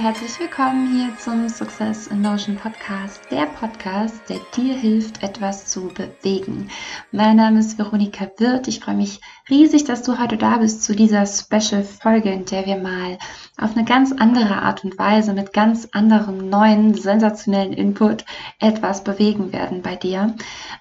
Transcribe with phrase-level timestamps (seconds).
[0.00, 5.88] Herzlich willkommen hier zum Success in Motion Podcast, der Podcast, der dir hilft, etwas zu
[5.88, 6.70] bewegen.
[7.12, 8.66] Mein Name ist Veronika Wirth.
[8.66, 9.20] Ich freue mich
[9.50, 13.18] riesig, dass du heute da bist zu dieser Special Folge, in der wir mal
[13.58, 18.24] auf eine ganz andere Art und Weise mit ganz anderem neuen, sensationellen Input
[18.60, 20.34] etwas bewegen werden bei dir.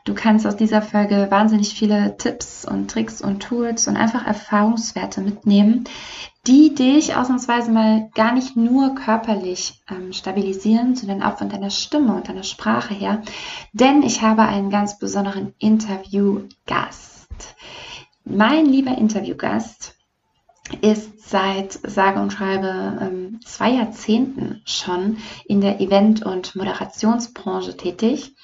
[0.06, 5.22] Du kannst aus dieser Folge wahnsinnig viele Tipps und Tricks und Tools und einfach Erfahrungswerte
[5.22, 5.86] mitnehmen,
[6.48, 12.16] die dich ausnahmsweise mal gar nicht nur körperlich ähm, stabilisieren, sondern auch von deiner Stimme
[12.16, 13.22] und deiner Sprache her.
[13.74, 17.20] Denn ich habe einen ganz besonderen Interviewgast.
[18.32, 19.96] Mein lieber Interviewgast
[20.82, 28.36] ist seit sage und schreibe ähm, zwei Jahrzehnten schon in der Event- und Moderationsbranche tätig.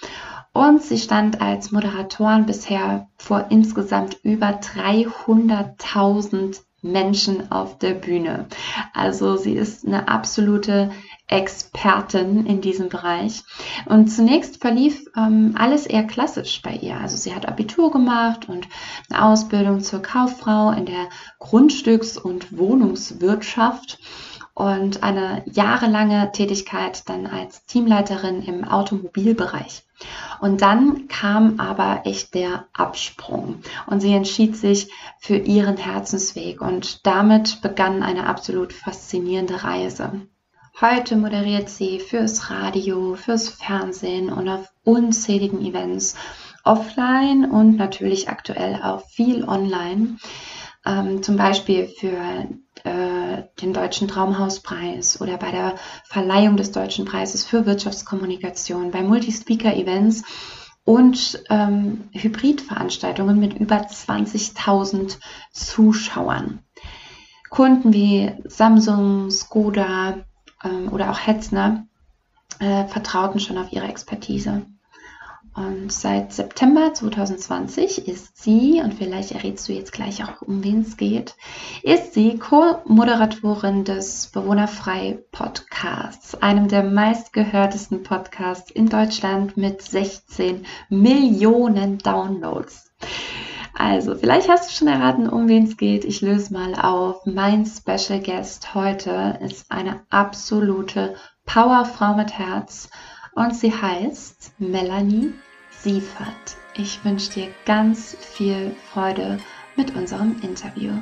[0.53, 8.47] Und sie stand als Moderatorin bisher vor insgesamt über 300.000 Menschen auf der Bühne.
[8.91, 10.89] Also sie ist eine absolute
[11.27, 13.43] Expertin in diesem Bereich.
[13.85, 16.97] Und zunächst verlief ähm, alles eher klassisch bei ihr.
[16.97, 18.67] Also sie hat Abitur gemacht und
[19.09, 21.09] eine Ausbildung zur Kauffrau in der
[21.39, 23.99] Grundstücks- und Wohnungswirtschaft
[24.53, 29.83] und eine jahrelange Tätigkeit dann als Teamleiterin im Automobilbereich.
[30.39, 37.05] Und dann kam aber echt der Absprung und sie entschied sich für ihren Herzensweg und
[37.05, 40.27] damit begann eine absolut faszinierende Reise.
[40.81, 46.17] Heute moderiert sie fürs Radio, fürs Fernsehen und auf unzähligen Events,
[46.65, 50.17] offline und natürlich aktuell auch viel online.
[50.85, 52.49] Ähm, zum Beispiel für
[52.83, 60.23] äh, den Deutschen Traumhauspreis oder bei der Verleihung des Deutschen Preises für Wirtschaftskommunikation, bei Multi-Speaker-Events
[60.83, 65.19] und ähm, Hybridveranstaltungen mit über 20.000
[65.53, 66.59] Zuschauern.
[67.49, 70.25] Kunden wie Samsung, Skoda,
[70.65, 71.87] ähm, oder auch Hetzner
[72.59, 74.65] äh, vertrauten schon auf ihre Expertise.
[75.55, 80.81] Und seit September 2020 ist sie, und vielleicht errätst du jetzt gleich auch, um wen
[80.81, 81.35] es geht,
[81.81, 91.99] ist sie Co-Moderatorin des Bewohnerfrei Podcasts, einem der meistgehörtesten Podcasts in Deutschland mit 16 Millionen
[91.99, 92.91] Downloads.
[93.77, 96.05] Also, vielleicht hast du schon erraten, um wen es geht.
[96.05, 97.25] Ich löse mal auf.
[97.25, 101.15] Mein Special Guest heute ist eine absolute
[101.45, 102.89] Powerfrau mit Herz
[103.33, 105.33] und sie heißt Melanie
[105.71, 106.55] Siefert.
[106.75, 109.39] Ich wünsche dir ganz viel Freude
[109.75, 110.93] mit unserem Interview.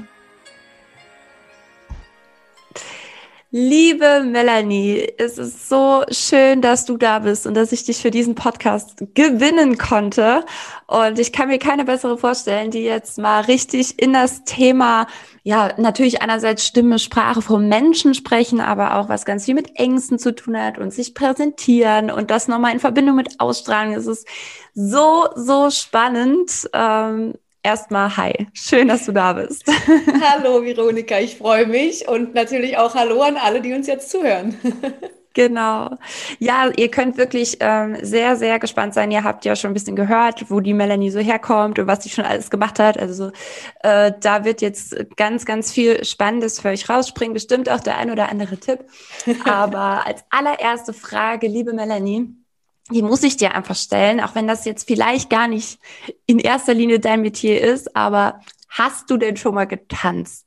[3.56, 8.10] Liebe Melanie, es ist so schön, dass du da bist und dass ich dich für
[8.10, 10.44] diesen Podcast gewinnen konnte.
[10.88, 15.06] Und ich kann mir keine bessere vorstellen, die jetzt mal richtig in das Thema,
[15.44, 20.18] ja, natürlich einerseits Stimme, Sprache von Menschen sprechen, aber auch was ganz viel mit Ängsten
[20.18, 23.94] zu tun hat und sich präsentieren und das nochmal in Verbindung mit Ausstrahlung.
[23.94, 24.28] Es ist
[24.74, 26.68] so, so spannend.
[26.74, 29.64] Ähm, Erstmal hi, schön, dass du da bist.
[30.22, 34.56] Hallo Veronika, ich freue mich und natürlich auch Hallo an alle, die uns jetzt zuhören.
[35.36, 35.98] Genau.
[36.38, 39.10] Ja, ihr könnt wirklich ähm, sehr, sehr gespannt sein.
[39.10, 42.10] Ihr habt ja schon ein bisschen gehört, wo die Melanie so herkommt und was sie
[42.10, 43.00] schon alles gemacht hat.
[43.00, 43.32] Also
[43.82, 47.34] äh, da wird jetzt ganz, ganz viel Spannendes für euch rausspringen.
[47.34, 48.86] Bestimmt auch der ein oder andere Tipp.
[49.46, 52.36] Aber als allererste Frage, liebe Melanie,
[52.94, 55.80] die muss ich dir einfach stellen, auch wenn das jetzt vielleicht gar nicht
[56.26, 58.40] in erster Linie dein Metier ist, aber
[58.70, 60.46] hast du denn schon mal getanzt?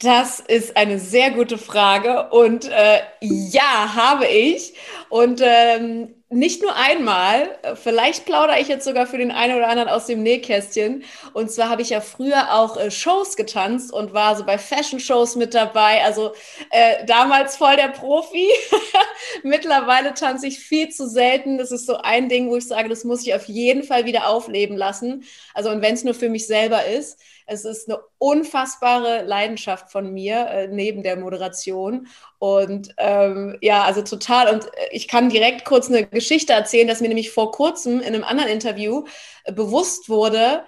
[0.00, 4.72] Das ist eine sehr gute Frage und äh, ja, habe ich.
[5.10, 9.88] Und ähm, nicht nur einmal, vielleicht plaudere ich jetzt sogar für den einen oder anderen
[9.88, 11.02] aus dem Nähkästchen.
[11.32, 15.34] Und zwar habe ich ja früher auch äh, Shows getanzt und war so bei Fashion-Shows
[15.34, 16.04] mit dabei.
[16.04, 16.32] Also
[16.70, 18.48] äh, damals voll der Profi.
[19.42, 21.58] Mittlerweile tanze ich viel zu selten.
[21.58, 24.28] Das ist so ein Ding, wo ich sage, das muss ich auf jeden Fall wieder
[24.28, 25.24] aufleben lassen.
[25.52, 27.18] Also und wenn es nur für mich selber ist.
[27.50, 32.06] Es ist eine unfassbare Leidenschaft von mir äh, neben der Moderation.
[32.38, 34.54] Und ähm, ja, also total.
[34.54, 38.06] Und äh, ich kann direkt kurz eine Geschichte erzählen, dass mir nämlich vor kurzem in
[38.06, 39.04] einem anderen Interview
[39.44, 40.64] äh, bewusst wurde,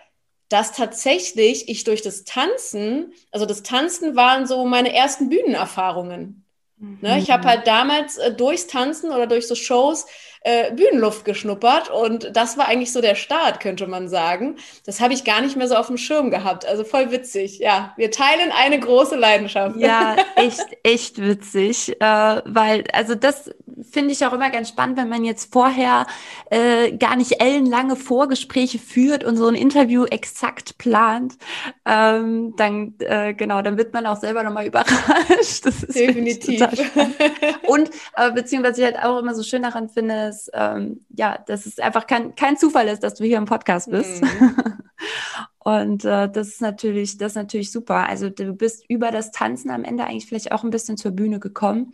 [0.49, 6.45] dass tatsächlich ich durch das Tanzen, also das Tanzen waren so meine ersten Bühnenerfahrungen.
[6.79, 6.99] Mhm.
[7.01, 7.19] Ne?
[7.19, 7.49] Ich habe mhm.
[7.49, 10.07] halt damals äh, durchs Tanzen oder durch so Shows
[10.45, 14.57] äh, Bühnenluft geschnuppert und das war eigentlich so der Start, könnte man sagen.
[14.85, 16.67] Das habe ich gar nicht mehr so auf dem Schirm gehabt.
[16.67, 17.59] Also voll witzig.
[17.59, 19.77] Ja, wir teilen eine große Leidenschaft.
[19.77, 23.51] Ja, echt, echt witzig, äh, weil also das
[23.91, 26.07] finde ich auch immer ganz spannend, wenn man jetzt vorher
[26.51, 31.35] äh, gar nicht ellenlange Vorgespräche führt und so ein Interview exakt plant.
[31.85, 35.65] Ähm, dann, äh, genau, dann wird man auch selber nochmal überrascht.
[35.65, 36.63] Das ist Definitiv.
[37.67, 41.67] und äh, beziehungsweise ich halt auch immer so schön daran finde, ist, ähm, ja, dass
[41.67, 44.23] es einfach kein, kein Zufall ist, dass du hier im Podcast bist.
[44.23, 44.57] Mhm.
[45.59, 48.09] Und äh, das ist natürlich, das ist natürlich super.
[48.09, 51.39] Also du bist über das Tanzen am Ende eigentlich vielleicht auch ein bisschen zur Bühne
[51.39, 51.93] gekommen.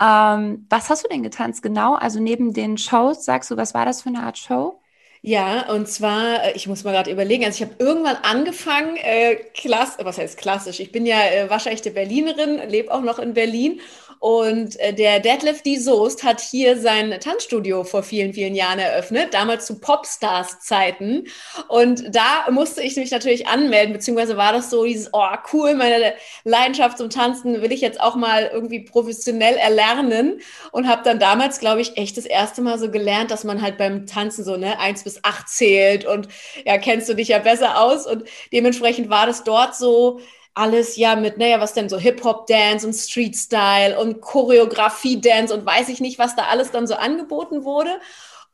[0.00, 1.94] Ähm, was hast du denn getanzt genau?
[1.94, 4.80] Also neben den Shows, sagst du, was war das für eine Art Show?
[5.24, 9.36] Ja, und zwar, äh, ich muss mal gerade überlegen, also ich habe irgendwann angefangen, äh,
[9.54, 10.80] klass, was heißt klassisch?
[10.80, 13.80] Ich bin ja äh, waschechte Berlinerin, lebe auch noch in Berlin
[14.22, 15.78] und äh, der Deadlift D.
[15.78, 21.26] Soest hat hier sein Tanzstudio vor vielen, vielen Jahren eröffnet, damals zu Popstars-Zeiten.
[21.66, 26.14] Und da musste ich mich natürlich anmelden, beziehungsweise war das so dieses, oh cool, meine
[26.44, 30.40] Leidenschaft zum Tanzen will ich jetzt auch mal irgendwie professionell erlernen.
[30.70, 33.76] Und habe dann damals, glaube ich, echt das erste Mal so gelernt, dass man halt
[33.76, 36.04] beim Tanzen so ne, eins bis acht zählt.
[36.04, 36.28] Und
[36.64, 38.06] ja, kennst du dich ja besser aus.
[38.06, 38.22] Und
[38.52, 40.20] dementsprechend war das dort so,
[40.54, 46.00] alles ja mit, naja, was denn so Hip-Hop-Dance und Street-Style und Choreografie-Dance und weiß ich
[46.00, 47.98] nicht, was da alles dann so angeboten wurde.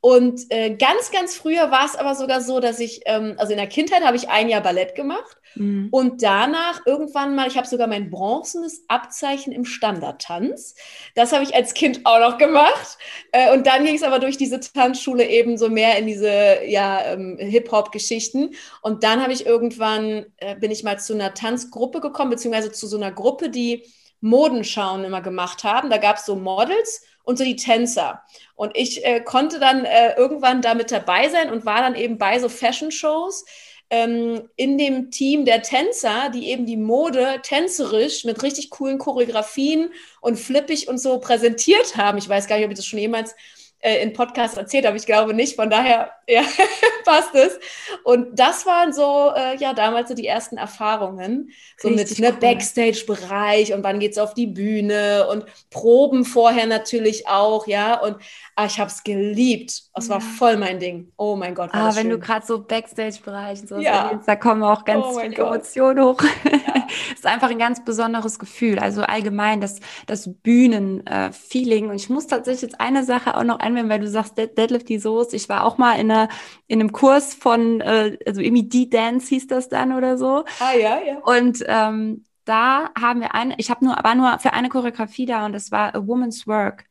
[0.01, 3.57] Und äh, ganz, ganz früher war es aber sogar so, dass ich, ähm, also in
[3.57, 5.89] der Kindheit habe ich ein Jahr Ballett gemacht mhm.
[5.91, 10.75] und danach irgendwann mal, ich habe sogar mein bronzenes Abzeichen im Standardtanz.
[11.15, 12.97] Das habe ich als Kind auch noch gemacht.
[13.33, 17.03] Äh, und dann ging es aber durch diese Tanzschule eben so mehr in diese ja,
[17.03, 18.51] ähm, Hip-Hop-Geschichten.
[18.81, 22.87] Und dann habe ich irgendwann, äh, bin ich mal zu einer Tanzgruppe gekommen, beziehungsweise zu
[22.87, 23.83] so einer Gruppe, die
[24.21, 25.89] Modenschauen immer gemacht haben.
[25.89, 28.23] Da gab es so Models und so die Tänzer.
[28.55, 32.39] Und ich äh, konnte dann äh, irgendwann damit dabei sein und war dann eben bei
[32.39, 33.45] so Fashion-Shows
[33.91, 39.91] ähm, in dem Team der Tänzer, die eben die Mode tänzerisch mit richtig coolen Choreografien
[40.21, 42.17] und flippig und so präsentiert haben.
[42.17, 43.35] Ich weiß gar nicht, ob ich das schon jemals
[43.79, 44.97] äh, in Podcasts erzählt habe.
[44.97, 45.55] Ich glaube nicht.
[45.55, 46.41] Von daher ja,
[47.05, 47.59] passt es.
[48.03, 51.51] Und das waren so, äh, ja, damals so die ersten Erfahrungen.
[51.77, 52.39] So Richtig mit ne, cool.
[52.39, 57.99] Backstage-Bereich und wann geht's auf die Bühne und Proben vorher natürlich auch, ja.
[57.99, 58.17] Und
[58.55, 59.83] ah, ich habe es geliebt.
[59.95, 60.13] Es ja.
[60.13, 61.11] war voll mein Ding.
[61.17, 61.69] Oh mein Gott.
[61.73, 62.09] Ah, wenn schön.
[62.11, 64.19] du gerade so Backstage-Bereich und so ja.
[64.25, 66.21] da kommen auch ganz oh viele Emotionen hoch.
[66.43, 66.59] Ja.
[67.13, 68.79] ist einfach ein ganz besonderes Gefühl.
[68.79, 71.85] Also allgemein das, das Bühnen-Feeling.
[71.85, 74.89] Äh, und ich muss tatsächlich jetzt eine Sache auch noch einwenden, weil du sagst, Deadlift
[74.89, 75.35] die Soße.
[75.35, 76.29] Ich war auch mal in, einer,
[76.67, 80.43] in einem Kurs von, äh, also irgendwie D-Dance hieß das dann oder so.
[80.59, 81.19] Ah, ja, ja.
[81.19, 85.45] Und ähm, da haben wir eine, ich habe nur, war nur für eine Choreografie da
[85.45, 86.85] und das war A Woman's Work.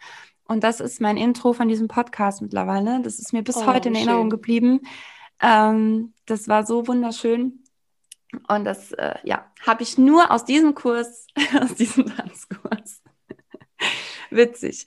[0.45, 3.03] Und das ist mein Intro von diesem Podcast mittlerweile.
[3.03, 4.31] Das ist mir bis oh, heute in Erinnerung schön.
[4.31, 4.81] geblieben.
[5.43, 7.65] Ähm, das war so wunderschön.
[8.47, 11.27] Und das, äh, ja, habe ich nur aus diesem Kurs,
[11.61, 13.03] aus diesem Tanzkurs.
[14.31, 14.87] Witzig.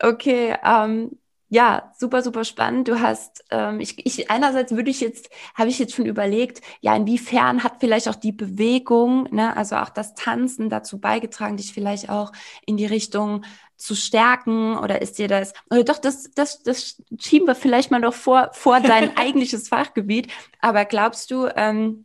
[0.00, 1.18] Okay, ähm,
[1.52, 2.86] ja, super, super spannend.
[2.86, 6.94] Du hast, ähm, ich, ich einerseits würde ich jetzt, habe ich jetzt schon überlegt, ja,
[6.94, 12.08] inwiefern hat vielleicht auch die Bewegung, ne, also auch das Tanzen dazu beigetragen, dich vielleicht
[12.08, 12.30] auch
[12.66, 13.44] in die Richtung
[13.76, 17.98] zu stärken oder ist dir das, oder doch, das, das, das schieben wir vielleicht mal
[17.98, 20.32] noch vor, vor dein eigentliches Fachgebiet.
[20.60, 22.04] Aber glaubst du, ähm,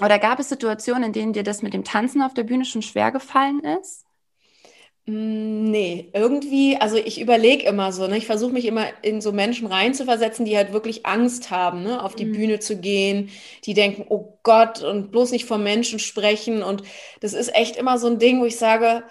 [0.00, 2.82] oder gab es Situationen, in denen dir das mit dem Tanzen auf der Bühne schon
[2.82, 4.05] schwer gefallen ist?
[5.08, 8.16] Mm, nee, irgendwie, also ich überlege immer so, ne?
[8.18, 12.02] Ich versuche mich immer in so Menschen reinzuversetzen, die halt wirklich Angst haben, ne?
[12.02, 12.32] auf die mhm.
[12.32, 13.30] Bühne zu gehen,
[13.64, 16.62] die denken, oh Gott, und bloß nicht vor Menschen sprechen.
[16.62, 16.82] Und
[17.20, 19.04] das ist echt immer so ein Ding, wo ich sage,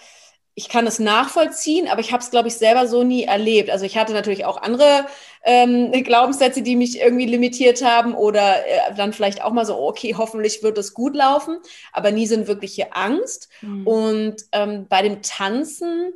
[0.57, 3.69] ich kann es nachvollziehen, aber ich habe es, glaube ich, selber so nie erlebt.
[3.69, 5.05] Also ich hatte natürlich auch andere
[5.43, 10.15] ähm, Glaubenssätze, die mich irgendwie limitiert haben oder äh, dann vielleicht auch mal so, okay,
[10.17, 11.59] hoffentlich wird es gut laufen,
[11.91, 13.49] aber nie sind wirkliche Angst.
[13.61, 13.85] Mhm.
[13.85, 16.13] Und ähm, bei dem Tanzen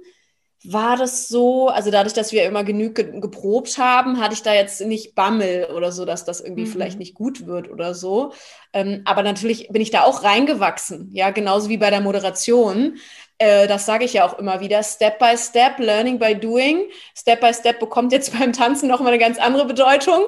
[0.64, 4.54] war das so, also dadurch, dass wir immer genug ge geprobt haben, hatte ich da
[4.54, 6.72] jetzt nicht Bammel oder so, dass das irgendwie mhm.
[6.72, 8.34] vielleicht nicht gut wird oder so.
[8.74, 12.98] Ähm, aber natürlich bin ich da auch reingewachsen, ja, genauso wie bei der Moderation.
[13.40, 16.90] Äh, das sage ich ja auch immer wieder, Step by Step, Learning by Doing.
[17.18, 20.26] Step by Step bekommt jetzt beim Tanzen nochmal eine ganz andere Bedeutung.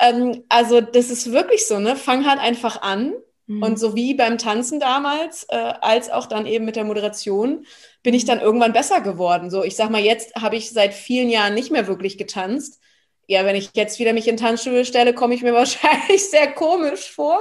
[0.00, 1.96] Ähm, also das ist wirklich so, ne?
[1.96, 3.14] Fang halt einfach an.
[3.46, 3.62] Mhm.
[3.62, 7.64] Und so wie beim Tanzen damals, äh, als auch dann eben mit der Moderation,
[8.02, 8.28] bin ich mhm.
[8.28, 9.50] dann irgendwann besser geworden.
[9.50, 12.80] So, ich sag mal, jetzt habe ich seit vielen Jahren nicht mehr wirklich getanzt
[13.26, 17.10] ja, wenn ich jetzt wieder mich in Tanzstudio stelle, komme ich mir wahrscheinlich sehr komisch
[17.10, 17.40] vor.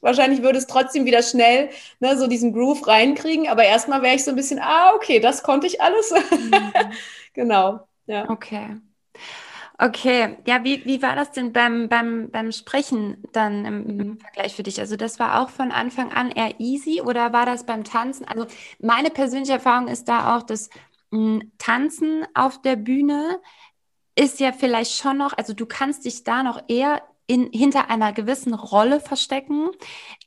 [0.00, 4.24] wahrscheinlich würde es trotzdem wieder schnell ne, so diesen Groove reinkriegen, aber erstmal wäre ich
[4.24, 6.10] so ein bisschen, ah, okay, das konnte ich alles.
[6.10, 6.74] Mhm.
[7.32, 8.28] genau, ja.
[8.28, 8.76] Okay.
[9.76, 14.54] Okay, ja, wie, wie war das denn beim, beim, beim Sprechen dann im, im, Vergleich
[14.54, 14.78] für dich?
[14.78, 18.24] Also das war auch von Anfang an eher easy oder war das beim Tanzen?
[18.24, 18.46] Also
[18.78, 20.70] meine persönliche Erfahrung ist da auch, dass
[21.58, 23.40] Tanzen auf der Bühne
[24.16, 28.12] ist ja vielleicht schon noch, also du kannst dich da noch eher in, hinter einer
[28.12, 29.70] gewissen Rolle verstecken.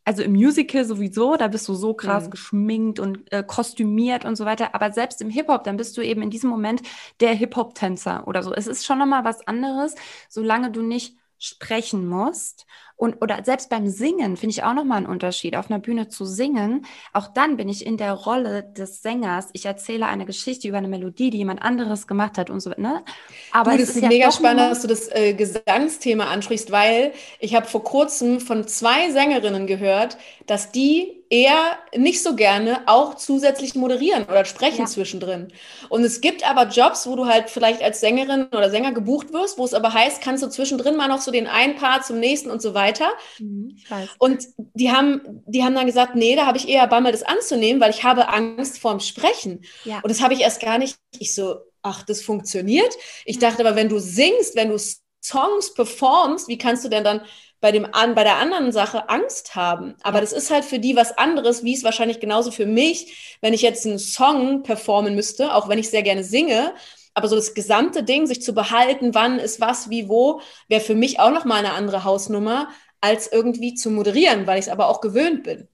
[0.03, 2.31] Also im Musical sowieso, da bist du so krass mhm.
[2.31, 4.73] geschminkt und äh, kostümiert und so weiter.
[4.73, 6.81] Aber selbst im Hip-Hop, dann bist du eben in diesem Moment
[7.19, 8.53] der Hip-Hop-Tänzer oder so.
[8.53, 9.95] Es ist schon nochmal was anderes,
[10.27, 12.65] solange du nicht sprechen musst.
[12.95, 16.07] Und oder selbst beim Singen finde ich auch noch mal einen Unterschied auf einer Bühne
[16.07, 16.85] zu singen.
[17.13, 19.49] Auch dann bin ich in der Rolle des Sängers.
[19.53, 23.03] Ich erzähle eine Geschichte über eine Melodie die jemand anderes gemacht hat und so ne?
[23.51, 27.13] Aber du, das ist, ist ja mega spannend dass du das äh, Gesangsthema ansprichst weil
[27.39, 30.17] ich habe vor kurzem von zwei Sängerinnen gehört
[30.47, 34.85] dass die eher nicht so gerne auch zusätzlich moderieren oder sprechen ja.
[34.85, 35.49] zwischendrin.
[35.89, 39.57] Und es gibt aber Jobs, wo du halt vielleicht als Sängerin oder Sänger gebucht wirst,
[39.57, 42.49] wo es aber heißt, kannst du zwischendrin mal noch so den einen Part zum nächsten
[42.49, 43.09] und so weiter.
[43.39, 43.77] Mhm,
[44.19, 47.81] und die haben, die haben dann gesagt, nee, da habe ich eher Bammel, das anzunehmen,
[47.81, 49.63] weil ich habe Angst vorm Sprechen.
[49.83, 49.99] Ja.
[50.01, 52.93] Und das habe ich erst gar nicht, ich so, ach, das funktioniert.
[53.25, 54.77] Ich dachte aber, wenn du singst, wenn du
[55.23, 57.21] Songs performst, wie kannst du denn dann
[57.59, 59.95] bei, dem an, bei der anderen Sache Angst haben.
[60.03, 60.21] Aber ja.
[60.21, 63.61] das ist halt für die was anderes, wie es wahrscheinlich genauso für mich, wenn ich
[63.61, 66.73] jetzt einen Song performen müsste, auch wenn ich sehr gerne singe.
[67.13, 70.95] Aber so das gesamte Ding, sich zu behalten, wann ist was, wie, wo, wäre für
[70.95, 72.69] mich auch nochmal eine andere Hausnummer,
[73.01, 75.67] als irgendwie zu moderieren, weil ich es aber auch gewöhnt bin.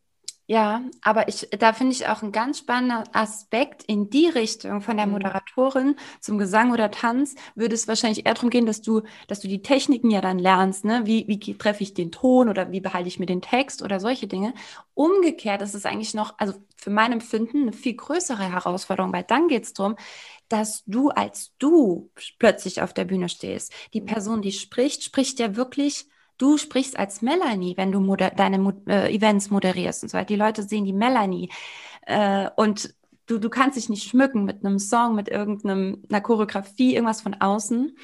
[0.54, 4.98] Ja, aber ich, da finde ich auch einen ganz spannenden Aspekt in die Richtung von
[4.98, 5.14] der mhm.
[5.14, 9.48] Moderatorin zum Gesang oder Tanz würde es wahrscheinlich eher darum gehen, dass du, dass du
[9.48, 11.08] die Techniken ja dann lernst, ne?
[11.08, 14.28] Wie, wie treffe ich den Ton oder wie behalte ich mir den Text oder solche
[14.28, 14.54] Dinge.
[14.94, 19.48] Umgekehrt ist es eigentlich noch, also für mein Empfinden eine viel größere Herausforderung, weil dann
[19.48, 19.96] geht es darum,
[20.50, 23.74] dass du als du plötzlich auf der Bühne stehst.
[23.96, 24.06] Die mhm.
[24.06, 26.06] Person, die spricht, spricht ja wirklich
[26.38, 30.28] Du sprichst als Melanie, wenn du moder deine Mo äh, Events moderierst und so weiter.
[30.28, 31.50] Die Leute sehen die Melanie.
[32.06, 32.94] Äh, und
[33.28, 37.98] du, du kannst dich nicht schmücken mit einem Song, mit irgendeiner Choreografie, irgendwas von außen.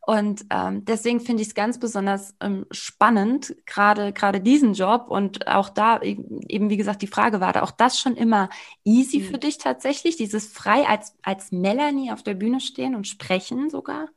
[0.00, 5.06] Und ähm, deswegen finde ich es ganz besonders ähm, spannend, gerade gerade diesen Job.
[5.08, 8.48] Und auch da, eben wie gesagt, die Frage war da auch das schon immer
[8.84, 9.24] easy mhm.
[9.24, 14.08] für dich tatsächlich, dieses frei als, als Melanie auf der Bühne stehen und sprechen sogar?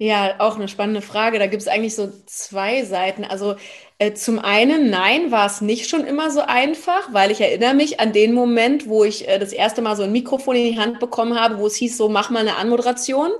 [0.00, 1.40] Ja, auch eine spannende Frage.
[1.40, 3.24] Da gibt es eigentlich so zwei Seiten.
[3.24, 3.56] Also
[3.98, 7.98] äh, zum einen, nein, war es nicht schon immer so einfach, weil ich erinnere mich
[7.98, 11.00] an den Moment, wo ich äh, das erste Mal so ein Mikrofon in die Hand
[11.00, 13.32] bekommen habe, wo es hieß, so mach mal eine Anmoderation.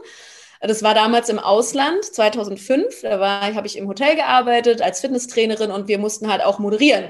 [0.61, 3.03] Das war damals im Ausland, 2005.
[3.03, 7.05] Da habe ich im Hotel gearbeitet als Fitnesstrainerin und wir mussten halt auch moderieren,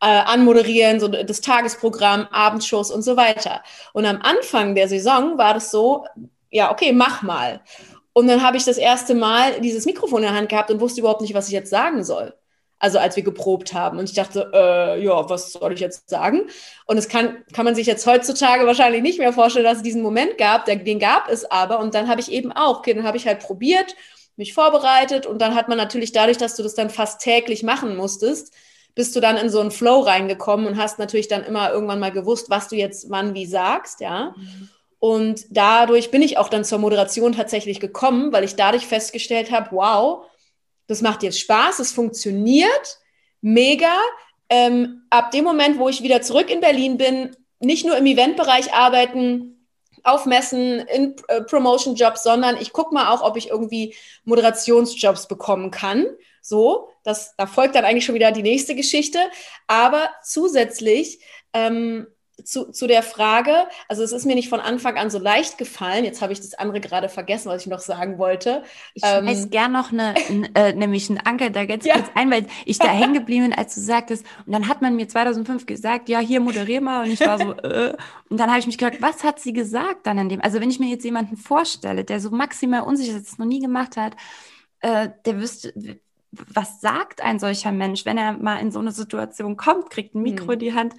[0.00, 3.62] äh, anmoderieren, so das Tagesprogramm, Abendshows und so weiter.
[3.92, 6.06] Und am Anfang der Saison war das so,
[6.50, 7.60] ja, okay, mach mal.
[8.14, 11.00] Und dann habe ich das erste Mal dieses Mikrofon in der Hand gehabt und wusste
[11.00, 12.32] überhaupt nicht, was ich jetzt sagen soll.
[12.78, 13.98] Also als wir geprobt haben.
[13.98, 16.42] Und ich dachte, äh, ja, was soll ich jetzt sagen?
[16.86, 20.02] Und es kann, kann man sich jetzt heutzutage wahrscheinlich nicht mehr vorstellen, dass es diesen
[20.02, 20.64] Moment gab.
[20.64, 21.80] Den gab es aber.
[21.80, 23.96] Und dann habe ich eben auch, okay, dann habe ich halt probiert,
[24.36, 25.26] mich vorbereitet.
[25.26, 28.54] Und dann hat man natürlich dadurch, dass du das dann fast täglich machen musstest,
[28.94, 32.12] bist du dann in so einen Flow reingekommen und hast natürlich dann immer irgendwann mal
[32.12, 34.34] gewusst, was du jetzt wann wie sagst, ja.
[34.36, 34.68] Mhm.
[35.04, 39.68] Und dadurch bin ich auch dann zur Moderation tatsächlich gekommen, weil ich dadurch festgestellt habe,
[39.72, 40.24] wow,
[40.86, 43.00] das macht jetzt Spaß, es funktioniert,
[43.42, 43.98] mega.
[44.48, 48.72] Ähm, ab dem Moment, wo ich wieder zurück in Berlin bin, nicht nur im Eventbereich
[48.72, 49.68] arbeiten,
[50.04, 53.94] auf Messen, in äh, Promotion-Jobs, sondern ich gucke mal auch, ob ich irgendwie
[54.24, 56.06] Moderationsjobs bekommen kann.
[56.40, 59.18] So, das, da folgt dann eigentlich schon wieder die nächste Geschichte.
[59.66, 61.20] Aber zusätzlich
[61.52, 62.06] ähm,
[62.44, 66.04] zu, zu der Frage, also es ist mir nicht von Anfang an so leicht gefallen.
[66.04, 68.62] Jetzt habe ich das andere gerade vergessen, was ich noch sagen wollte.
[68.94, 70.14] Ich ähm, weiß gern noch eine,
[70.54, 71.94] äh, nämlich einen Anker da ganz ja.
[71.94, 74.24] kurz ein, weil ich da hängen geblieben bin, als du sagtest.
[74.46, 77.04] Und dann hat man mir 2005 gesagt, ja, hier moderier mal.
[77.04, 77.96] Und ich war so, äh.
[78.28, 80.40] Und dann habe ich mich gefragt, was hat sie gesagt dann an dem?
[80.40, 83.60] Also wenn ich mir jetzt jemanden vorstelle, der so maximal unsicher ist, das noch nie
[83.60, 84.16] gemacht hat,
[84.80, 85.72] äh, der wüsste,
[86.32, 90.22] was sagt ein solcher Mensch, wenn er mal in so eine Situation kommt, kriegt ein
[90.22, 90.52] Mikro hm.
[90.54, 90.94] in die Hand,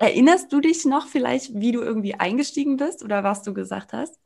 [0.00, 4.18] Erinnerst du dich noch vielleicht, wie du irgendwie eingestiegen bist oder was du gesagt hast?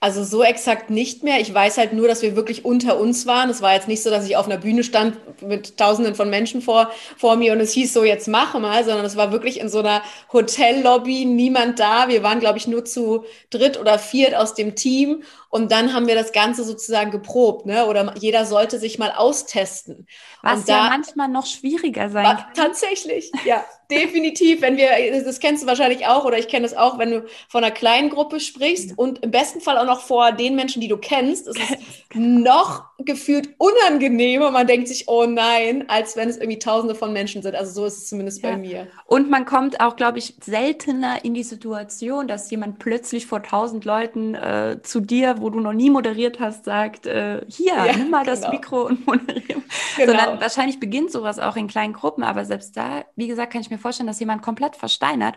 [0.00, 1.40] Also so exakt nicht mehr.
[1.40, 3.48] Ich weiß halt nur, dass wir wirklich unter uns waren.
[3.48, 6.60] Es war jetzt nicht so, dass ich auf einer Bühne stand mit Tausenden von Menschen
[6.60, 9.70] vor, vor mir und es hieß so, jetzt mache mal, sondern es war wirklich in
[9.70, 12.08] so einer Hotellobby, niemand da.
[12.08, 16.06] Wir waren, glaube ich, nur zu dritt oder viert aus dem Team Und dann haben
[16.06, 17.86] wir das Ganze sozusagen geprobt, ne?
[17.86, 20.06] Oder jeder sollte sich mal austesten.
[20.42, 22.54] Was und ja da, manchmal noch schwieriger sein war, kann.
[22.54, 24.62] tatsächlich, ja, definitiv.
[24.62, 24.88] Wenn wir,
[25.24, 28.10] das kennst du wahrscheinlich auch, oder ich kenne es auch, wenn du von einer kleinen
[28.10, 31.58] Gruppe sprichst und im besten Fall auch noch vor den Menschen, die du kennst, ist
[31.58, 31.78] es
[32.14, 34.50] noch gefühlt unangenehmer.
[34.52, 37.54] Man denkt sich, oh nein, als wenn es irgendwie Tausende von Menschen sind.
[37.56, 38.50] Also so ist es zumindest Ja.
[38.52, 38.86] bei mir.
[39.06, 43.84] Und man kommt auch, glaube ich, seltener in die Situation, dass jemand plötzlich vor tausend
[43.84, 48.10] Leuten äh, zu dir, wo du noch nie moderiert hast, sagt, äh, hier, Ja, nimm
[48.10, 48.52] mal das genau.
[48.52, 49.62] Mikro und moderiere.
[49.96, 50.12] Genau.
[50.12, 53.70] Sondern wahrscheinlich beginnt sowas auch in kleinen Gruppen, aber selbst da, wie gesagt, kann ich
[53.70, 55.36] mir vorstellen, dass jemand komplett versteinert.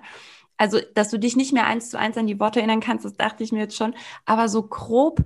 [0.59, 3.15] Also, dass du dich nicht mehr eins zu eins an die Worte erinnern kannst, das
[3.15, 3.93] dachte ich mir jetzt schon.
[4.25, 5.21] Aber so grob,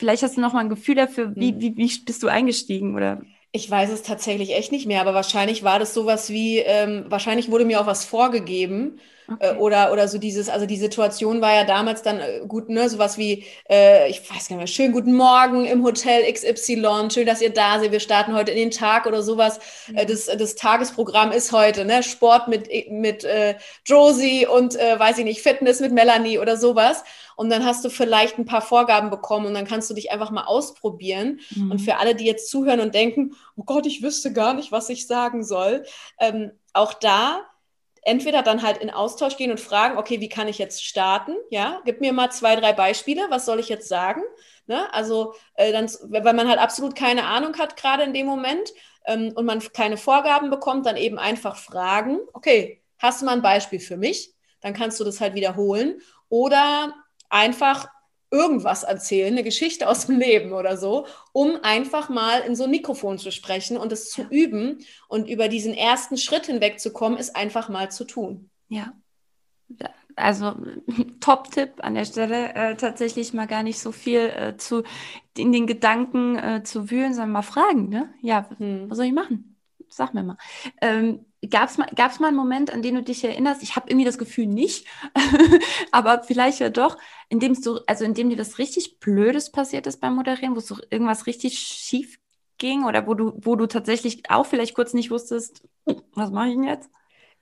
[0.00, 1.60] vielleicht hast du noch mal ein Gefühl dafür, wie, Mhm.
[1.60, 3.22] wie, wie bist du eingestiegen oder?
[3.52, 7.50] Ich weiß es tatsächlich echt nicht mehr, aber wahrscheinlich war das sowas wie, ähm, wahrscheinlich
[7.50, 9.00] wurde mir auch was vorgegeben
[9.40, 12.88] äh, oder, oder so dieses, also die Situation war ja damals dann äh, gut, ne,
[12.88, 17.26] sowas wie, äh, ich weiß gar nicht mehr, schön guten Morgen im Hotel XY, schön,
[17.26, 19.58] dass ihr da seid, wir starten heute in den Tag oder sowas.
[19.94, 25.18] Äh, das, das Tagesprogramm ist heute, ne, Sport mit, mit äh, Josie und, äh, weiß
[25.18, 27.02] ich nicht, Fitness mit Melanie oder sowas.
[27.40, 30.30] Und dann hast du vielleicht ein paar Vorgaben bekommen und dann kannst du dich einfach
[30.30, 31.40] mal ausprobieren.
[31.56, 31.70] Mhm.
[31.70, 34.90] Und für alle, die jetzt zuhören und denken, oh Gott, ich wüsste gar nicht, was
[34.90, 35.86] ich sagen soll,
[36.18, 37.40] ähm, auch da
[38.02, 41.32] entweder dann halt in Austausch gehen und fragen, okay, wie kann ich jetzt starten?
[41.48, 44.20] Ja, gib mir mal zwei, drei Beispiele, was soll ich jetzt sagen?
[44.66, 44.92] Ne?
[44.92, 48.70] Also, äh, dann, weil man halt absolut keine Ahnung hat, gerade in dem Moment,
[49.06, 53.40] ähm, und man keine Vorgaben bekommt, dann eben einfach fragen, okay, hast du mal ein
[53.40, 54.34] Beispiel für mich?
[54.60, 56.02] Dann kannst du das halt wiederholen.
[56.28, 56.94] Oder
[57.30, 57.88] einfach
[58.30, 62.70] irgendwas erzählen, eine Geschichte aus dem Leben oder so, um einfach mal in so ein
[62.70, 67.68] Mikrofon zu sprechen und es zu üben und über diesen ersten Schritt hinwegzukommen, ist einfach
[67.68, 68.50] mal zu tun.
[68.68, 68.92] Ja.
[70.16, 70.54] Also
[71.20, 74.82] Top-Tipp an der Stelle, äh, tatsächlich mal gar nicht so viel äh, zu
[75.36, 78.12] in den Gedanken äh, zu wühlen, sondern mal fragen, ne?
[78.20, 78.90] Ja, Hm.
[78.90, 79.56] was soll ich machen?
[79.88, 80.36] Sag mir mal.
[80.80, 83.62] Ähm, Gab es mal, gab's mal einen Moment, an den du dich erinnerst?
[83.62, 84.86] Ich habe irgendwie das Gefühl nicht,
[85.90, 86.98] aber vielleicht ja doch,
[87.30, 90.60] in dem du, also in dem dir was richtig Blödes passiert ist beim Moderieren, wo
[90.60, 92.18] so irgendwas richtig schief
[92.58, 95.62] ging oder wo du, wo du tatsächlich auch vielleicht kurz nicht wusstest,
[96.14, 96.90] was mache ich denn jetzt?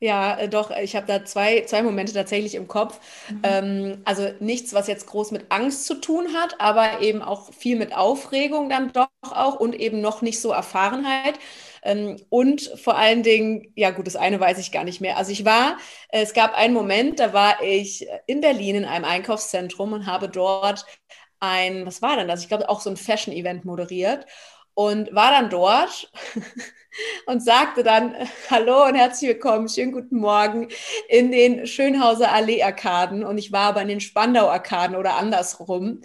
[0.00, 3.00] Ja, äh, doch, ich habe da zwei, zwei Momente tatsächlich im Kopf.
[3.30, 3.40] Mhm.
[3.42, 7.76] Ähm, also nichts, was jetzt groß mit Angst zu tun hat, aber eben auch viel
[7.76, 11.38] mit Aufregung dann doch auch und eben noch nicht so Erfahrenheit.
[11.82, 15.16] Ähm, und vor allen Dingen, ja gut, das eine weiß ich gar nicht mehr.
[15.16, 15.78] Also ich war,
[16.10, 20.28] äh, es gab einen Moment, da war ich in Berlin in einem Einkaufszentrum und habe
[20.28, 20.84] dort
[21.40, 22.42] ein, was war denn das?
[22.42, 24.26] Ich glaube auch so ein Fashion-Event moderiert
[24.74, 26.10] und war dann dort
[27.26, 28.14] und sagte dann
[28.50, 30.68] Hallo und herzlich willkommen, schönen guten Morgen
[31.08, 36.00] in den Schönhauser Allee-Arkaden und ich war aber in den Spandau-Arkaden oder andersrum.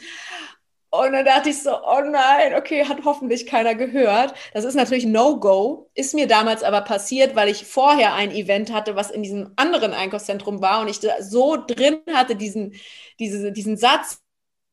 [0.93, 4.35] Und dann dachte ich so, oh nein, okay, hat hoffentlich keiner gehört.
[4.53, 8.95] Das ist natürlich No-Go, ist mir damals aber passiert, weil ich vorher ein Event hatte,
[8.95, 12.75] was in diesem anderen Einkaufszentrum war und ich so drin hatte, diesen,
[13.19, 14.21] diese, diesen Satz,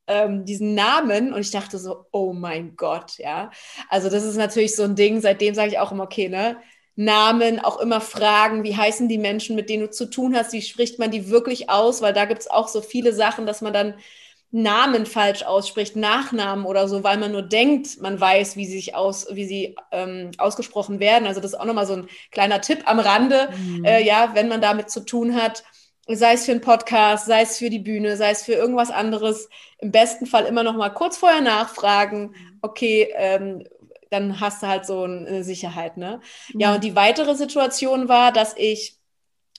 [0.09, 3.50] ähm, diesen Namen und ich dachte so, oh mein Gott, ja.
[3.88, 6.59] Also das ist natürlich so ein Ding, seitdem sage ich auch immer, okay, ne?
[6.96, 10.61] Namen, auch immer fragen, wie heißen die Menschen, mit denen du zu tun hast, wie
[10.61, 13.72] spricht man die wirklich aus, weil da gibt es auch so viele Sachen, dass man
[13.72, 13.94] dann
[14.52, 18.94] Namen falsch ausspricht, Nachnamen oder so, weil man nur denkt, man weiß, wie sie sich
[18.96, 21.26] aus, wie sie ähm, ausgesprochen werden.
[21.28, 23.84] Also das ist auch nochmal so ein kleiner Tipp am Rande, Mhm.
[23.84, 25.62] äh, ja, wenn man damit zu tun hat,
[26.08, 29.48] sei es für einen Podcast, sei es für die Bühne, sei es für irgendwas anderes,
[29.78, 33.64] im besten Fall immer noch mal kurz vorher nachfragen, okay, ähm,
[34.10, 36.20] dann hast du halt so eine Sicherheit, ne?
[36.58, 38.96] Ja, und die weitere Situation war, dass ich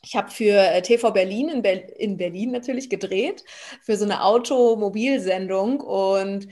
[0.04, 3.44] ich habe für äh, TV Berlin in, Ber in Berlin natürlich gedreht,
[3.84, 5.80] für so eine Automobilsendung.
[5.80, 6.48] Und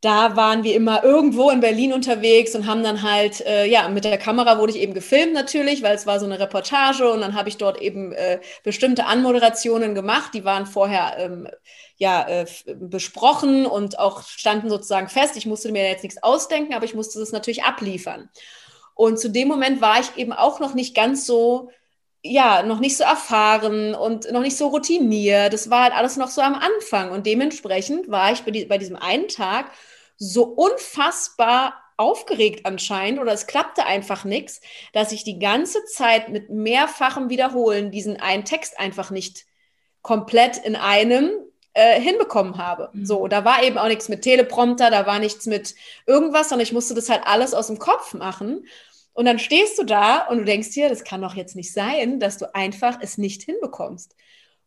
[0.00, 4.04] da waren wir immer irgendwo in Berlin unterwegs und haben dann halt, äh, ja, mit
[4.04, 7.34] der Kamera wurde ich eben gefilmt natürlich, weil es war so eine Reportage und dann
[7.34, 11.48] habe ich dort eben äh, bestimmte Anmoderationen gemacht, die waren vorher ähm,
[11.96, 15.36] ja äh, besprochen und auch standen sozusagen fest.
[15.36, 18.28] Ich musste mir jetzt nichts ausdenken, aber ich musste das natürlich abliefern.
[18.94, 21.70] Und zu dem Moment war ich eben auch noch nicht ganz so
[22.22, 25.52] ja, noch nicht so erfahren und noch nicht so routiniert.
[25.52, 27.10] Das war halt alles noch so am Anfang.
[27.10, 29.70] Und dementsprechend war ich bei, die, bei diesem einen Tag
[30.16, 34.60] so unfassbar aufgeregt anscheinend oder es klappte einfach nichts,
[34.92, 39.46] dass ich die ganze Zeit mit mehrfachem Wiederholen diesen einen Text einfach nicht
[40.02, 41.30] komplett in einem
[41.74, 42.90] äh, hinbekommen habe.
[42.92, 43.04] Mhm.
[43.04, 45.74] So, da war eben auch nichts mit Teleprompter, da war nichts mit
[46.06, 48.64] irgendwas, sondern ich musste das halt alles aus dem Kopf machen.
[49.18, 52.20] Und dann stehst du da und du denkst dir, das kann doch jetzt nicht sein,
[52.20, 54.14] dass du einfach es nicht hinbekommst.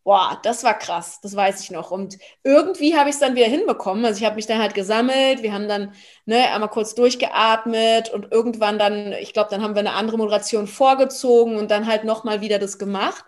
[0.04, 1.90] Boah, das war krass, das weiß ich noch.
[1.90, 4.04] Und irgendwie habe ich es dann wieder hinbekommen.
[4.04, 5.94] Also ich habe mich dann halt gesammelt, wir haben dann
[6.26, 10.68] ne, einmal kurz durchgeatmet und irgendwann dann, ich glaube, dann haben wir eine andere Moderation
[10.68, 13.24] vorgezogen und dann halt nochmal wieder das gemacht.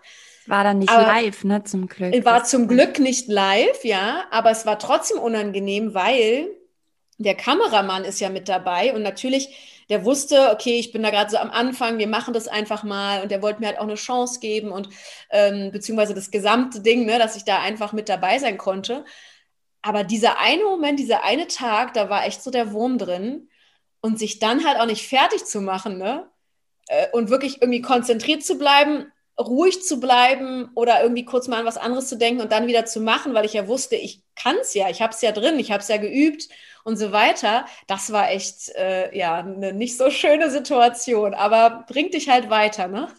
[0.46, 2.22] War dann nicht aber live, ne, zum Glück.
[2.26, 6.48] War zum Glück nicht live, ja, aber es war trotzdem unangenehm, weil
[7.16, 11.30] der Kameramann ist ja mit dabei und natürlich der wusste, okay, ich bin da gerade
[11.30, 13.94] so am Anfang, wir machen das einfach mal und der wollte mir halt auch eine
[13.94, 14.88] Chance geben und
[15.30, 19.04] ähm, beziehungsweise das gesamte Ding, ne, dass ich da einfach mit dabei sein konnte.
[19.82, 23.50] Aber dieser eine Moment, dieser eine Tag, da war echt so der Wurm drin
[24.00, 26.28] und sich dann halt auch nicht fertig zu machen, ne?
[26.88, 31.66] Äh, und wirklich irgendwie konzentriert zu bleiben, ruhig zu bleiben oder irgendwie kurz mal an
[31.66, 34.56] was anderes zu denken und dann wieder zu machen, weil ich ja wusste, ich kann
[34.60, 36.48] es ja, ich habe es ja drin, ich habe es ja geübt
[36.84, 37.66] und so weiter.
[37.86, 42.88] Das war echt äh, ja eine nicht so schöne Situation, aber bringt dich halt weiter,
[42.88, 43.08] ne?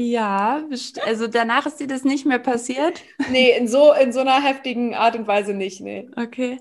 [0.00, 0.62] Ja,
[1.06, 3.02] also danach ist dir das nicht mehr passiert?
[3.32, 6.08] Nee, in so, in so einer heftigen Art und Weise nicht, nee.
[6.14, 6.60] Okay.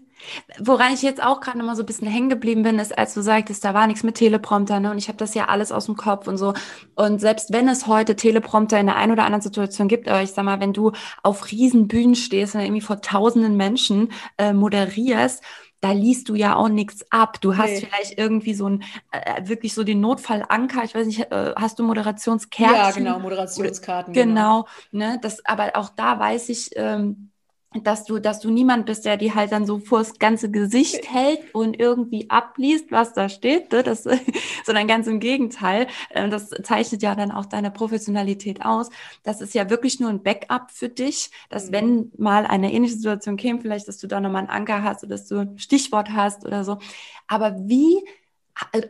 [0.57, 3.21] Woran ich jetzt auch gerade mal so ein bisschen hängen geblieben bin, ist, als du
[3.21, 4.89] sagtest, da war nichts mit Teleprompter, ne?
[4.89, 6.55] Und ich habe das ja alles aus dem Kopf und so.
[6.95, 10.31] Und selbst wenn es heute Teleprompter in der einen oder anderen Situation gibt, aber ich
[10.31, 15.43] sag mal, wenn du auf Riesenbühnen stehst und irgendwie vor tausenden Menschen äh, moderierst,
[15.79, 17.39] da liest du ja auch nichts ab.
[17.41, 17.87] Du hast nee.
[17.87, 21.83] vielleicht irgendwie so ein, äh, wirklich so den Notfallanker, ich weiß nicht, äh, hast du
[21.83, 22.75] Moderationskärtchen?
[22.75, 24.13] Ja, genau, Moderationskarten.
[24.13, 25.11] Genau, genau.
[25.11, 27.31] ne, das, aber auch da weiß ich, ähm,
[27.73, 31.53] dass du, dass du niemand bist, der die halt dann so vors ganze Gesicht hält
[31.53, 33.83] und irgendwie abliest, was da steht, ne?
[33.83, 34.03] das,
[34.65, 35.87] sondern ganz im Gegenteil.
[36.11, 38.89] Ähm, das zeichnet ja dann auch deine Professionalität aus.
[39.23, 41.73] Das ist ja wirklich nur ein Backup für dich, dass mhm.
[41.73, 45.15] wenn mal eine ähnliche Situation käme, vielleicht, dass du da nochmal einen Anker hast oder
[45.15, 46.79] dass du ein Stichwort hast oder so.
[47.27, 48.03] Aber wie,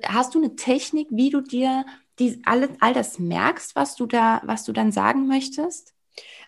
[0.05, 1.85] hast du eine Technik, wie du dir
[2.19, 5.96] die, all, all das merkst, was du da, was du dann sagen möchtest?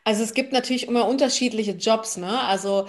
[0.09, 2.41] Also es gibt natürlich immer unterschiedliche Jobs, ne?
[2.47, 2.87] Also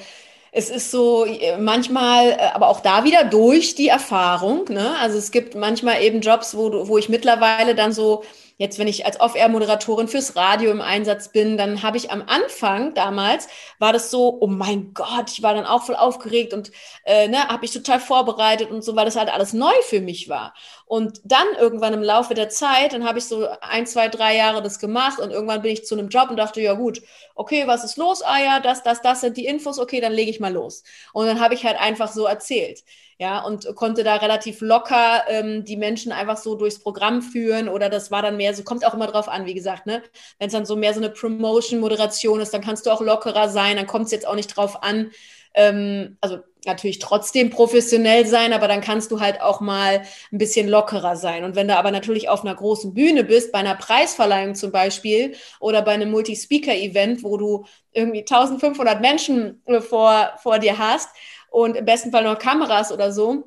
[0.53, 1.27] es ist so
[1.59, 4.97] manchmal, äh, aber auch da wieder durch die Erfahrung, ne?
[5.01, 8.25] Also es gibt manchmal eben Jobs, wo, wo ich mittlerweile dann so
[8.61, 12.93] Jetzt, wenn ich als Off-Air-Moderatorin fürs Radio im Einsatz bin, dann habe ich am Anfang
[12.93, 16.71] damals, war das so, oh mein Gott, ich war dann auch voll aufgeregt und
[17.07, 20.29] äh, ne, habe ich total vorbereitet und so, weil das halt alles neu für mich
[20.29, 20.53] war.
[20.85, 24.63] Und dann irgendwann im Laufe der Zeit, dann habe ich so ein, zwei, drei Jahre
[24.63, 27.01] das gemacht und irgendwann bin ich zu einem Job und dachte, ja gut,
[27.35, 28.21] okay, was ist los?
[28.21, 30.83] Ah ja, das, das, das sind die Infos, okay, dann lege ich mal los.
[31.15, 32.83] Und dann habe ich halt einfach so erzählt
[33.21, 37.91] ja, und konnte da relativ locker ähm, die Menschen einfach so durchs Programm führen oder
[37.91, 40.03] das war dann mehr so, kommt auch immer drauf an, wie gesagt, ne?
[40.39, 43.77] Wenn es dann so mehr so eine Promotion-Moderation ist, dann kannst du auch lockerer sein,
[43.77, 45.11] dann kommt es jetzt auch nicht drauf an,
[45.53, 50.01] ähm, also natürlich trotzdem professionell sein, aber dann kannst du halt auch mal
[50.33, 51.45] ein bisschen lockerer sein.
[51.45, 55.35] Und wenn du aber natürlich auf einer großen Bühne bist, bei einer Preisverleihung zum Beispiel
[55.59, 61.11] oder bei einem Multi-Speaker-Event, wo du irgendwie 1500 Menschen äh, vor, vor dir hast
[61.51, 63.45] und im besten Fall noch Kameras oder so,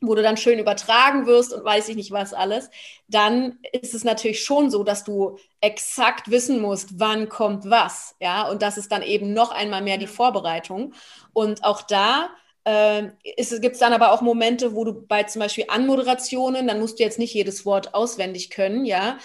[0.00, 2.70] wo du dann schön übertragen wirst und weiß ich nicht was alles,
[3.08, 8.48] dann ist es natürlich schon so, dass du exakt wissen musst, wann kommt was, ja,
[8.48, 10.94] und das ist dann eben noch einmal mehr die Vorbereitung.
[11.32, 12.30] Und auch da
[12.64, 16.98] äh, gibt es dann aber auch Momente, wo du bei zum Beispiel Anmoderationen, dann musst
[16.98, 19.18] du jetzt nicht jedes Wort auswendig können, ja,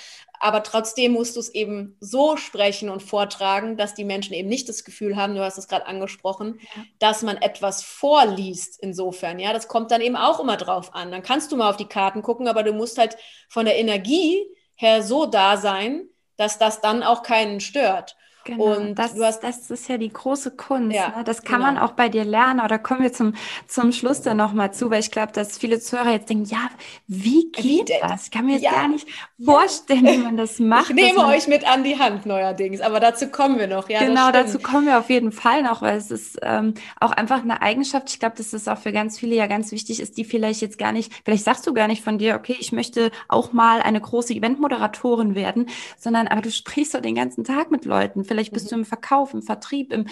[0.44, 4.68] aber trotzdem musst du es eben so sprechen und vortragen, dass die Menschen eben nicht
[4.68, 6.84] das Gefühl haben, du hast es gerade angesprochen, ja.
[7.00, 9.40] dass man etwas vorliest insofern.
[9.40, 11.12] Ja, das kommt dann eben auch immer drauf an.
[11.12, 13.16] Dann kannst du mal auf die Karten gucken, aber du musst halt
[13.48, 14.44] von der Energie
[14.76, 18.18] her so da sein, dass das dann auch keinen stört.
[18.46, 20.96] Genau, und das, hast, das ist ja die große Kunst.
[20.96, 21.24] Ja, ne?
[21.24, 21.74] Das kann genau.
[21.74, 22.62] man auch bei dir lernen.
[22.68, 23.34] Da kommen wir zum,
[23.68, 26.70] zum Schluss dann nochmal zu, weil ich glaube, dass viele Zuhörer jetzt denken, ja,
[27.08, 28.26] wie geht wie das?
[28.26, 28.72] Ich kann mir jetzt ja.
[28.72, 29.08] gar nicht
[29.44, 30.90] vorstellen, wie man das macht.
[30.90, 33.90] Ich nehme euch mit an die Hand neuerdings, aber dazu kommen wir noch.
[33.90, 37.42] Ja, genau, dazu kommen wir auf jeden Fall noch, weil es ist ähm, auch einfach
[37.44, 38.10] eine Eigenschaft.
[38.10, 40.78] Ich glaube, dass das auch für ganz viele ja ganz wichtig ist, die vielleicht jetzt
[40.78, 44.02] gar nicht, vielleicht sagst du gar nicht von dir, okay, ich möchte auch mal eine
[44.02, 48.66] große Eventmoderatorin werden, sondern aber du sprichst so den ganzen Tag mit Leuten Vielleicht bist
[48.66, 48.70] mhm.
[48.70, 50.08] du im Verkauf, im Vertrieb, im,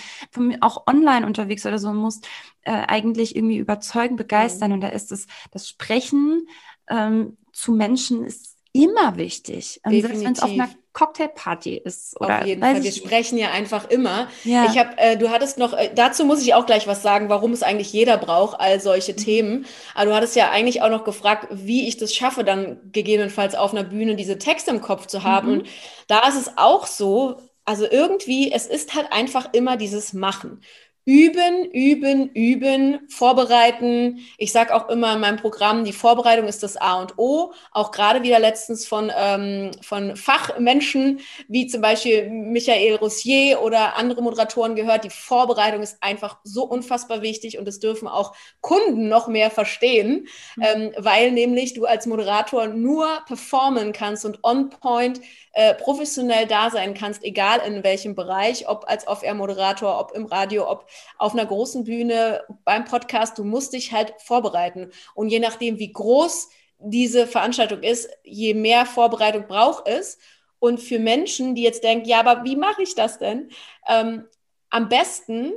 [0.61, 2.27] auch online unterwegs oder so und musst
[2.61, 4.69] äh, eigentlich irgendwie überzeugen, begeistern.
[4.69, 4.75] Mhm.
[4.75, 6.47] Und da ist es, das Sprechen
[6.87, 9.81] ähm, zu Menschen ist immer wichtig.
[9.83, 12.19] Ähm, selbst wenn es auf einer Cocktailparty ist.
[12.19, 12.83] Oder, Auf jeden Fall.
[12.83, 14.27] Wir sprechen ja einfach immer.
[14.43, 14.65] Ja.
[14.65, 17.53] Ich habe, äh, du hattest noch, äh, dazu muss ich auch gleich was sagen, warum
[17.53, 19.17] es eigentlich jeder braucht, all solche mhm.
[19.17, 19.65] Themen.
[19.95, 23.71] Aber du hattest ja eigentlich auch noch gefragt, wie ich das schaffe, dann gegebenenfalls auf
[23.71, 25.47] einer Bühne diese Texte im Kopf zu haben.
[25.47, 25.59] Mhm.
[25.59, 25.67] Und
[26.07, 30.61] da ist es auch so, also irgendwie, es ist halt einfach immer dieses Machen.
[31.03, 34.19] üben, üben, üben, vorbereiten.
[34.37, 37.53] Ich sage auch immer in meinem Programm, die Vorbereitung ist das A und O.
[37.71, 44.21] Auch gerade wieder letztens von, ähm, von Fachmenschen, wie zum Beispiel Michael Rossier oder andere
[44.21, 45.03] Moderatoren gehört.
[45.03, 50.27] Die Vorbereitung ist einfach so unfassbar wichtig und das dürfen auch Kunden noch mehr verstehen,
[50.55, 50.63] mhm.
[50.63, 55.19] ähm, weil nämlich du als Moderator nur performen kannst und on point
[55.53, 60.69] äh, professionell da sein kannst, egal in welchem Bereich, ob als Off-Air-Moderator, ob im Radio,
[60.69, 60.87] ob
[61.17, 64.91] auf einer großen Bühne, beim Podcast, du musst dich halt vorbereiten.
[65.13, 70.17] Und je nachdem, wie groß diese Veranstaltung ist, je mehr Vorbereitung braucht es.
[70.59, 73.49] Und für Menschen, die jetzt denken, ja, aber wie mache ich das denn?
[73.87, 74.27] Ähm,
[74.69, 75.53] am besten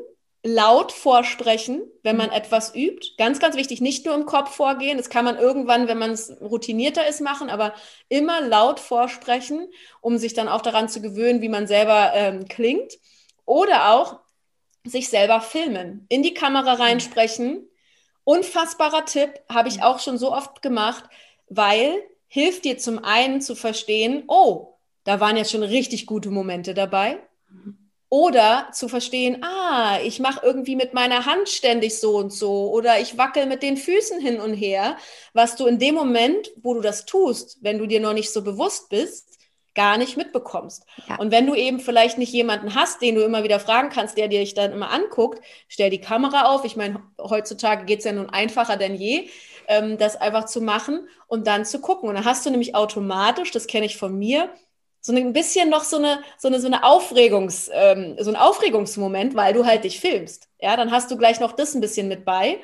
[0.46, 2.36] laut vorsprechen, wenn man mhm.
[2.36, 3.14] etwas übt.
[3.16, 4.98] Ganz, ganz wichtig, nicht nur im Kopf vorgehen.
[4.98, 7.74] Das kann man irgendwann, wenn man es routinierter ist, machen, aber
[8.10, 9.66] immer laut vorsprechen,
[10.02, 12.92] um sich dann auch daran zu gewöhnen, wie man selber ähm, klingt.
[13.46, 14.20] Oder auch
[14.84, 16.80] sich selber filmen, in die Kamera mhm.
[16.82, 17.66] reinsprechen.
[18.24, 19.82] Unfassbarer Tipp, habe ich mhm.
[19.84, 21.04] auch schon so oft gemacht,
[21.48, 26.74] weil hilft dir zum einen zu verstehen, oh, da waren jetzt schon richtig gute Momente
[26.74, 27.18] dabei.
[28.14, 33.00] Oder zu verstehen, ah, ich mache irgendwie mit meiner Hand ständig so und so oder
[33.00, 34.96] ich wackel mit den Füßen hin und her,
[35.32, 38.44] was du in dem Moment, wo du das tust, wenn du dir noch nicht so
[38.44, 39.36] bewusst bist,
[39.74, 40.86] gar nicht mitbekommst.
[41.08, 41.16] Ja.
[41.16, 44.28] Und wenn du eben vielleicht nicht jemanden hast, den du immer wieder fragen kannst, der
[44.28, 46.64] dir dich dann immer anguckt, stell die Kamera auf.
[46.64, 49.28] Ich meine, heutzutage geht es ja nun einfacher denn je,
[49.66, 52.08] ähm, das einfach zu machen und dann zu gucken.
[52.08, 54.50] Und dann hast du nämlich automatisch, das kenne ich von mir,
[55.04, 59.36] so ein bisschen noch so eine, so eine, so eine Aufregungs, ähm, so ein Aufregungsmoment,
[59.36, 60.48] weil du halt dich filmst.
[60.58, 62.60] Ja, dann hast du gleich noch das ein bisschen mit bei.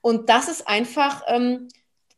[0.00, 1.66] Und das ist einfach ähm,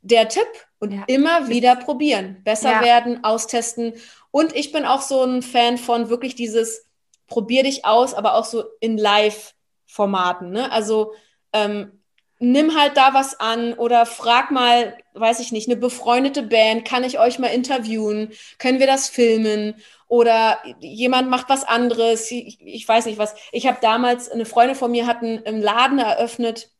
[0.02, 0.46] der Tipp.
[0.78, 1.04] Und ja.
[1.06, 2.82] immer wieder probieren, besser ja.
[2.82, 3.94] werden, austesten.
[4.30, 6.84] Und ich bin auch so ein Fan von wirklich dieses
[7.28, 10.50] probier dich aus, aber auch so in Live-Formaten.
[10.50, 10.70] Ne?
[10.70, 11.14] Also
[11.52, 12.01] ähm,
[12.42, 17.04] nimm halt da was an oder frag mal, weiß ich nicht, eine befreundete Band, kann
[17.04, 18.32] ich euch mal interviewen?
[18.58, 19.76] Können wir das filmen?
[20.08, 23.34] Oder jemand macht was anderes, ich, ich weiß nicht was.
[23.52, 26.70] Ich habe damals, eine Freundin von mir hat einen Laden eröffnet,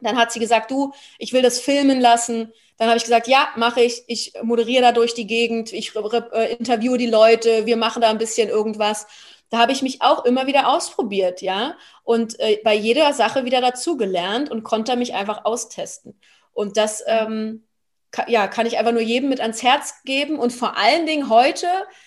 [0.00, 2.52] dann hat sie gesagt, du, ich will das filmen lassen.
[2.78, 4.04] Dann habe ich gesagt, ja, mache ich.
[4.06, 8.18] Ich moderiere da durch die Gegend, ich äh, interviewe die Leute, wir machen da ein
[8.18, 9.06] bisschen irgendwas
[9.52, 13.60] da habe ich mich auch immer wieder ausprobiert, ja, und äh, bei jeder Sache wieder
[13.60, 16.18] dazugelernt und konnte mich einfach austesten.
[16.54, 17.62] Und das, ähm,
[18.12, 20.38] kann, ja, kann ich einfach nur jedem mit ans Herz geben.
[20.38, 21.66] Und vor allen Dingen heute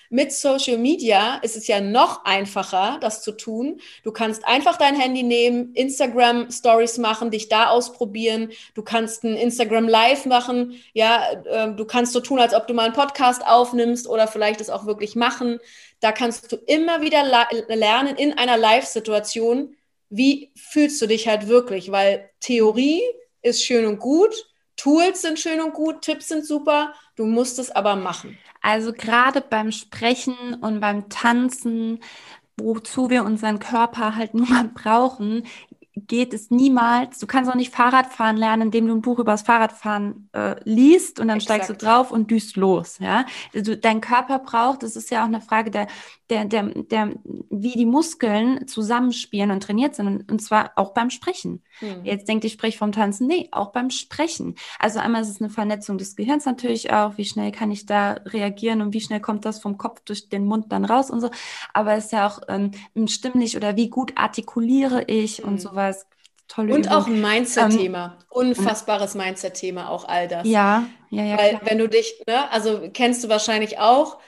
[0.10, 3.82] mit Social Media ist es ja noch einfacher, das zu tun.
[4.04, 8.52] Du kannst einfach dein Handy nehmen, Instagram Stories machen, dich da ausprobieren.
[8.76, 10.80] Du kannst ein Instagram Live machen.
[10.94, 14.62] Ja, äh, du kannst so tun, als ob du mal einen Podcast aufnimmst oder vielleicht
[14.62, 15.60] es auch wirklich machen.
[16.00, 17.24] Da kannst du immer wieder
[17.68, 19.76] lernen in einer Live-Situation,
[20.10, 23.02] wie fühlst du dich halt wirklich, weil Theorie
[23.42, 24.34] ist schön und gut,
[24.76, 28.38] Tools sind schön und gut, Tipps sind super, du musst es aber machen.
[28.62, 32.00] Also gerade beim Sprechen und beim Tanzen,
[32.58, 35.46] wozu wir unseren Körper halt nur mal brauchen,
[35.96, 37.20] geht es niemals.
[37.20, 41.20] Du kannst auch nicht Fahrradfahren lernen, indem du ein Buch über das Fahrradfahren äh, liest
[41.20, 41.64] und dann Exakt.
[41.64, 43.00] steigst du drauf und düst los.
[43.00, 44.84] Ja, also dein Körper braucht.
[44.84, 45.88] Das ist ja auch eine Frage der,
[46.30, 51.10] der, der, der, wie die Muskeln zusammenspielen und trainiert sind und, und zwar auch beim
[51.10, 51.64] Sprechen.
[51.80, 52.04] Mhm.
[52.04, 54.56] Jetzt denkt ich sprich vom Tanzen, nee, auch beim Sprechen.
[54.80, 57.18] Also einmal ist es eine Vernetzung des Gehirns natürlich auch.
[57.18, 60.46] Wie schnell kann ich da reagieren und wie schnell kommt das vom Kopf durch den
[60.46, 61.30] Mund dann raus und so.
[61.74, 62.72] Aber es ist ja auch ähm,
[63.08, 65.50] stimmlich oder wie gut artikuliere ich mhm.
[65.50, 66.08] und so weiter sowas.
[66.48, 66.92] Tolle und Übung.
[66.92, 68.18] auch ein Mindset-Thema.
[68.20, 70.48] Ähm, Unfassbares Mindset-Thema, auch all das.
[70.48, 71.38] Ja, ja, ja.
[71.38, 71.62] Weil klar.
[71.66, 74.20] wenn du dich, ne, also kennst du wahrscheinlich auch,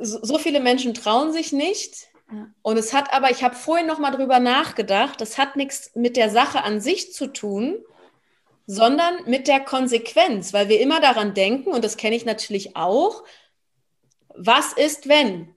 [0.00, 2.08] so, so viele Menschen trauen sich nicht.
[2.32, 2.46] Ja.
[2.62, 6.16] Und es hat aber, ich habe vorhin noch mal drüber nachgedacht, das hat nichts mit
[6.16, 7.78] der Sache an sich zu tun,
[8.66, 13.24] sondern mit der Konsequenz, weil wir immer daran denken, und das kenne ich natürlich auch,
[14.34, 15.54] was ist, wenn?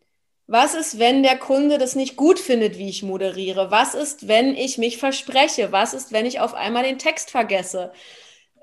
[0.51, 3.71] Was ist, wenn der Kunde das nicht gut findet, wie ich moderiere?
[3.71, 5.71] Was ist, wenn ich mich verspreche?
[5.71, 7.93] Was ist, wenn ich auf einmal den Text vergesse?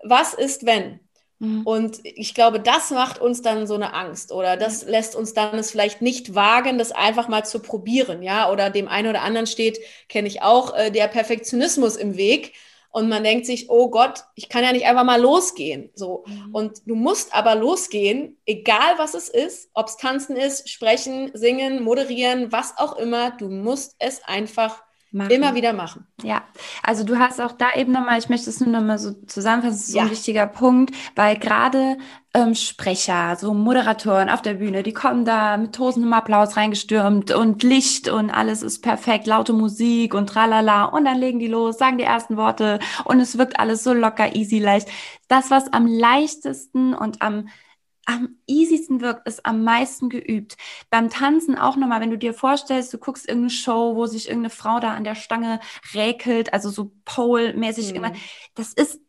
[0.05, 1.01] Was ist, wenn?
[1.38, 1.62] Mhm.
[1.62, 4.90] Und ich glaube, das macht uns dann so eine Angst oder das mhm.
[4.90, 8.53] lässt uns dann es vielleicht nicht wagen, das einfach mal zu probieren, ja?
[8.53, 9.79] Oder dem einen oder anderen steht,
[10.11, 12.53] kenne ich auch, äh, der Perfektionismus im Weg
[12.90, 15.90] und man denkt sich, oh Gott, ich kann ja nicht einfach mal losgehen.
[15.94, 16.24] So.
[16.27, 16.55] Mhm.
[16.55, 21.83] Und du musst aber losgehen, egal was es ist, ob es tanzen ist, sprechen, singen,
[21.83, 25.31] moderieren, was auch immer, du musst es einfach Machen.
[25.31, 26.07] Immer wieder machen.
[26.23, 26.42] Ja,
[26.83, 29.87] also du hast auch da eben nochmal, ich möchte es nur nochmal so zusammenfassen, das
[29.87, 30.05] ist so ja.
[30.05, 31.97] ein wichtiger Punkt, weil gerade
[32.35, 37.62] ähm, Sprecher, so Moderatoren auf der Bühne, die kommen da mit tosendem Applaus reingestürmt und
[37.62, 41.97] Licht und alles ist perfekt, laute Musik und tralala und dann legen die los, sagen
[41.97, 44.88] die ersten Worte und es wirkt alles so locker, easy, leicht.
[45.27, 47.49] Das, was am leichtesten und am
[48.09, 50.57] am easiesten wirkt, ist am meisten geübt.
[50.88, 54.51] Beim Tanzen auch nochmal, wenn du dir vorstellst, du guckst irgendeine Show, wo sich irgendeine
[54.51, 55.61] Frau da an der Stange
[55.92, 58.12] räkelt, also so Pole-mäßig, mhm.
[58.55, 59.01] das ist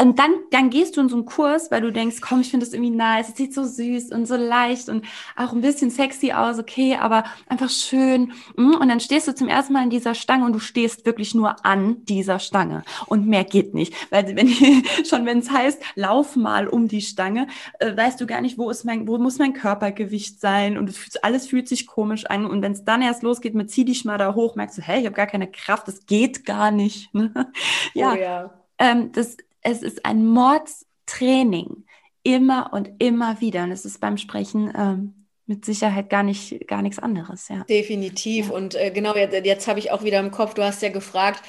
[0.00, 2.64] und dann, dann gehst du in so einen Kurs, weil du denkst, komm, ich finde
[2.64, 6.30] das irgendwie nice, es sieht so süß und so leicht und auch ein bisschen sexy
[6.30, 8.32] aus, okay, aber einfach schön.
[8.56, 11.34] Mm, und dann stehst du zum ersten Mal in dieser Stange und du stehst wirklich
[11.34, 13.92] nur an dieser Stange und mehr geht nicht.
[14.10, 14.48] Weil wenn
[15.04, 17.48] schon wenn es heißt, lauf mal um die Stange,
[17.80, 21.48] äh, weißt du gar nicht, wo ist mein, wo muss mein Körpergewicht sein und alles
[21.48, 22.46] fühlt sich komisch an.
[22.46, 25.00] Und wenn es dann erst losgeht mit zieh dich mal da hoch, merkst du, hey,
[25.00, 27.12] ich habe gar keine Kraft, das geht gar nicht.
[27.14, 27.32] Ne?
[27.94, 28.12] ja.
[28.12, 28.50] Oh, ja.
[28.78, 31.84] Ähm, das es ist ein Mordstraining.
[32.22, 33.64] Immer und immer wieder.
[33.64, 37.64] Und es ist beim Sprechen ähm, mit Sicherheit gar nicht gar nichts anderes, ja.
[37.64, 38.48] Definitiv.
[38.48, 38.54] Ja.
[38.54, 41.42] Und äh, genau, jetzt, jetzt habe ich auch wieder im Kopf, du hast ja gefragt,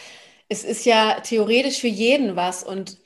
[0.48, 2.64] es ist ja theoretisch für jeden was.
[2.64, 2.98] Und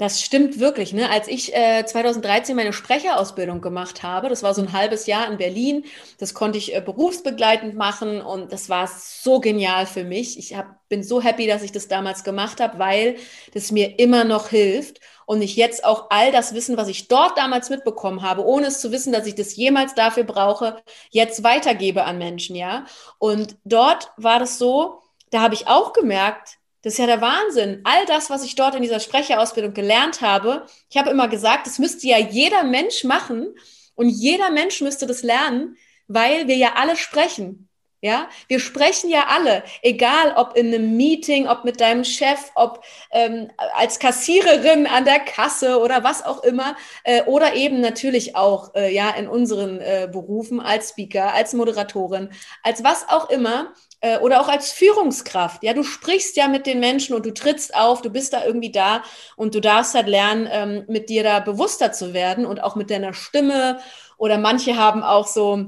[0.00, 0.94] das stimmt wirklich.
[0.94, 1.10] Ne?
[1.10, 5.36] Als ich äh, 2013 meine Sprecherausbildung gemacht habe, das war so ein halbes Jahr in
[5.36, 5.84] Berlin,
[6.18, 10.38] das konnte ich äh, berufsbegleitend machen und das war so genial für mich.
[10.38, 13.16] Ich hab, bin so happy, dass ich das damals gemacht habe, weil
[13.52, 17.36] das mir immer noch hilft und ich jetzt auch all das Wissen, was ich dort
[17.36, 22.04] damals mitbekommen habe, ohne es zu wissen, dass ich das jemals dafür brauche, jetzt weitergebe
[22.04, 22.86] an Menschen, ja.
[23.18, 27.80] Und dort war das so, da habe ich auch gemerkt, das ist ja der Wahnsinn.
[27.84, 31.78] All das, was ich dort in dieser Sprecherausbildung gelernt habe, ich habe immer gesagt, das
[31.78, 33.54] müsste ja jeder Mensch machen
[33.94, 35.76] und jeder Mensch müsste das lernen,
[36.08, 37.68] weil wir ja alle sprechen.
[38.02, 42.82] Ja, wir sprechen ja alle, egal ob in einem Meeting, ob mit deinem Chef, ob
[43.10, 48.74] ähm, als Kassiererin an der Kasse oder was auch immer, äh, oder eben natürlich auch
[48.74, 52.30] äh, ja in unseren äh, Berufen als Speaker, als Moderatorin,
[52.62, 55.62] als was auch immer äh, oder auch als Führungskraft.
[55.62, 58.72] Ja, du sprichst ja mit den Menschen und du trittst auf, du bist da irgendwie
[58.72, 59.02] da
[59.36, 62.90] und du darfst halt lernen, ähm, mit dir da bewusster zu werden und auch mit
[62.90, 63.80] deiner Stimme.
[64.16, 65.66] Oder manche haben auch so,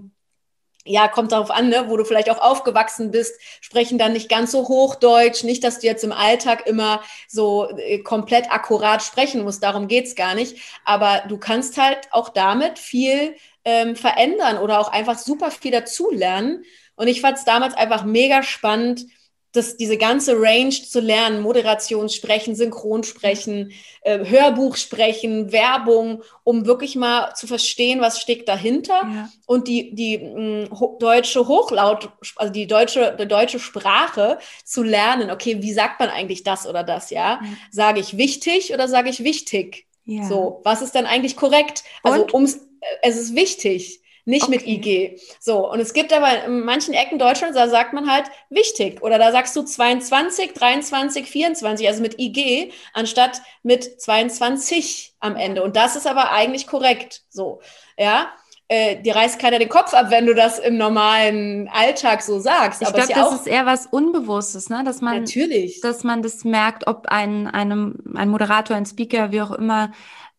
[0.84, 4.50] ja, kommt darauf an, ne, wo du vielleicht auch aufgewachsen bist, sprechen dann nicht ganz
[4.50, 9.62] so Hochdeutsch, nicht, dass du jetzt im Alltag immer so äh, komplett akkurat sprechen musst,
[9.62, 14.90] darum geht's gar nicht, aber du kannst halt auch damit viel ähm, verändern oder auch
[14.90, 16.64] einfach super viel dazulernen
[17.02, 19.06] und ich fand es damals einfach mega spannend,
[19.50, 26.94] das, diese ganze Range zu lernen, Moderation sprechen, Synchronsprechen, äh, Hörbuch sprechen, Werbung, um wirklich
[26.94, 29.28] mal zu verstehen, was steckt dahinter ja.
[29.46, 35.28] und die, die mh, mm, deutsche Hochlaut, also die deutsche, die deutsche Sprache zu lernen.
[35.28, 37.40] Okay, wie sagt man eigentlich das oder das, ja?
[37.42, 37.48] ja.
[37.72, 39.88] Sage ich wichtig oder sage ich wichtig?
[40.04, 40.22] Ja.
[40.28, 41.82] So, was ist dann eigentlich korrekt?
[42.04, 42.58] Also, ums, äh,
[43.02, 44.50] es ist wichtig nicht okay.
[44.50, 45.20] mit IG.
[45.40, 49.02] So, und es gibt aber in manchen Ecken Deutschlands, da sagt man halt wichtig.
[49.02, 55.62] Oder da sagst du 22, 23, 24, also mit IG, anstatt mit 22 am Ende.
[55.62, 57.22] Und das ist aber eigentlich korrekt.
[57.28, 57.60] So,
[57.98, 58.28] ja.
[58.68, 62.80] Äh, dir reißt keiner den Kopf ab, wenn du das im normalen Alltag so sagst.
[62.80, 64.82] Ich glaube, das ist eher was Unbewusstes, ne?
[64.82, 65.82] dass man, Natürlich.
[65.82, 69.92] dass man das merkt, ob ein, einem, ein Moderator, ein Speaker, wie auch immer,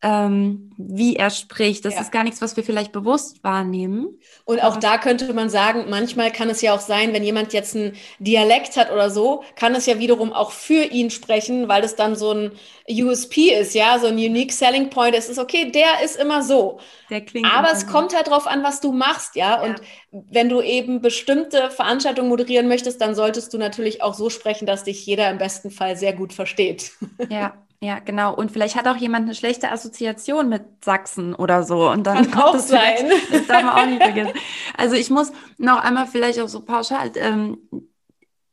[0.04, 1.86] ähm, wie er spricht.
[1.86, 2.02] Das ja.
[2.02, 4.20] ist gar nichts, was wir vielleicht bewusst wahrnehmen.
[4.44, 7.74] Und auch da könnte man sagen, manchmal kann es ja auch sein, wenn jemand jetzt
[7.74, 11.96] einen Dialekt hat oder so, kann es ja wiederum auch für ihn sprechen, weil das
[11.96, 12.52] dann so ein
[12.90, 15.16] USP ist, ja, so ein Unique Selling Point.
[15.16, 16.80] Es ist okay, der ist immer so.
[17.10, 19.64] Der klingt Aber es kommt halt drauf an, was du machst, ja?
[19.64, 19.70] ja.
[19.70, 24.66] Und wenn du eben bestimmte Veranstaltungen moderieren möchtest, dann solltest du natürlich auch so sprechen,
[24.66, 26.92] dass dich jeder im besten Fall sehr gut versteht.
[27.30, 28.34] Ja, Ja, genau.
[28.34, 31.90] Und vielleicht hat auch jemand eine schlechte Assoziation mit Sachsen oder so.
[31.92, 33.12] Und dann Kann auch sein.
[33.30, 34.32] Das darf man auch nicht vergessen.
[34.78, 37.58] Also ich muss noch einmal vielleicht auch so pauschal ähm,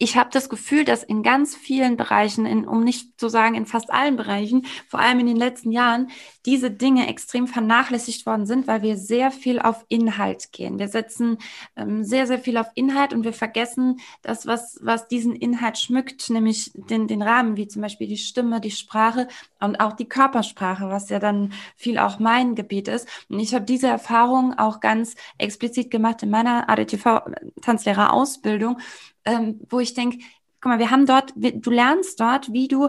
[0.02, 3.66] ich habe das Gefühl, dass in ganz vielen Bereichen, in, um nicht zu sagen in
[3.66, 6.08] fast allen Bereichen, vor allem in den letzten Jahren,
[6.46, 10.78] diese Dinge extrem vernachlässigt worden sind, weil wir sehr viel auf Inhalt gehen.
[10.78, 11.36] Wir setzen
[11.76, 16.30] ähm, sehr, sehr viel auf Inhalt und wir vergessen das, was, was diesen Inhalt schmückt,
[16.30, 19.28] nämlich den, den Rahmen, wie zum Beispiel die Stimme, die Sprache
[19.60, 23.06] und auch die Körpersprache, was ja dann viel auch mein Gebiet ist.
[23.28, 28.78] Und ich habe diese Erfahrung auch ganz explizit gemacht in meiner ADTV-Tanzlehrerausbildung,
[29.24, 30.18] ähm, wo ich denke,
[30.60, 32.88] guck mal, wir haben dort, du lernst dort, wie du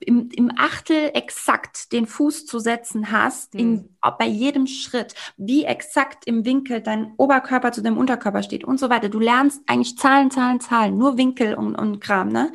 [0.00, 3.88] im, im Achtel exakt den Fuß zu setzen hast, in, Mhm.
[4.18, 8.90] bei jedem Schritt, wie exakt im Winkel dein Oberkörper zu deinem Unterkörper steht und so
[8.90, 9.08] weiter.
[9.08, 12.52] Du lernst eigentlich Zahlen, Zahlen, Zahlen, nur Winkel und, und Kram, ne?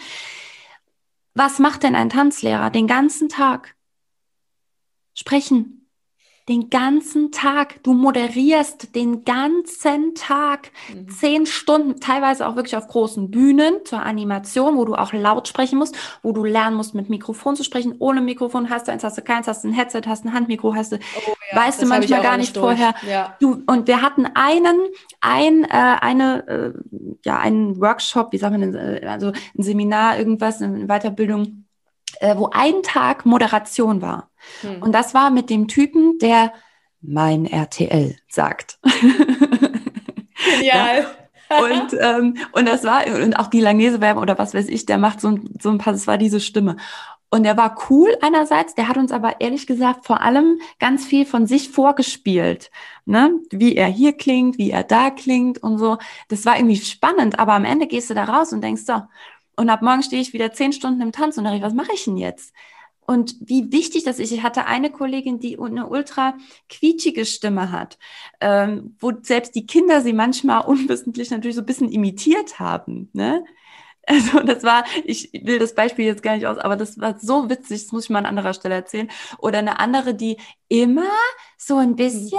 [1.33, 3.75] Was macht denn ein Tanzlehrer den ganzen Tag?
[5.13, 5.78] Sprechen.
[6.49, 7.83] Den ganzen Tag.
[7.83, 10.71] Du moderierst den ganzen Tag.
[10.91, 11.07] Mhm.
[11.09, 15.77] Zehn Stunden, teilweise auch wirklich auf großen Bühnen zur Animation, wo du auch laut sprechen
[15.77, 17.95] musst, wo du lernen musst, mit Mikrofon zu sprechen.
[17.99, 20.73] Ohne Mikrofon hast du eins, hast du keins, hast du ein Headset, hast ein Handmikro,
[20.73, 22.63] hast du, Oh, weißt du manchmal gar nicht durch.
[22.65, 22.95] vorher.
[23.07, 23.35] Ja.
[23.39, 24.79] Du, und wir hatten einen,
[25.21, 25.67] ein, äh,
[26.01, 26.73] eine, äh,
[27.25, 31.65] ja, einen Workshop, wie sagt man denn, äh, also ein Seminar, irgendwas, eine Weiterbildung,
[32.19, 34.28] äh, wo ein Tag Moderation war.
[34.61, 34.81] Hm.
[34.81, 36.53] Und das war mit dem Typen, der
[37.01, 38.79] mein RTL sagt.
[40.57, 41.07] Genial.
[41.49, 45.21] und, ähm, und das war, und auch die Langnese-Werbung oder was weiß ich, der macht
[45.21, 46.77] so ein, so ein paar, das war diese Stimme.
[47.31, 51.27] Und der war cool einerseits, der hat uns aber ehrlich gesagt vor allem ganz viel
[51.27, 52.71] von sich vorgespielt,
[53.05, 53.39] ne?
[53.51, 55.99] Wie er hier klingt, wie er da klingt und so.
[56.27, 59.01] Das war irgendwie spannend, aber am Ende gehst du da raus und denkst so,
[59.55, 62.53] und ab morgen stehe ich wieder zehn Stunden im Tanzunterricht, was mache ich denn jetzt?
[63.09, 64.31] Und wie wichtig das ist.
[64.31, 66.37] Ich hatte eine Kollegin, die eine ultra
[66.69, 67.97] quietschige Stimme hat,
[68.39, 73.09] ähm, wo selbst die Kinder sie manchmal unwissentlich natürlich so ein bisschen imitiert haben.
[73.13, 73.43] Ne?
[74.05, 77.49] Also das war, ich will das Beispiel jetzt gar nicht aus, aber das war so
[77.49, 79.09] witzig, das muss ich mal an anderer Stelle erzählen.
[79.39, 80.37] Oder eine andere, die
[80.67, 81.09] immer
[81.57, 82.37] so ein bisschen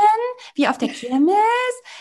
[0.55, 1.35] wie auf der Kirmes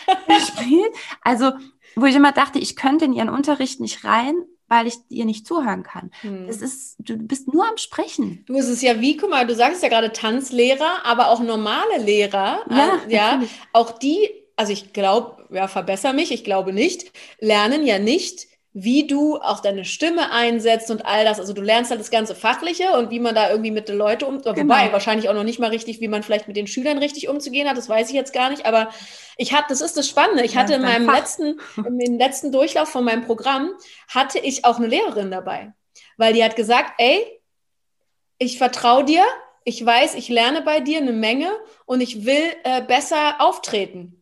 [0.46, 0.94] spielt.
[1.22, 1.50] Also
[1.96, 4.36] wo ich immer dachte, ich könnte in ihren Unterricht nicht rein,
[4.70, 6.12] weil ich ihr nicht zuhören kann.
[6.22, 6.46] Hm.
[6.48, 8.44] Es ist, du bist nur am Sprechen.
[8.46, 11.98] Du, es ist ja wie, guck mal, du sagst ja gerade Tanzlehrer, aber auch normale
[11.98, 13.42] Lehrer, äh, ja,
[13.72, 19.06] auch die, also ich glaube, ja, verbessere mich, ich glaube nicht, lernen ja nicht, wie
[19.06, 21.40] du auch deine Stimme einsetzt und all das.
[21.40, 24.24] Also du lernst halt das ganze Fachliche und wie man da irgendwie mit den Leuten
[24.24, 24.56] um, Genau.
[24.56, 27.68] wobei wahrscheinlich auch noch nicht mal richtig, wie man vielleicht mit den Schülern richtig umzugehen
[27.68, 28.90] hat, das weiß ich jetzt gar nicht, aber
[29.36, 31.16] ich hatte, das ist das Spannende, ich Ja, hatte in meinem Fach.
[31.16, 33.70] letzten, im letzten Durchlauf von meinem Programm,
[34.06, 35.72] hatte ich auch eine Lehrerin dabei,
[36.16, 37.26] weil die hat gesagt, ey,
[38.38, 39.24] ich vertraue dir,
[39.64, 41.50] ich weiß, ich lerne bei dir eine Menge
[41.86, 44.19] und ich will äh, besser auftreten.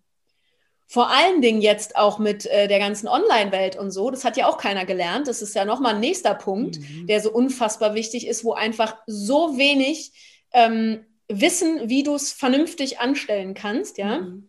[0.90, 4.10] Vor allen Dingen jetzt auch mit äh, der ganzen Online-Welt und so.
[4.10, 5.28] Das hat ja auch keiner gelernt.
[5.28, 7.06] Das ist ja nochmal ein nächster Punkt, Mhm.
[7.06, 10.12] der so unfassbar wichtig ist, wo einfach so wenig
[10.54, 14.20] ähm, wissen, wie du es vernünftig anstellen kannst, ja.
[14.20, 14.48] Mhm.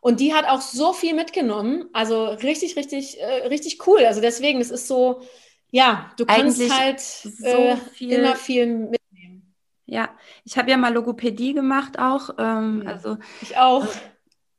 [0.00, 1.90] Und die hat auch so viel mitgenommen.
[1.92, 4.04] Also richtig, richtig, äh, richtig cool.
[4.06, 5.20] Also deswegen, es ist so,
[5.72, 9.54] ja, du kannst Eigentlich halt so äh, viel- immer viel mitnehmen.
[9.86, 10.08] Ja,
[10.44, 12.30] ich habe ja mal Logopädie gemacht auch.
[12.38, 12.92] Ähm, Ja.
[12.92, 13.84] Also, Ich auch.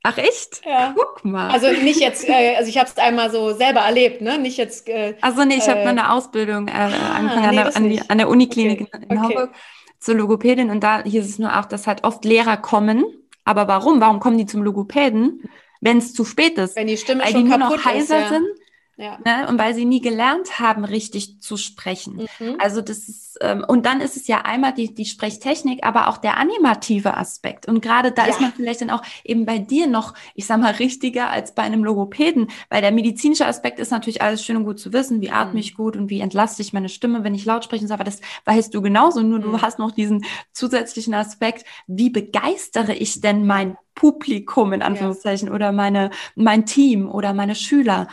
[0.04, 0.62] Ach echt?
[0.66, 0.93] Ja.
[0.95, 1.49] Guck mal.
[1.49, 4.38] Also nicht jetzt, äh, also ich habe es einmal so selber erlebt, ne?
[4.38, 4.88] Nicht jetzt.
[4.89, 7.89] Äh, Also nee, ich habe Äh, mal eine Ausbildung äh, angefangen nee, an, der, an,
[7.89, 9.20] die, der Uniklinik Okay, in, in okay.
[9.20, 9.52] Hamburg
[9.99, 13.06] zur Logopädin und da hieß es nur auch, dass halt oft Lehrer kommen.
[13.45, 14.02] Aber warum?
[14.02, 15.43] Warum kommen die zum Logopäden,
[15.82, 16.76] wenn es zu spät ist?
[16.76, 18.24] wenn die Stimme Weil die schon nur kaputt noch heiser ist.
[18.24, 18.30] Ja.
[18.30, 18.45] sind
[18.98, 19.18] Ja.
[19.26, 19.48] ne?
[19.48, 22.28] und weil sie nie gelernt haben, richtig zu sprechen.
[22.39, 22.56] Mhm.
[22.60, 26.18] Also das ist, ähm, und dann ist es ja einmal die, die Sprechtechnik, aber auch
[26.18, 27.68] der animative Aspekt.
[27.68, 28.30] Und gerade da Ja.
[28.30, 31.64] ist man vielleicht dann auch eben bei dir noch, ich sag mal, richtiger als bei
[31.64, 35.32] einem Logopäden, weil der medizinische Aspekt ist natürlich alles schön und gut zu wissen, wie
[35.32, 35.60] atme Mhm.
[35.60, 38.04] ich gut und wie entlaste ich meine Stimme, wenn ich laut spreche und so, aber
[38.04, 39.62] das weißt du genauso, nur du Mhm.
[39.62, 40.24] hast noch diesen
[40.54, 47.34] zusätzlichen Aspekt, wie begeistere ich denn mein Publikum in Anführungszeichen oder meine, mein Team oder
[47.34, 48.08] meine Schüler.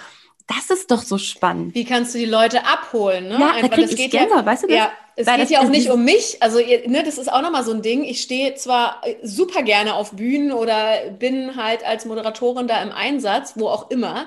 [0.49, 1.75] Das ist doch so spannend.
[1.75, 3.29] Wie kannst du die Leute abholen?
[3.29, 3.35] Ne?
[3.35, 4.77] Ja, da Einfach, krieg das ich geht Gänsehaut, weißt du das?
[4.77, 6.39] Ja, es Weil geht ja auch nicht um mich.
[6.43, 8.03] Also, ihr- ne, das ist auch nochmal so ein Ding.
[8.05, 12.93] Ich stehe zwar äh, super gerne auf Bühnen oder bin halt als Moderatorin da im
[12.93, 14.27] Einsatz, wo auch immer.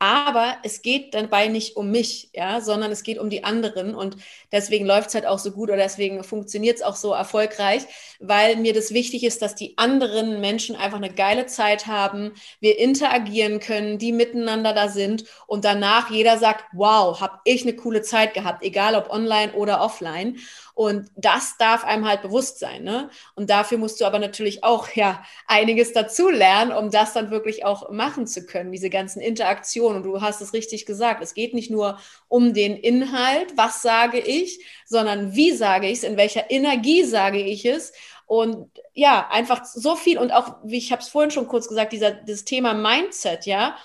[0.00, 3.96] Aber es geht dabei nicht um mich, ja, sondern es geht um die anderen.
[3.96, 4.16] Und
[4.52, 7.82] deswegen läuft es halt auch so gut oder deswegen funktioniert es auch so erfolgreich,
[8.20, 12.78] weil mir das wichtig ist, dass die anderen Menschen einfach eine geile Zeit haben, wir
[12.78, 18.02] interagieren können, die miteinander da sind und danach jeder sagt, wow, habe ich eine coole
[18.02, 20.38] Zeit gehabt, egal ob online oder offline.
[20.78, 22.84] Und das darf einem halt bewusst sein.
[22.84, 23.10] Ne?
[23.34, 27.64] Und dafür musst du aber natürlich auch ja einiges dazu lernen, um das dann wirklich
[27.64, 29.96] auch machen zu können, diese ganzen Interaktionen.
[29.96, 31.98] Und du hast es richtig gesagt, es geht nicht nur
[32.28, 37.42] um den Inhalt, was sage ich, sondern wie sage ich es, in welcher Energie sage
[37.42, 37.92] ich es.
[38.26, 40.16] Und ja, einfach so viel.
[40.16, 43.76] Und auch, wie ich habe es vorhin schon kurz gesagt, dieser, das Thema Mindset, ja,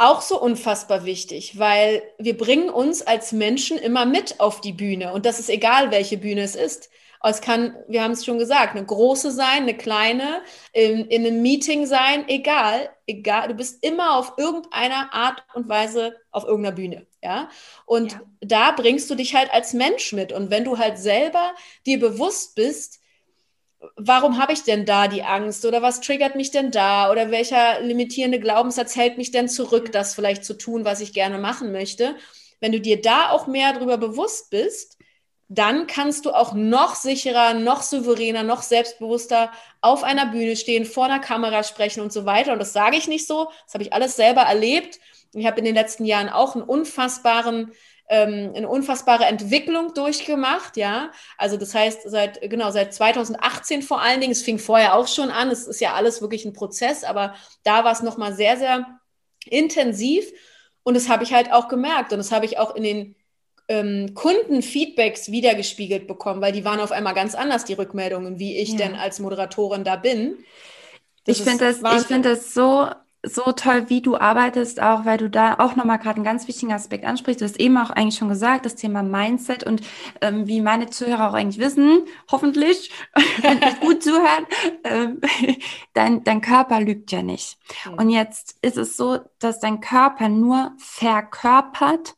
[0.00, 5.12] auch so unfassbar wichtig, weil wir bringen uns als Menschen immer mit auf die Bühne
[5.12, 6.90] und das ist egal, welche Bühne es ist.
[7.22, 10.40] Es kann, wir haben es schon gesagt, eine große sein, eine kleine,
[10.72, 13.48] in, in einem Meeting sein, egal, egal.
[13.48, 17.50] Du bist immer auf irgendeiner Art und Weise auf irgendeiner Bühne, ja.
[17.84, 18.20] Und ja.
[18.40, 20.32] da bringst du dich halt als Mensch mit.
[20.32, 22.99] Und wenn du halt selber dir bewusst bist,
[23.96, 27.80] warum habe ich denn da die Angst oder was triggert mich denn da oder welcher
[27.80, 32.16] limitierende Glaubenssatz hält mich denn zurück, das vielleicht zu tun, was ich gerne machen möchte.
[32.60, 34.98] Wenn du dir da auch mehr darüber bewusst bist,
[35.48, 39.50] dann kannst du auch noch sicherer, noch souveräner, noch selbstbewusster
[39.80, 42.52] auf einer Bühne stehen, vor einer Kamera sprechen und so weiter.
[42.52, 45.00] Und das sage ich nicht so, das habe ich alles selber erlebt.
[45.32, 47.72] Ich habe in den letzten Jahren auch einen unfassbaren
[48.10, 51.12] ähm, eine unfassbare Entwicklung durchgemacht, ja.
[51.38, 55.30] Also das heißt, seit, genau, seit 2018 vor allen Dingen, es fing vorher auch schon
[55.30, 58.84] an, es ist ja alles wirklich ein Prozess, aber da war es nochmal sehr, sehr
[59.46, 60.30] intensiv
[60.82, 63.14] und das habe ich halt auch gemerkt und das habe ich auch in den
[63.68, 68.70] ähm, Kundenfeedbacks wiedergespiegelt bekommen, weil die waren auf einmal ganz anders, die Rückmeldungen, wie ich
[68.70, 68.78] ja.
[68.78, 70.38] denn als Moderatorin da bin.
[71.26, 72.88] Das ich finde das, find das so,
[73.22, 76.72] so toll, wie du arbeitest, auch weil du da auch nochmal gerade einen ganz wichtigen
[76.72, 77.40] Aspekt ansprichst.
[77.40, 79.82] Du hast eben auch eigentlich schon gesagt, das Thema Mindset und
[80.22, 82.90] ähm, wie meine Zuhörer auch eigentlich wissen, hoffentlich,
[83.42, 84.46] wenn ich gut zuhören,
[84.84, 85.20] ähm,
[85.92, 87.58] dein, dein Körper lügt ja nicht.
[87.86, 87.94] Mhm.
[87.94, 92.16] Und jetzt ist es so, dass dein Körper nur verkörpert,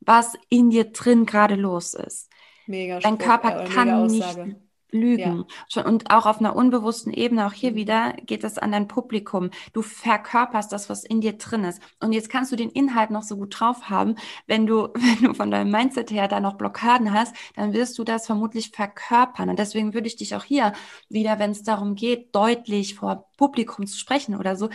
[0.00, 2.30] was in dir drin gerade los ist.
[2.66, 4.38] Mega Dein Körper ja, kann nicht
[4.90, 5.44] lügen.
[5.70, 5.84] Ja.
[5.84, 9.50] Und auch auf einer unbewussten Ebene, auch hier wieder, geht es an dein Publikum.
[9.72, 11.80] Du verkörperst das, was in dir drin ist.
[12.00, 14.16] Und jetzt kannst du den Inhalt noch so gut drauf haben.
[14.46, 18.04] Wenn du, wenn du von deinem Mindset her da noch Blockaden hast, dann wirst du
[18.04, 19.50] das vermutlich verkörpern.
[19.50, 20.72] Und deswegen würde ich dich auch hier
[21.08, 24.68] wieder, wenn es darum geht, deutlich vor Publikum zu sprechen oder so,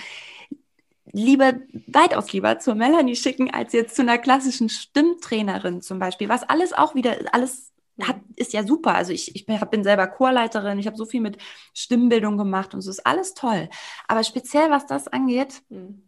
[1.13, 1.53] lieber,
[1.87, 6.73] weitaus lieber zur Melanie schicken, als jetzt zu einer klassischen Stimmtrainerin zum Beispiel, was alles
[6.73, 7.70] auch wieder, alles
[8.01, 8.95] hat, ist ja super.
[8.95, 11.37] Also ich, ich bin selber Chorleiterin, ich habe so viel mit
[11.73, 13.69] Stimmbildung gemacht und so ist alles toll.
[14.07, 16.03] Aber speziell, was das angeht, mhm.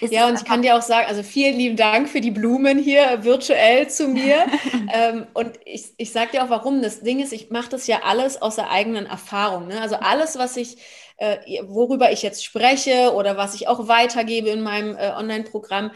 [0.00, 3.24] Ja, und ich kann dir auch sagen, also vielen lieben Dank für die Blumen hier
[3.24, 4.46] virtuell zu mir.
[4.92, 6.82] ähm, und ich, ich sage dir auch, warum.
[6.82, 9.68] Das Ding ist, ich mache das ja alles aus der eigenen Erfahrung.
[9.68, 9.80] Ne?
[9.80, 10.78] Also alles, was ich
[11.20, 15.90] äh, worüber ich jetzt spreche oder was ich auch weitergebe in meinem äh, Online-Programm,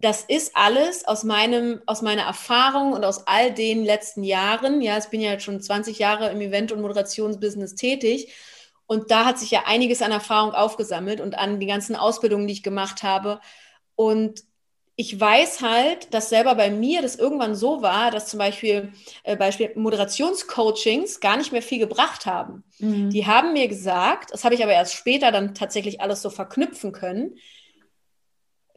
[0.00, 4.80] das ist alles aus meinem, aus meiner Erfahrung und aus all den letzten Jahren.
[4.80, 8.32] Ja, ich bin ja schon 20 Jahre im Event- und Moderationsbusiness tätig.
[8.86, 12.54] Und da hat sich ja einiges an Erfahrung aufgesammelt und an die ganzen Ausbildungen, die
[12.54, 13.40] ich gemacht habe.
[13.94, 14.42] Und
[14.96, 18.92] ich weiß halt, dass selber bei mir das irgendwann so war, dass zum Beispiel,
[19.22, 22.64] äh, Beispiel Moderationscoachings gar nicht mehr viel gebracht haben.
[22.78, 23.10] Mhm.
[23.10, 26.92] Die haben mir gesagt, das habe ich aber erst später dann tatsächlich alles so verknüpfen
[26.92, 27.36] können.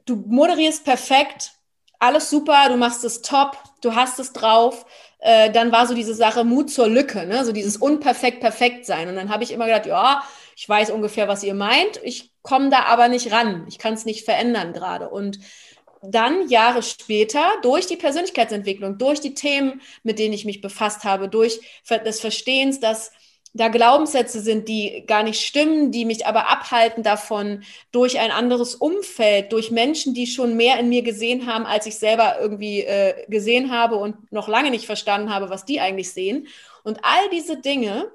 [0.05, 1.53] Du moderierst perfekt,
[1.99, 4.85] alles super, du machst es top, du hast es drauf.
[5.19, 7.45] Äh, dann war so diese Sache Mut zur Lücke, ne?
[7.45, 9.07] so dieses unperfekt perfekt sein.
[9.07, 10.23] Und dann habe ich immer gedacht, ja,
[10.55, 14.05] ich weiß ungefähr, was ihr meint, ich komme da aber nicht ran, ich kann es
[14.05, 15.09] nicht verändern gerade.
[15.09, 15.39] Und
[16.01, 21.29] dann Jahre später durch die Persönlichkeitsentwicklung, durch die Themen, mit denen ich mich befasst habe,
[21.29, 23.11] durch das Verstehens, dass
[23.53, 28.73] da Glaubenssätze sind, die gar nicht stimmen, die mich aber abhalten davon, durch ein anderes
[28.73, 33.25] Umfeld, durch Menschen, die schon mehr in mir gesehen haben, als ich selber irgendwie äh,
[33.29, 36.47] gesehen habe und noch lange nicht verstanden habe, was die eigentlich sehen.
[36.83, 38.11] Und all diese Dinge,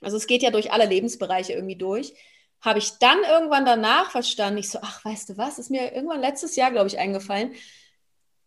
[0.00, 2.14] also es geht ja durch alle Lebensbereiche irgendwie durch,
[2.60, 6.20] habe ich dann irgendwann danach verstanden, ich so, ach, weißt du was, ist mir irgendwann
[6.20, 7.54] letztes Jahr, glaube ich, eingefallen.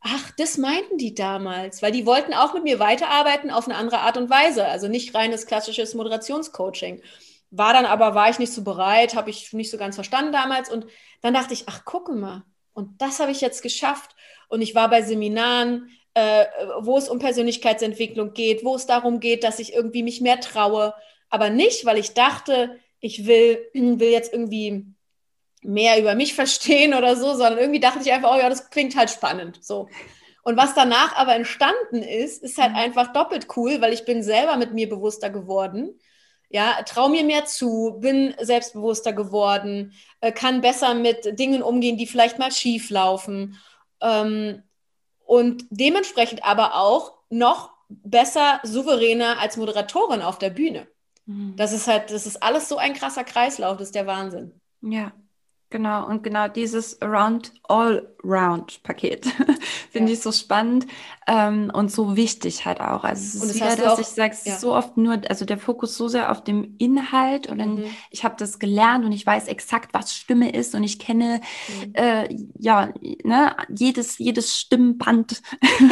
[0.06, 3.99] Ach, das meinten die damals, weil die wollten auch mit mir weiterarbeiten auf eine andere
[3.99, 7.01] Art und Weise, also nicht reines klassisches Moderationscoaching.
[7.51, 10.70] War dann aber, war ich nicht so bereit, habe ich nicht so ganz verstanden damals
[10.70, 10.86] und
[11.22, 12.43] dann dachte ich, ach, gucke mal,
[12.74, 14.16] und das habe ich jetzt geschafft
[14.49, 16.45] und ich war bei Seminaren, äh,
[16.82, 20.93] wo es um Persönlichkeitsentwicklung geht, wo es darum geht, dass ich irgendwie mich mehr traue,
[21.30, 24.86] aber nicht, weil ich dachte, ich will, will jetzt irgendwie
[25.64, 28.95] mehr über mich verstehen oder so, sondern irgendwie dachte ich einfach, oh ja, das klingt
[28.95, 29.64] halt spannend.
[29.64, 29.88] So.
[30.43, 32.78] Und was danach aber entstanden ist, ist halt mhm.
[32.78, 35.99] einfach doppelt cool, weil ich bin selber mit mir bewusster geworden.
[36.49, 42.05] Ja, trau mir mehr zu, bin selbstbewusster geworden, äh, kann besser mit Dingen umgehen, die
[42.05, 43.57] vielleicht mal schief laufen.
[44.01, 44.61] Ähm,
[45.26, 50.88] und dementsprechend aber auch noch besser, souveräner als Moderatorin auf der Bühne.
[51.26, 51.55] Mhm.
[51.55, 54.59] Das ist halt, das ist alles so ein krasser Kreislauf, das ist der Wahnsinn.
[54.82, 55.14] Ja,
[55.74, 59.26] Genau, und genau dieses Around All-Round-Paket
[59.91, 60.13] finde ja.
[60.13, 60.86] ich so spannend
[61.26, 63.03] ähm, und so wichtig halt auch.
[63.03, 64.53] Also es ist wieder, dass auch, ich sage, es ja.
[64.53, 67.86] ist so oft nur, also der Fokus so sehr auf dem Inhalt und dann, mhm.
[68.11, 71.95] ich habe das gelernt und ich weiß exakt, was Stimme ist und ich kenne mhm.
[71.95, 72.93] äh, ja
[73.24, 75.41] ne, jedes, jedes Stimmband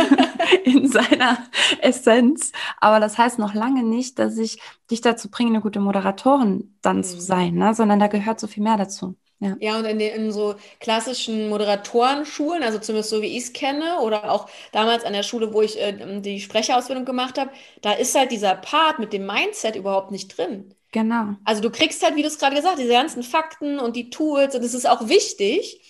[0.64, 1.40] in seiner
[1.82, 2.52] Essenz.
[2.80, 4.60] Aber das heißt noch lange nicht, dass ich
[4.92, 7.04] dich dazu bringe, eine gute Moderatorin dann mhm.
[7.04, 7.74] zu sein, ne?
[7.74, 9.16] sondern da gehört so viel mehr dazu.
[9.42, 9.58] Ja.
[9.60, 14.00] ja, und in, den, in so klassischen Moderatorenschulen, also zumindest so wie ich es kenne,
[14.02, 17.50] oder auch damals an der Schule, wo ich äh, die Sprecherausbildung gemacht habe,
[17.82, 20.76] da ist halt dieser Part mit dem Mindset überhaupt nicht drin.
[20.92, 21.36] Genau.
[21.44, 24.12] Also du kriegst halt, wie du es gerade gesagt hast, diese ganzen Fakten und die
[24.12, 25.82] Tools, und das ist auch wichtig,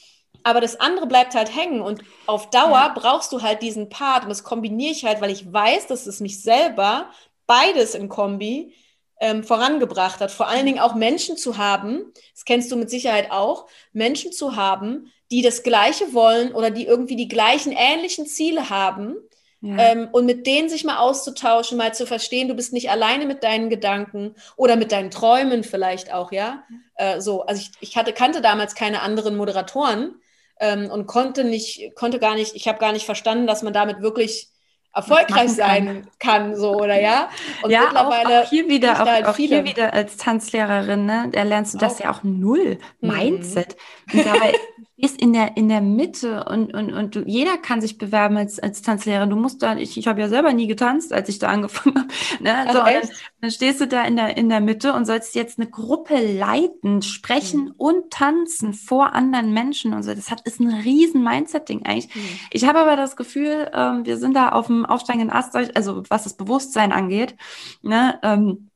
[0.44, 2.94] aber das andere bleibt halt hängen und auf Dauer ja.
[2.96, 6.22] brauchst du halt diesen Part und das kombiniere ich halt, weil ich weiß, dass es
[6.22, 7.10] mich selber
[7.48, 8.74] beides in Kombi
[9.22, 10.32] ähm, vorangebracht hat.
[10.32, 14.56] Vor allen Dingen auch Menschen zu haben, das kennst du mit Sicherheit auch, Menschen zu
[14.56, 19.16] haben, die das Gleiche wollen oder die irgendwie die gleichen ähnlichen Ziele haben.
[19.62, 19.78] Ja.
[19.78, 23.44] Ähm, und mit denen sich mal auszutauschen, mal zu verstehen, du bist nicht alleine mit
[23.44, 26.64] deinen Gedanken oder mit deinen Träumen vielleicht auch, ja.
[26.96, 30.16] Äh, so, also ich, ich hatte, kannte damals keine anderen Moderatoren
[30.60, 34.02] ähm, und konnte nicht, konnte gar nicht, ich habe gar nicht verstanden, dass man damit
[34.02, 34.51] wirklich
[34.94, 36.56] erfolgreich sein kann.
[36.56, 37.30] so oder ja.
[37.62, 41.30] Und ja, mittlerweile auch, auch hier wieder, auch, halt auch hier wieder als Tanzlehrerin, ne,
[41.32, 42.00] da lernst du das auch.
[42.04, 43.10] ja auch null mhm.
[43.10, 43.78] Mindset.
[44.12, 44.54] Und dabei
[45.02, 48.60] ist in der in der Mitte und und und du, jeder kann sich bewerben als
[48.60, 49.30] als Tanzlehrerin.
[49.30, 52.44] Du musst da, ich, ich habe ja selber nie getanzt, als ich da angefangen habe.
[52.44, 52.56] Ne?
[52.56, 53.10] Also so, dann,
[53.42, 57.02] dann, stehst du da in der in der Mitte und sollst jetzt eine Gruppe leiten,
[57.02, 57.74] sprechen mhm.
[57.78, 60.14] und tanzen vor anderen Menschen und so.
[60.14, 62.14] Das hat ist ein riesen Mindset-Ding eigentlich.
[62.16, 62.40] Mhm.
[62.52, 66.24] Ich habe aber das Gefühl, ähm, wir sind da auf dem aufsteigenden Ast, also was
[66.24, 67.36] das Bewusstsein angeht.
[67.82, 68.20] Ne?
[68.24, 68.71] Ähm,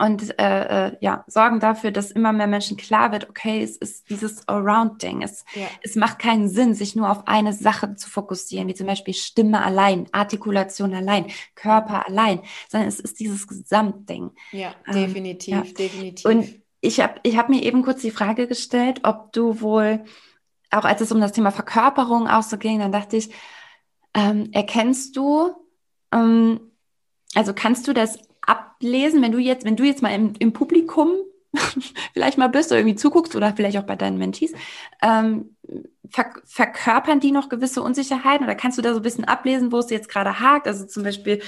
[0.00, 4.08] und äh, äh, ja, sorgen dafür, dass immer mehr Menschen klar wird, okay, es ist
[4.08, 5.20] dieses Around-Ding.
[5.20, 5.66] Es, ja.
[5.82, 9.62] es macht keinen Sinn, sich nur auf eine Sache zu fokussieren, wie zum Beispiel Stimme
[9.62, 12.40] allein, Artikulation allein, Körper allein,
[12.70, 14.30] sondern es ist dieses Gesamtding.
[14.52, 15.62] Ja, ähm, definitiv, ja.
[15.62, 16.24] definitiv.
[16.24, 16.48] Und
[16.80, 20.02] ich habe ich hab mir eben kurz die Frage gestellt, ob du wohl,
[20.70, 23.30] auch als es um das Thema Verkörperung auch so ging, dann dachte ich,
[24.14, 25.50] ähm, erkennst du,
[26.10, 26.72] ähm,
[27.34, 28.18] also kannst du das
[28.50, 31.12] ablesen, wenn du jetzt, wenn du jetzt mal im, im Publikum
[32.12, 34.52] vielleicht mal bist oder irgendwie zuguckst oder vielleicht auch bei deinen Mentees,
[35.02, 35.56] ähm,
[36.10, 39.78] ver verkörpern die noch gewisse Unsicherheiten oder kannst du da so ein bisschen ablesen, wo
[39.78, 40.66] es jetzt gerade hakt?
[40.66, 41.40] Also zum Beispiel,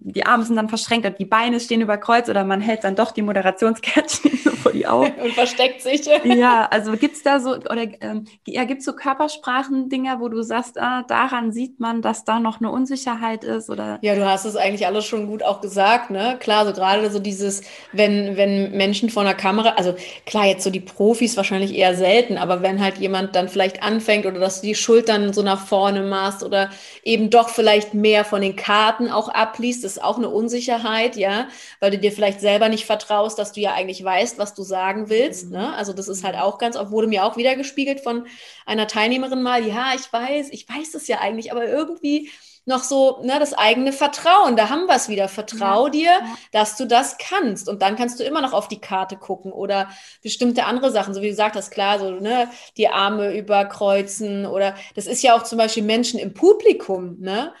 [0.00, 2.96] die Arme sind dann verschränkt und die Beine stehen über Kreuz oder man hält dann
[2.96, 5.12] doch die Moderationskärtchen so vor die Augen.
[5.22, 6.04] und versteckt sich.
[6.24, 10.42] ja, also gibt es da so, oder ähm, ja, gibt es so Körpersprachen-Dinger, wo du
[10.42, 13.70] sagst, ah, daran sieht man, dass da noch eine Unsicherheit ist?
[13.70, 13.98] Oder?
[14.02, 16.36] Ja, du hast es eigentlich alles schon gut auch gesagt, ne?
[16.40, 19.94] Klar, so gerade so dieses, wenn, wenn Menschen vor einer Kamera, also
[20.26, 24.26] klar, jetzt so die Profis wahrscheinlich eher selten, aber wenn halt jemand dann vielleicht anfängt
[24.26, 26.70] oder dass du die Schultern so nach vorne machst oder
[27.02, 31.48] eben doch vielleicht mehr von den Karten auch abliest, ist auch eine Unsicherheit, ja,
[31.80, 35.08] weil du dir vielleicht selber nicht vertraust, dass du ja eigentlich weißt, was du sagen
[35.08, 35.50] willst.
[35.50, 35.74] Ne?
[35.74, 38.26] Also das ist halt auch ganz oft, wurde mir auch wieder gespiegelt von
[38.66, 42.30] einer Teilnehmerin mal, ja, ich weiß, ich weiß es ja eigentlich, aber irgendwie
[42.66, 44.56] noch so ne, das eigene Vertrauen.
[44.56, 45.28] Da haben wir es wieder.
[45.28, 46.36] Vertrau ja, dir, ja.
[46.52, 47.68] dass du das kannst.
[47.68, 49.88] Und dann kannst du immer noch auf die Karte gucken oder
[50.22, 51.14] bestimmte andere Sachen.
[51.14, 55.36] So wie du gesagt hast, klar, so ne, die Arme überkreuzen oder das ist ja
[55.36, 57.16] auch zum Beispiel Menschen im Publikum.
[57.20, 57.52] Ne?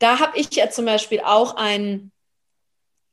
[0.00, 2.10] Da habe ich ja zum Beispiel auch einen,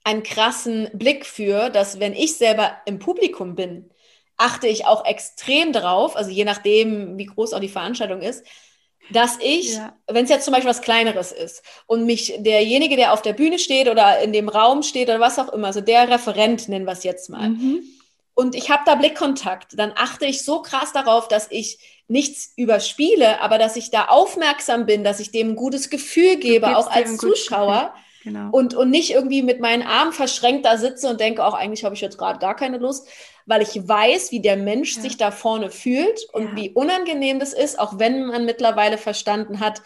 [0.03, 3.91] einen krassen Blick für, dass wenn ich selber im Publikum bin,
[4.37, 8.45] achte ich auch extrem drauf, also je nachdem, wie groß auch die Veranstaltung ist,
[9.11, 9.95] dass ich, ja.
[10.07, 13.59] wenn es jetzt zum Beispiel was Kleineres ist und mich derjenige, der auf der Bühne
[13.59, 16.93] steht oder in dem Raum steht oder was auch immer, so der Referent nennen wir
[16.93, 17.83] es jetzt mal, mhm.
[18.33, 23.41] und ich habe da Blickkontakt, dann achte ich so krass darauf, dass ich nichts überspiele,
[23.41, 27.17] aber dass ich da aufmerksam bin, dass ich dem ein gutes Gefühl gebe, auch als
[27.17, 27.93] Zuschauer.
[28.23, 28.49] Genau.
[28.51, 31.95] Und, und nicht irgendwie mit meinen Armen verschränkt da sitze und denke, auch eigentlich habe
[31.95, 33.07] ich jetzt gerade gar keine Lust,
[33.45, 35.01] weil ich weiß, wie der Mensch ja.
[35.01, 36.55] sich da vorne fühlt und ja.
[36.55, 39.81] wie unangenehm das ist, auch wenn man mittlerweile verstanden hat,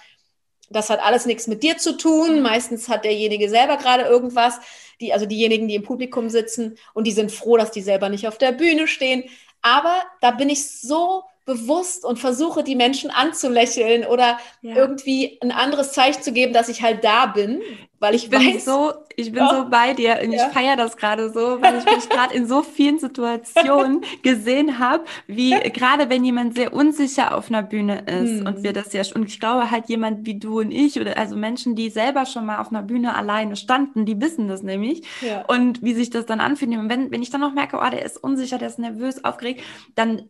[0.72, 2.42] das hat alles nichts mit dir zu tun.
[2.42, 4.60] Meistens hat derjenige selber gerade irgendwas.
[5.02, 8.28] Die, also diejenigen, die im Publikum sitzen und die sind froh, dass die selber nicht
[8.28, 9.26] auf der Bühne stehen.
[9.62, 14.76] Aber da bin ich so bewusst und versuche, die Menschen anzulächeln oder ja.
[14.76, 17.62] irgendwie ein anderes Zeichen zu geben, dass ich halt da bin,
[18.00, 18.66] weil ich, ich bin weiß.
[18.66, 19.50] So, ich bin ja.
[19.50, 20.48] so bei dir und ja.
[20.48, 25.04] ich feiere das gerade so, weil ich mich gerade in so vielen Situationen gesehen habe,
[25.28, 28.48] wie gerade wenn jemand sehr unsicher auf einer Bühne ist hm.
[28.48, 31.36] und wir das ja und ich glaube halt jemand wie du und ich oder also
[31.36, 35.04] Menschen, die selber schon mal auf einer Bühne alleine standen, die wissen das nämlich
[35.48, 36.72] und wie sich das dann anfühlt.
[36.72, 39.64] Und wenn, wenn ich dann noch merke, oh, der ist unsicher, der ist nervös, aufgeregt,
[39.96, 40.30] dann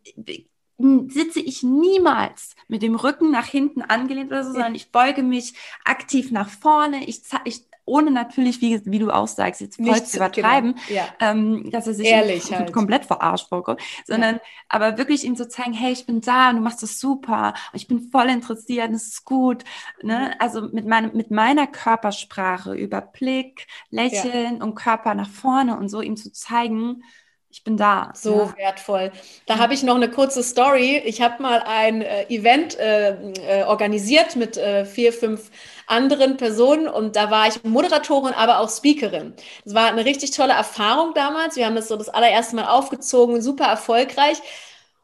[1.09, 5.53] sitze ich niemals mit dem Rücken nach hinten angelehnt oder so, sondern ich beuge mich
[5.85, 7.07] aktiv nach vorne.
[7.07, 10.99] Ich, ich ohne natürlich, wie, wie du auch sagst, jetzt voll zu übertreiben, genau.
[11.01, 11.07] ja.
[11.19, 12.71] ähm, dass er sich Ehrlich halt.
[12.71, 14.41] komplett verarscht vorkommt, sondern ja.
[14.69, 17.87] aber wirklich ihm zu zeigen, hey, ich bin da und du machst das super, ich
[17.87, 19.63] bin voll interessiert, das ist gut.
[20.01, 20.29] Ne?
[20.29, 20.35] Mhm.
[20.39, 24.63] Also mit, meinem, mit meiner Körpersprache über Blick, Lächeln ja.
[24.63, 27.03] und Körper nach vorne und so ihm zu zeigen,
[27.51, 28.13] ich bin da.
[28.15, 28.57] So ja.
[28.57, 29.11] wertvoll.
[29.45, 31.01] Da habe ich noch eine kurze Story.
[31.03, 35.51] Ich habe mal ein äh, Event äh, äh, organisiert mit äh, vier, fünf
[35.85, 39.33] anderen Personen und da war ich Moderatorin, aber auch Speakerin.
[39.65, 41.57] Das war eine richtig tolle Erfahrung damals.
[41.57, 44.37] Wir haben das so das allererste Mal aufgezogen, super erfolgreich.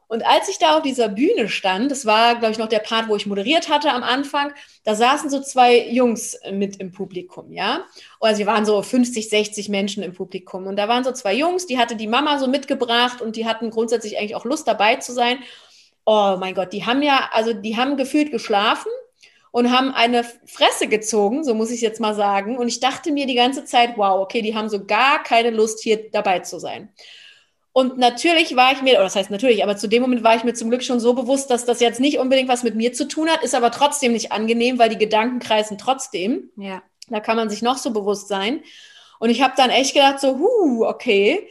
[0.09, 3.09] Und als ich da auf dieser Bühne stand, das war, glaube ich, noch der Part,
[3.09, 4.53] wo ich moderiert hatte am Anfang,
[4.85, 7.85] da saßen so zwei Jungs mit im Publikum, ja.
[8.21, 10.65] Also wir waren so 50, 60 Menschen im Publikum.
[10.65, 13.69] Und da waren so zwei Jungs, die hatte die Mama so mitgebracht und die hatten
[13.69, 15.39] grundsätzlich eigentlich auch Lust dabei zu sein.
[16.05, 18.89] Oh mein Gott, die haben ja, also die haben gefühlt geschlafen
[19.51, 22.57] und haben eine Fresse gezogen, so muss ich jetzt mal sagen.
[22.57, 25.83] Und ich dachte mir die ganze Zeit, wow, okay, die haben so gar keine Lust,
[25.83, 26.93] hier dabei zu sein.
[27.77, 30.43] Und natürlich war ich mir, oder das heißt natürlich, aber zu dem Moment war ich
[30.43, 33.07] mir zum Glück schon so bewusst, dass das jetzt nicht unbedingt was mit mir zu
[33.07, 36.49] tun hat, ist aber trotzdem nicht angenehm, weil die Gedanken kreisen trotzdem.
[36.55, 36.81] Ja.
[37.07, 38.63] Da kann man sich noch so bewusst sein.
[39.19, 41.47] Und ich habe dann echt gedacht, so, huh, okay.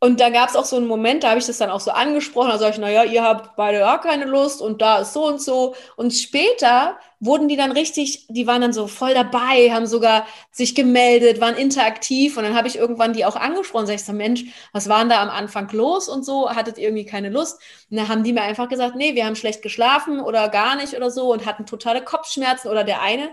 [0.00, 1.90] Und da gab es auch so einen Moment, da habe ich das dann auch so
[1.90, 5.26] angesprochen, da sage ich, naja, ihr habt beide gar keine Lust und da ist so
[5.26, 5.74] und so.
[5.96, 10.74] Und später wurden die dann richtig, die waren dann so voll dabei, haben sogar sich
[10.74, 12.36] gemeldet, waren interaktiv.
[12.36, 15.08] Und dann habe ich irgendwann die auch angesprochen, sag ich so, Mensch, was war denn
[15.08, 16.50] da am Anfang los und so?
[16.50, 17.58] Hattet irgendwie keine Lust?
[17.90, 20.94] Und dann haben die mir einfach gesagt, nee, wir haben schlecht geschlafen oder gar nicht
[20.94, 23.30] oder so und hatten totale Kopfschmerzen oder der eine.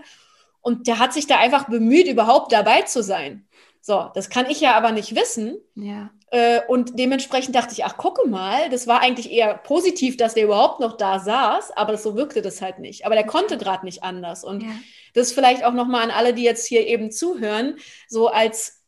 [0.62, 3.46] Und der hat sich da einfach bemüht, überhaupt dabei zu sein.
[3.82, 5.58] So, das kann ich ja aber nicht wissen.
[5.74, 6.10] Ja.
[6.32, 10.44] Äh, und dementsprechend dachte ich, ach, gucke mal, das war eigentlich eher positiv, dass der
[10.44, 13.04] überhaupt noch da saß, aber so wirkte das halt nicht.
[13.04, 14.42] Aber der konnte gerade nicht anders.
[14.42, 14.70] Und ja.
[15.12, 17.76] das vielleicht auch nochmal an alle, die jetzt hier eben zuhören,
[18.08, 18.82] so als,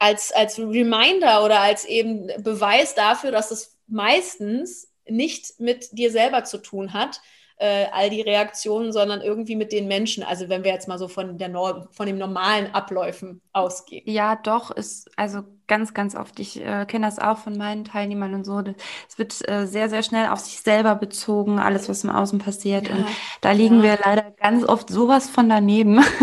[0.00, 6.42] als, als Reminder oder als eben Beweis dafür, dass es meistens nicht mit dir selber
[6.42, 7.20] zu tun hat,
[7.56, 10.22] äh, all die Reaktionen, sondern irgendwie mit den Menschen.
[10.22, 14.02] Also wenn wir jetzt mal so von, der Nor von den normalen Abläufen ausgehen.
[14.06, 16.40] Ja, doch, ist also ganz, ganz oft.
[16.40, 18.62] Ich äh, kenne das auch von meinen Teilnehmern und so.
[19.08, 22.88] Es wird äh, sehr, sehr schnell auf sich selber bezogen, alles, was im Außen passiert.
[22.88, 23.06] Ja, und
[23.40, 23.82] da liegen ja.
[23.82, 26.02] wir leider ganz oft sowas von daneben.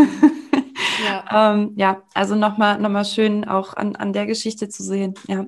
[1.03, 5.15] Ja, ähm, ja also nochmal noch mal schön auch an, an der Geschichte zu sehen.
[5.27, 5.43] Ja.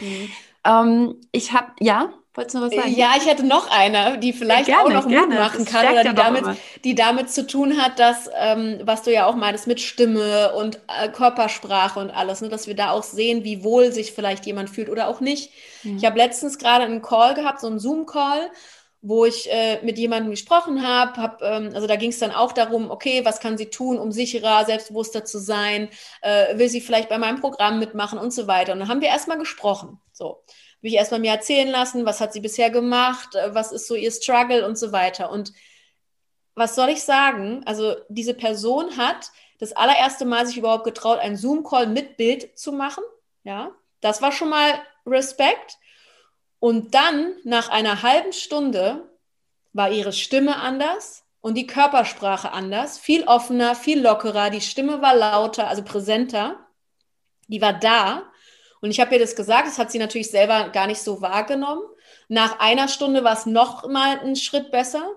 [0.00, 0.28] Mhm.
[0.64, 2.12] Ähm, ich habe, ja.
[2.34, 2.94] Wolltest du noch was sagen?
[2.96, 6.02] Ja, ich hätte noch eine, die vielleicht ja, gerne, auch noch Mut machen kann oder
[6.02, 6.44] die damit,
[6.82, 10.80] die damit zu tun hat, dass, ähm, was du ja auch meintest, mit Stimme und
[10.88, 14.68] äh, Körpersprache und alles, ne, dass wir da auch sehen, wie wohl sich vielleicht jemand
[14.68, 15.52] fühlt oder auch nicht.
[15.84, 15.96] Mhm.
[15.96, 18.50] Ich habe letztens gerade einen Call gehabt, so einen Zoom-Call,
[19.00, 21.20] wo ich äh, mit jemandem gesprochen habe.
[21.22, 24.10] Hab, ähm, also da ging es dann auch darum, okay, was kann sie tun, um
[24.10, 25.88] sicherer, selbstbewusster zu sein?
[26.20, 28.72] Äh, will sie vielleicht bei meinem Programm mitmachen und so weiter?
[28.72, 30.00] Und dann haben wir erstmal gesprochen.
[30.12, 30.42] So
[30.84, 33.94] habe ich erstmal mir erzählen lassen, was hat sie bisher gemacht, äh, was ist so
[33.94, 35.30] ihr Struggle und so weiter.
[35.30, 35.54] Und
[36.54, 37.62] was soll ich sagen?
[37.64, 42.70] Also diese Person hat das allererste Mal sich überhaupt getraut, einen Zoom-Call mit Bild zu
[42.70, 43.02] machen.
[43.44, 43.70] Ja,
[44.02, 44.74] das war schon mal
[45.06, 45.78] Respekt.
[46.58, 49.08] Und dann, nach einer halben Stunde,
[49.72, 54.50] war ihre Stimme anders und die Körpersprache anders, viel offener, viel lockerer.
[54.50, 56.58] Die Stimme war lauter, also präsenter.
[57.48, 58.24] Die war da.
[58.84, 61.80] Und ich habe ihr das gesagt, das hat sie natürlich selber gar nicht so wahrgenommen.
[62.28, 65.10] Nach einer Stunde war es noch mal einen Schritt besser.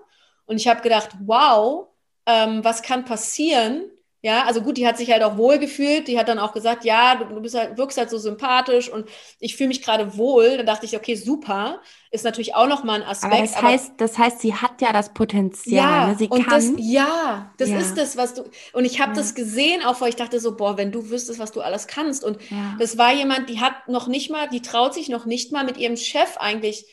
[0.46, 1.88] Und ich habe gedacht, wow,
[2.24, 3.90] ähm, was kann passieren,
[4.20, 6.08] ja, also gut, die hat sich halt auch wohl gefühlt.
[6.08, 9.08] Die hat dann auch gesagt, ja, du, du bist halt, wirkst halt so sympathisch und
[9.38, 10.56] ich fühle mich gerade wohl.
[10.56, 11.80] Dann dachte ich, okay, super.
[12.10, 13.32] Ist natürlich auch nochmal ein Aspekt.
[13.32, 15.84] Aber das, aber heißt, das heißt, sie hat ja das Potenzial.
[15.84, 16.16] Ja, ne?
[16.18, 16.76] sie und kann.
[16.76, 17.78] Das, ja, das ja.
[17.78, 18.42] ist das, was du.
[18.72, 19.18] Und ich habe ja.
[19.18, 22.24] das gesehen, auch weil ich dachte so, boah, wenn du wüsstest, was du alles kannst.
[22.24, 22.74] Und ja.
[22.80, 25.76] das war jemand, die hat noch nicht mal, die traut sich noch nicht mal mit
[25.76, 26.86] ihrem Chef eigentlich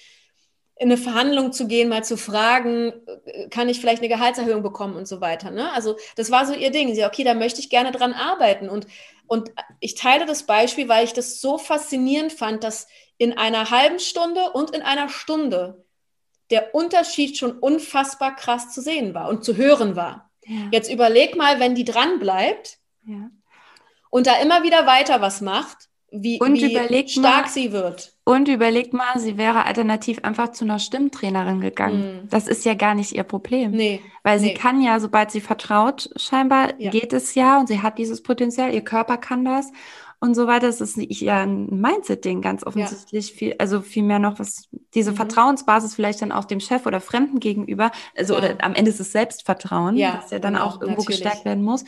[0.78, 2.94] in eine Verhandlung zu gehen, mal zu fragen,
[3.26, 5.52] äh, kann ich vielleicht eine Gehaltserhöhung bekommen und so weiter.
[5.52, 5.72] Ne?
[5.72, 6.94] Also das war so ihr Ding.
[6.94, 8.70] Sie, okay, da möchte ich gerne dran arbeiten.
[8.70, 8.88] Und,
[9.28, 14.00] und ich teile das Beispiel, weil ich das so faszinierend fand, dass in einer halben
[14.00, 15.86] Stunde und in einer Stunde
[16.50, 20.30] der Unterschied schon unfassbar krass zu sehen war und zu hören war.
[20.46, 20.68] Ja.
[20.72, 23.30] Jetzt überleg mal, wenn die dran bleibt ja.
[24.10, 28.14] und da immer wieder weiter was macht, wie, und wie stark mal, sie wird.
[28.24, 32.24] Und überlegt mal, sie wäre alternativ einfach zu einer Stimmtrainerin gegangen.
[32.26, 32.30] Mm.
[32.30, 33.72] Das ist ja gar nicht ihr Problem.
[33.72, 34.02] Nee.
[34.24, 34.48] Weil nee.
[34.48, 36.92] sie kann ja, sobald sie vertraut, scheinbar ja.
[36.92, 39.72] geht es ja und sie hat dieses Potenzial, ihr Körper kann das.
[40.20, 40.68] und so weiter.
[40.68, 43.30] Das ist ja ein Mindset-Ding, ganz offensichtlich.
[43.30, 43.36] Ja.
[43.36, 45.18] Viel, also viel mehr noch, was diese mhm.
[45.18, 48.40] Vertrauensbasis vielleicht dann auch dem Chef oder Fremden gegenüber, also ja.
[48.40, 51.22] oder am Ende ist es Selbstvertrauen, ja, das ja dann genau, auch irgendwo natürlich.
[51.22, 51.84] gestärkt werden muss.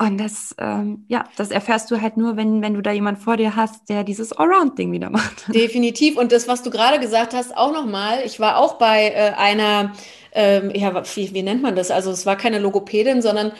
[0.00, 3.36] Und das, ähm, ja, das erfährst du halt nur, wenn, wenn du da jemand vor
[3.36, 5.44] dir hast, der dieses Allround-Ding wieder macht.
[5.54, 6.16] Definitiv.
[6.16, 8.22] Und das, was du gerade gesagt hast, auch nochmal.
[8.24, 9.92] Ich war auch bei äh, einer,
[10.32, 11.90] ähm, ja, wie, wie nennt man das?
[11.90, 13.52] Also es war keine Logopädin, sondern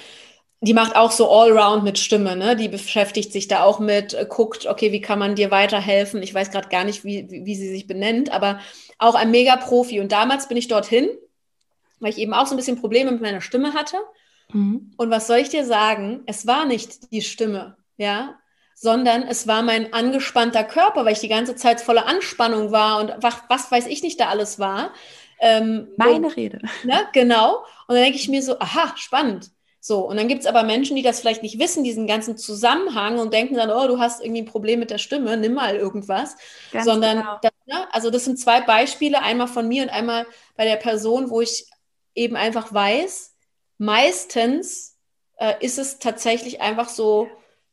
[0.62, 2.56] die macht auch so Allround mit Stimme, ne?
[2.56, 6.22] Die beschäftigt sich da auch mit, äh, guckt, okay, wie kann man dir weiterhelfen?
[6.22, 8.60] Ich weiß gerade gar nicht, wie, wie, wie sie sich benennt, aber
[8.96, 10.00] auch ein Mega-Profi.
[10.00, 11.10] Und damals bin ich dorthin,
[11.98, 13.98] weil ich eben auch so ein bisschen Probleme mit meiner Stimme hatte.
[14.52, 14.92] Mhm.
[14.96, 16.22] Und was soll ich dir sagen?
[16.26, 18.38] Es war nicht die Stimme, ja,
[18.74, 23.12] sondern es war mein angespannter Körper, weil ich die ganze Zeit voller Anspannung war und
[23.20, 24.92] was, was weiß ich nicht da alles war.
[25.38, 26.60] Ähm, Meine und, Rede.
[26.84, 27.58] Ne, genau.
[27.86, 29.50] Und dann denke ich mir so, aha, spannend.
[29.82, 33.18] So, und dann gibt es aber Menschen, die das vielleicht nicht wissen, diesen ganzen Zusammenhang
[33.18, 36.36] und denken dann, oh, du hast irgendwie ein Problem mit der Stimme, nimm mal irgendwas.
[36.70, 37.38] Ganz Sondern, genau.
[37.40, 40.26] das, ne, also das sind zwei Beispiele, einmal von mir und einmal
[40.56, 41.66] bei der Person, wo ich
[42.14, 43.34] eben einfach weiß,
[43.80, 44.98] meistens
[45.38, 47.28] äh, ist es tatsächlich einfach so,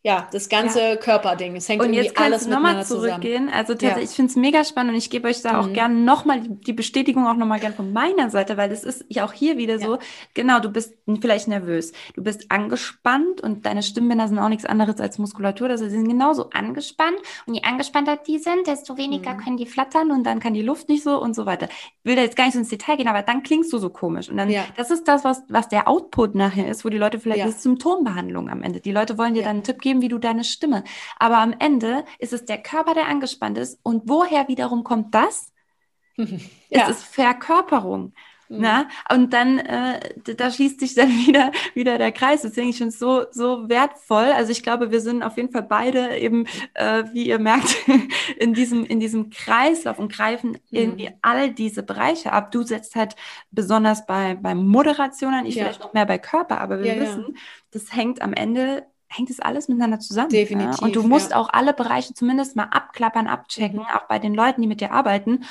[0.08, 0.96] ja, das ganze ja.
[0.96, 1.58] Körperding.
[1.58, 3.50] Es hängt und irgendwie alles miteinander zurückgehen.
[3.50, 4.10] Also tatsächlich, ja.
[4.10, 5.60] ich finde es mega spannend und ich gebe euch da mhm.
[5.60, 9.26] auch gerne nochmal die Bestätigung auch nochmal gerne von meiner Seite, weil es ist ja
[9.26, 9.86] auch hier wieder ja.
[9.86, 9.98] so,
[10.34, 15.02] genau, du bist vielleicht nervös, du bist angespannt und deine Stimmbänder sind auch nichts anderes
[15.02, 19.40] als Muskulatur, also sie sind genauso angespannt und je angespannter die sind, desto weniger mhm.
[19.40, 21.68] können die flattern und dann kann die Luft nicht so und so weiter.
[21.70, 23.90] Ich will da jetzt gar nicht so ins Detail gehen, aber dann klingst du so
[23.90, 27.20] komisch und dann, das ist das, was, was der Output nachher ist, wo die Leute
[27.20, 28.80] vielleicht, das ist Symptombehandlung am Ende.
[28.80, 30.84] Die Leute wollen dir dann einen Tipp geben, wie du deine Stimme.
[31.18, 33.80] Aber am Ende ist es der Körper, der angespannt ist.
[33.84, 35.52] Und woher wiederum kommt das?
[36.16, 36.90] ja.
[36.90, 38.14] Es ist Verkörperung.
[38.50, 38.62] Mhm.
[38.62, 38.88] Na?
[39.14, 40.00] Und dann, äh,
[40.36, 42.42] da schließt sich dann wieder, wieder der Kreis.
[42.42, 44.26] Deswegen ich finde es so, so wertvoll.
[44.26, 47.76] Also ich glaube, wir sind auf jeden Fall beide eben, äh, wie ihr merkt,
[48.38, 50.58] in diesem, in diesem Kreislauf und greifen mhm.
[50.70, 52.52] irgendwie all diese Bereiche ab.
[52.52, 53.16] Du setzt halt
[53.52, 55.66] besonders bei, bei Moderation an, ich ja.
[55.66, 57.42] vielleicht noch mehr bei Körper, aber wir ja, wissen, ja.
[57.72, 60.30] das hängt am Ende hängt es alles miteinander zusammen.
[60.30, 60.80] Definitiv.
[60.80, 60.86] Ja?
[60.86, 61.38] Und du musst ja.
[61.38, 63.86] auch alle Bereiche zumindest mal abklappern, abchecken, mhm.
[63.96, 65.46] auch bei den Leuten, die mit dir arbeiten,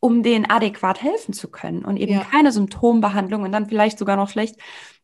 [0.00, 2.24] um denen adäquat helfen zu können und eben ja.
[2.24, 4.56] keine Symptombehandlung und dann vielleicht sogar noch schlecht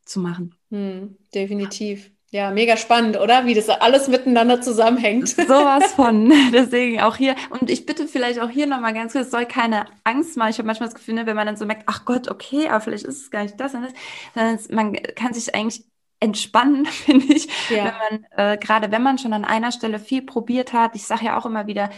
[0.04, 0.54] zu machen.
[0.70, 1.16] Mhm.
[1.34, 2.10] Definitiv.
[2.30, 3.44] Ja, mega spannend, oder?
[3.44, 5.28] Wie das alles miteinander zusammenhängt.
[5.28, 6.32] Sowas von.
[6.52, 7.34] Deswegen auch hier.
[7.50, 10.48] Und ich bitte vielleicht auch hier nochmal ganz kurz, es soll keine Angst machen.
[10.48, 12.80] Ich habe manchmal das Gefühl, ne, wenn man dann so merkt, ach Gott, okay, aber
[12.80, 13.92] vielleicht ist es gar nicht das und das.
[14.34, 15.84] Sondern man kann sich eigentlich
[16.22, 17.48] entspannen, finde ich.
[17.68, 17.84] Ja.
[17.84, 21.26] Wenn man, äh, gerade wenn man schon an einer Stelle viel probiert hat, ich sage
[21.26, 21.90] ja auch immer wieder,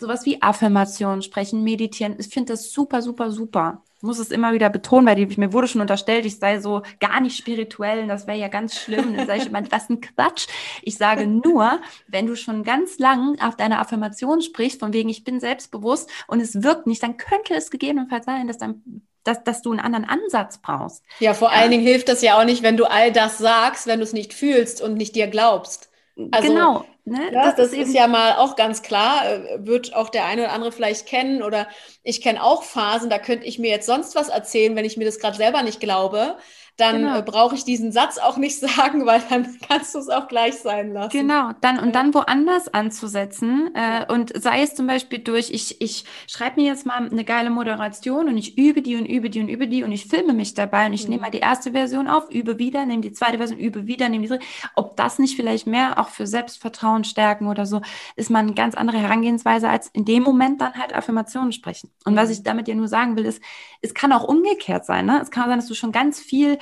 [0.00, 3.82] sowas wie Affirmationen sprechen, meditieren, ich finde das super, super, super.
[3.96, 6.82] Ich muss es immer wieder betonen, weil die, mir wurde schon unterstellt, ich sei so
[7.00, 9.16] gar nicht spirituell und das wäre ja ganz schlimm.
[9.16, 10.46] Dann sage ich immer, was ein Quatsch.
[10.82, 15.24] Ich sage nur, wenn du schon ganz lang auf deine Affirmation sprichst, von wegen, ich
[15.24, 18.82] bin selbstbewusst und es wirkt nicht, dann könnte es gegebenenfalls sein, dass dein
[19.24, 21.02] dass, dass du einen anderen Ansatz brauchst.
[21.18, 21.58] Ja, vor ja.
[21.58, 24.12] allen Dingen hilft das ja auch nicht, wenn du all das sagst, wenn du es
[24.12, 25.90] nicht fühlst und nicht dir glaubst.
[26.30, 26.84] Also, genau.
[27.06, 27.20] Ne?
[27.32, 30.44] Ja, das, das ist, ist, ja mal auch ganz klar, äh, wird auch der eine
[30.44, 31.66] oder andere vielleicht kennen oder
[32.02, 35.04] ich kenne auch Phasen, da könnte ich mir jetzt sonst was erzählen, wenn ich mir
[35.04, 36.36] das gerade selber nicht glaube
[36.76, 37.18] dann genau.
[37.18, 40.56] äh, brauche ich diesen Satz auch nicht sagen, weil dann kannst du es auch gleich
[40.56, 41.10] sein lassen.
[41.10, 46.04] Genau, dann und dann woanders anzusetzen äh, und sei es zum Beispiel durch, ich, ich
[46.26, 49.48] schreibe mir jetzt mal eine geile Moderation und ich übe die und übe die und
[49.48, 51.10] übe die und ich filme mich dabei und ich mhm.
[51.10, 54.22] nehme mal die erste Version auf, übe wieder, nehme die zweite Version, übe wieder, nehme
[54.22, 54.44] die dritte.
[54.74, 57.82] Ob das nicht vielleicht mehr auch für Selbstvertrauen stärken oder so,
[58.16, 61.90] ist mal eine ganz andere Herangehensweise, als in dem Moment dann halt Affirmationen sprechen.
[62.04, 62.32] Und was mhm.
[62.32, 63.40] ich damit ja nur sagen will, ist,
[63.80, 65.06] es kann auch umgekehrt sein.
[65.06, 65.20] Ne?
[65.22, 66.58] Es kann sein, dass du schon ganz viel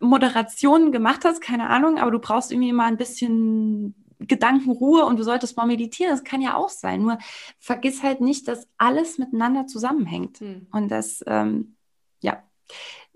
[0.00, 5.22] Moderationen gemacht hast, keine Ahnung, aber du brauchst irgendwie mal ein bisschen Gedankenruhe und du
[5.22, 6.12] solltest mal meditieren.
[6.12, 7.02] Das kann ja auch sein.
[7.02, 7.18] Nur
[7.58, 10.40] vergiss halt nicht, dass alles miteinander zusammenhängt.
[10.40, 10.66] Hm.
[10.72, 11.76] Und das, ähm,
[12.20, 12.42] ja,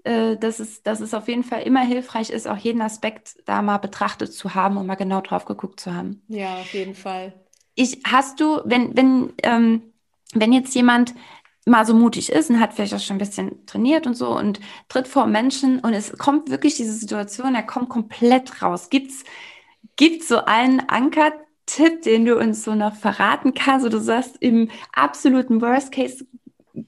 [0.05, 3.63] äh, dass, es, dass es auf jeden Fall immer hilfreich ist, auch jeden Aspekt da
[3.63, 6.23] mal betrachtet zu haben und mal genau drauf geguckt zu haben.
[6.29, 7.35] Ja, auf jeden Fall.
[7.75, 9.83] Ich, hast du, wenn, wenn, ähm,
[10.33, 11.15] wenn jetzt jemand
[11.67, 14.61] mal so mutig ist und hat vielleicht auch schon ein bisschen trainiert und so und
[14.89, 18.91] tritt vor Menschen und es kommt wirklich diese Situation, er kommt komplett raus.
[18.91, 19.25] Gibt's
[19.97, 24.71] gibt's so einen Ankertipp, den du uns so noch verraten kannst, oder du sagst im
[24.93, 26.27] absoluten Worst Case,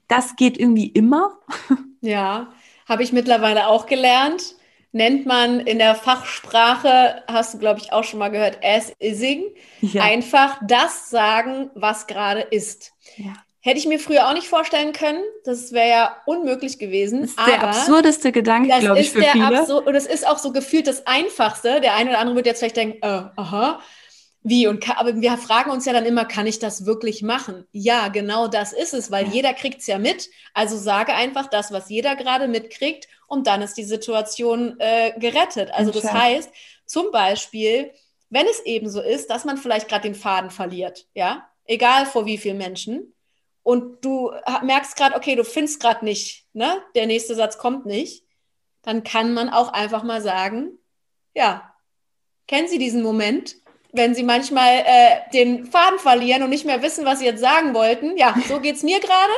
[0.09, 1.39] das geht irgendwie immer?
[2.03, 2.53] Ja,
[2.87, 4.55] habe ich mittlerweile auch gelernt.
[4.93, 9.43] Nennt man in der Fachsprache, hast du, glaube ich, auch schon mal gehört, as-ising.
[9.81, 10.05] Ja.
[10.05, 12.93] Einfach das sagen, was gerade ist.
[13.16, 13.33] Ja.
[13.67, 15.25] Hätte ich mir früher auch nicht vorstellen können.
[15.43, 17.23] Das wäre ja unmöglich gewesen.
[17.23, 19.83] Das ist der absurdeste Gedanke, glaube ich, für viele.
[19.83, 21.81] und das ist auch so gefühlt das Einfachste.
[21.81, 23.81] Der eine oder andere wird jetzt vielleicht denken, äh, aha.
[24.45, 24.69] Wie?
[24.69, 27.67] Und aber wir fragen uns ja dann immer, kann ich das wirklich machen?
[27.73, 29.33] Ja, genau das ist es, weil ja.
[29.33, 30.31] jeder kriegt es ja mit.
[30.55, 35.73] Also sage einfach das, was jeder gerade mitkriegt, und dann ist die Situation äh, gerettet.
[35.73, 36.53] Also das heißt,
[36.85, 37.91] zum Beispiel,
[38.31, 42.27] wenn es eben so ist, dass man vielleicht gerade den Faden verliert, ja, egal vor
[42.27, 43.12] wie vielen Menschen,
[43.67, 44.31] und du
[44.62, 48.25] merkst gerade, okay, du findest gerade nicht, ne, der nächste Satz kommt nicht,
[48.83, 50.79] dann kann man auch einfach mal sagen,
[51.35, 51.75] ja,
[52.47, 53.57] kennen Sie diesen Moment?
[53.93, 57.73] wenn sie manchmal äh, den Faden verlieren und nicht mehr wissen, was sie jetzt sagen
[57.73, 58.19] wollten.
[58.19, 59.33] Ja, so geht es mir gerade.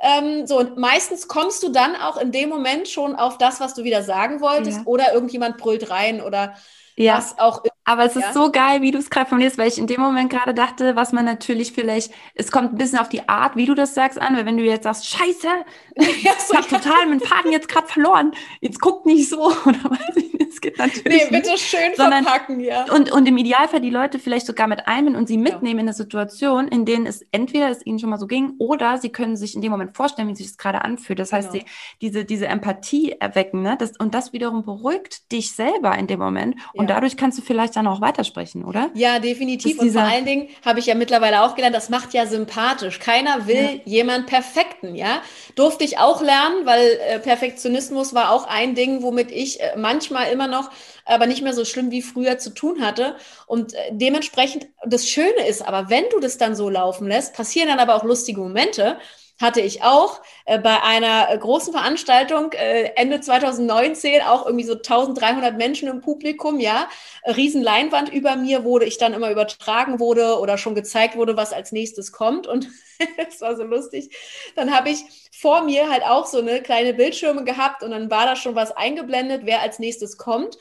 [0.00, 3.74] Ähm, so, und meistens kommst du dann auch in dem Moment schon auf das, was
[3.74, 4.84] du wieder sagen wolltest, ja.
[4.86, 6.54] oder irgendjemand brüllt rein oder
[6.96, 7.18] ja.
[7.18, 7.67] was auch immer.
[7.88, 8.32] Aber es ist ja?
[8.34, 11.12] so geil, wie du es gerade formulierst, weil ich in dem Moment gerade dachte, was
[11.12, 14.36] man natürlich vielleicht, es kommt ein bisschen auf die Art, wie du das sagst, an,
[14.36, 15.46] weil wenn du jetzt sagst, scheiße,
[15.96, 16.78] ja, so, ich habe ja.
[16.78, 20.60] total meinen Faden jetzt gerade verloren, jetzt guckt nicht so, oder weiß ich nicht, es
[20.60, 22.84] geht natürlich Nee, bitte schön sondern, verpacken, ja.
[22.92, 25.94] Und, und im Idealfall die Leute vielleicht sogar mit einbinden und sie mitnehmen in eine
[25.94, 29.54] Situation, in denen es entweder es ihnen schon mal so ging, oder sie können sich
[29.54, 31.18] in dem Moment vorstellen, wie sich das gerade anfühlt.
[31.18, 31.64] Das heißt, genau.
[31.64, 31.70] sie,
[32.02, 33.76] diese, diese Empathie erwecken, ne?
[33.78, 37.77] das, und das wiederum beruhigt dich selber in dem Moment und dadurch kannst du vielleicht
[37.78, 38.90] dann auch weitersprechen, oder?
[38.94, 39.78] Ja, definitiv.
[39.78, 42.98] Und vor allen Dingen habe ich ja mittlerweile auch gelernt, das macht ja sympathisch.
[42.98, 43.80] Keiner will ja.
[43.84, 45.22] jemand Perfekten, ja.
[45.54, 50.30] Durfte ich auch lernen, weil äh, Perfektionismus war auch ein Ding, womit ich äh, manchmal
[50.32, 50.70] immer noch,
[51.04, 53.16] aber nicht mehr so schlimm wie früher zu tun hatte.
[53.46, 57.68] Und äh, dementsprechend, das Schöne ist aber, wenn du das dann so laufen lässt, passieren
[57.68, 58.98] dann aber auch lustige Momente
[59.40, 64.74] hatte ich auch äh, bei einer äh, großen Veranstaltung äh, Ende 2019 auch irgendwie so
[64.74, 66.88] 1300 Menschen im Publikum, ja,
[67.24, 71.52] riesen Leinwand über mir, wurde ich dann immer übertragen wurde oder schon gezeigt wurde, was
[71.52, 72.68] als nächstes kommt und
[73.28, 74.10] es war so lustig.
[74.56, 78.26] Dann habe ich vor mir halt auch so eine kleine Bildschirme gehabt und dann war
[78.26, 80.58] da schon was eingeblendet, wer als nächstes kommt.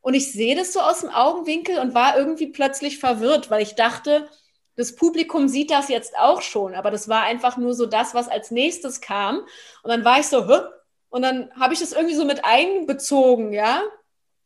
[0.00, 3.74] Und ich sehe das so aus dem Augenwinkel und war irgendwie plötzlich verwirrt, weil ich
[3.74, 4.28] dachte,
[4.78, 8.28] das Publikum sieht das jetzt auch schon, aber das war einfach nur so das, was
[8.28, 9.40] als nächstes kam.
[9.82, 10.60] Und dann war ich so, Hö?
[11.08, 13.82] und dann habe ich das irgendwie so mit einbezogen, ja,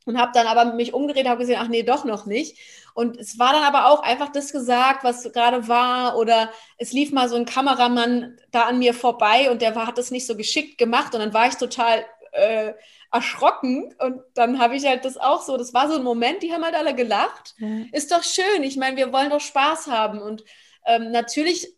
[0.07, 2.59] und habe dann aber mich umgedreht, habe gesehen, ach nee, doch noch nicht.
[2.95, 7.13] Und es war dann aber auch einfach das gesagt, was gerade war, oder es lief
[7.13, 10.35] mal so ein Kameramann da an mir vorbei und der war, hat das nicht so
[10.35, 12.73] geschickt gemacht und dann war ich total äh,
[13.13, 16.53] erschrocken und dann habe ich halt das auch so, das war so ein Moment, die
[16.53, 17.55] haben halt alle gelacht.
[17.59, 17.69] Ja.
[17.93, 20.45] Ist doch schön, ich meine, wir wollen doch Spaß haben und
[20.87, 21.77] ähm, natürlich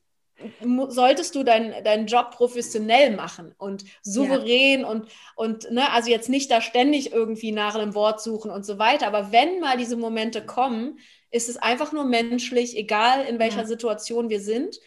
[0.88, 4.88] solltest du deinen dein Job professionell machen und souverän ja.
[4.88, 8.78] und, und ne, also jetzt nicht da ständig irgendwie nach einem Wort suchen und so
[8.78, 9.06] weiter.
[9.06, 10.98] Aber wenn mal diese Momente kommen,
[11.30, 13.66] ist es einfach nur menschlich, egal in welcher ja.
[13.66, 14.78] Situation wir sind.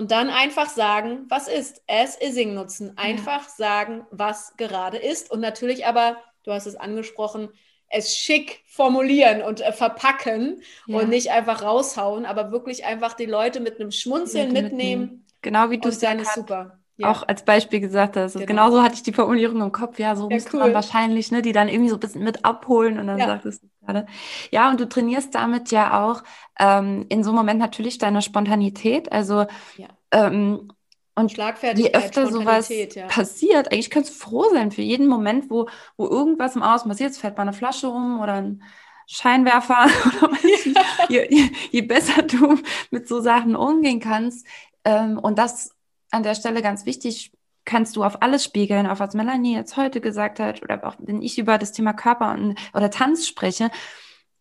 [0.00, 1.82] Und dann einfach sagen, was ist.
[1.86, 2.96] As Ising nutzen.
[2.96, 3.54] Einfach ja.
[3.54, 5.30] sagen, was gerade ist.
[5.30, 7.50] Und natürlich aber, du hast es angesprochen,
[7.90, 10.96] es schick formulieren und äh, verpacken ja.
[10.96, 15.00] und nicht einfach raushauen, aber wirklich einfach die Leute mit einem Schmunzeln mitnehmen.
[15.00, 15.26] mitnehmen.
[15.42, 16.79] Genau wie du es ja super.
[17.00, 17.10] Ja.
[17.10, 18.34] auch als Beispiel gesagt hast.
[18.34, 18.46] Genau.
[18.46, 19.98] Genauso hatte ich die Formulierung im Kopf.
[19.98, 20.60] Ja, so ja, müsste cool.
[20.60, 23.26] man wahrscheinlich, ne, die dann irgendwie so ein bisschen mit abholen und dann ja.
[23.26, 24.06] sagtest du gerade.
[24.50, 26.22] Ja, und du trainierst damit ja auch
[26.58, 29.10] ähm, in so einem Moment natürlich deine Spontanität.
[29.12, 29.46] Also
[29.76, 29.88] ja.
[30.12, 30.72] ähm,
[31.16, 33.06] und je öfter sowas ja.
[33.06, 37.10] passiert, eigentlich kannst du froh sein für jeden Moment, wo, wo irgendwas im Außen passiert.
[37.10, 38.62] Es fällt mal eine Flasche um oder ein
[39.06, 39.86] Scheinwerfer
[40.22, 40.82] oder ja.
[41.08, 42.58] je, je, je, besser du
[42.90, 44.46] mit so Sachen umgehen kannst.
[44.84, 45.74] Ähm, und das
[46.10, 47.32] an der Stelle ganz wichtig,
[47.64, 51.22] kannst du auf alles spiegeln, auf was Melanie jetzt heute gesagt hat oder auch wenn
[51.22, 53.70] ich über das Thema Körper und, oder Tanz spreche.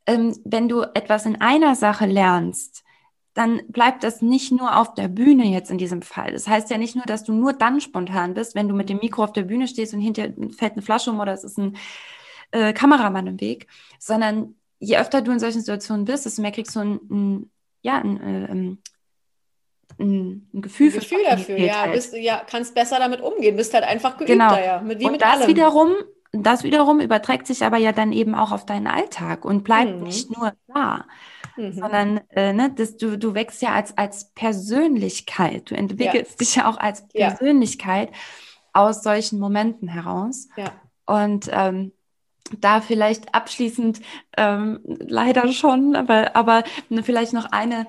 [0.07, 2.83] Ähm, wenn du etwas in einer Sache lernst,
[3.33, 6.31] dann bleibt das nicht nur auf der Bühne jetzt in diesem Fall.
[6.33, 8.97] Das heißt ja nicht nur, dass du nur dann spontan bist, wenn du mit dem
[8.97, 11.77] Mikro auf der Bühne stehst und hinter fällt eine Flasche um oder es ist ein
[12.51, 13.67] äh, Kameramann im Weg,
[13.99, 17.51] sondern je öfter du in solchen Situationen bist, desto mehr kriegst du ein, ein
[17.81, 18.79] ja, ein, äh, ähm,
[19.99, 21.93] ein, ein Gefühl, ein Gefühl dafür, ja, halt.
[21.93, 24.57] bist, ja, kannst besser damit umgehen, bist halt einfach geübter, genau.
[24.57, 25.47] ja, mit, wie und mit das allem.
[25.47, 25.91] wiederum,
[26.31, 30.03] das wiederum überträgt sich aber ja dann eben auch auf deinen Alltag und bleibt mhm.
[30.03, 31.05] nicht nur da,
[31.57, 31.73] mhm.
[31.73, 36.37] sondern äh, ne, das, du, du wächst ja als, als Persönlichkeit, du entwickelst ja.
[36.37, 38.15] dich ja auch als Persönlichkeit ja.
[38.73, 40.47] aus solchen Momenten heraus.
[40.55, 40.71] Ja.
[41.05, 41.91] Und ähm,
[42.57, 44.01] da vielleicht abschließend
[44.37, 47.87] ähm, leider schon, aber, aber ne, vielleicht noch eine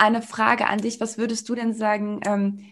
[0.00, 1.00] eine Frage an dich.
[1.00, 2.20] Was würdest du denn sagen?
[2.24, 2.64] Ähm,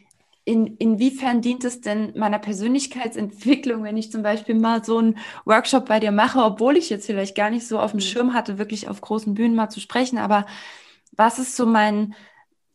[0.45, 5.85] in, inwiefern dient es denn meiner Persönlichkeitsentwicklung, wenn ich zum Beispiel mal so einen Workshop
[5.85, 8.05] bei dir mache, obwohl ich jetzt vielleicht gar nicht so auf dem mhm.
[8.05, 10.47] Schirm hatte, wirklich auf großen Bühnen mal zu sprechen, aber
[11.13, 12.15] was ist so mein,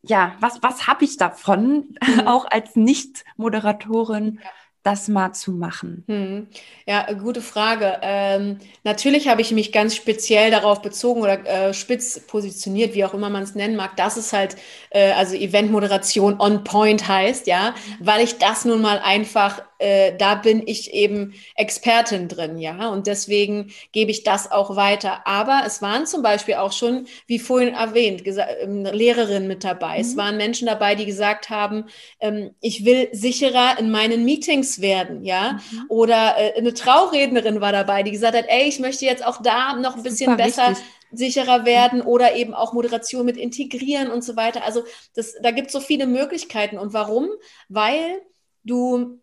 [0.03, 2.19] ja, was, was habe ich davon, mhm.
[2.27, 4.49] auch als Nicht-Moderatorin, ja.
[4.83, 6.03] Das mal zu machen?
[6.07, 6.47] Hm.
[6.85, 7.99] Ja, gute Frage.
[8.01, 13.13] Ähm, natürlich habe ich mich ganz speziell darauf bezogen oder äh, spitz positioniert, wie auch
[13.13, 14.57] immer man es nennen mag, dass es halt
[14.89, 18.05] äh, also Eventmoderation on point heißt, ja, mhm.
[18.05, 23.05] weil ich das nun mal einfach äh, da bin ich eben Expertin drin, ja, und
[23.05, 25.27] deswegen gebe ich das auch weiter.
[25.27, 28.23] Aber es waren zum Beispiel auch schon, wie vorhin erwähnt,
[28.61, 29.95] ähm, Lehrerinnen mit dabei.
[29.95, 30.01] Mhm.
[30.01, 31.85] Es waren Menschen dabei, die gesagt haben,
[32.21, 35.85] ähm, ich will sicherer in meinen Meetings werden, ja, mhm.
[35.89, 39.75] oder äh, eine Traurednerin war dabei, die gesagt hat, ey, ich möchte jetzt auch da
[39.75, 44.35] noch ein bisschen besser wichtig sicherer werden oder eben auch Moderation mit integrieren und so
[44.35, 44.63] weiter.
[44.63, 46.79] Also das, da gibt es so viele Möglichkeiten.
[46.79, 47.29] Und warum?
[47.69, 48.19] Weil
[48.63, 49.19] du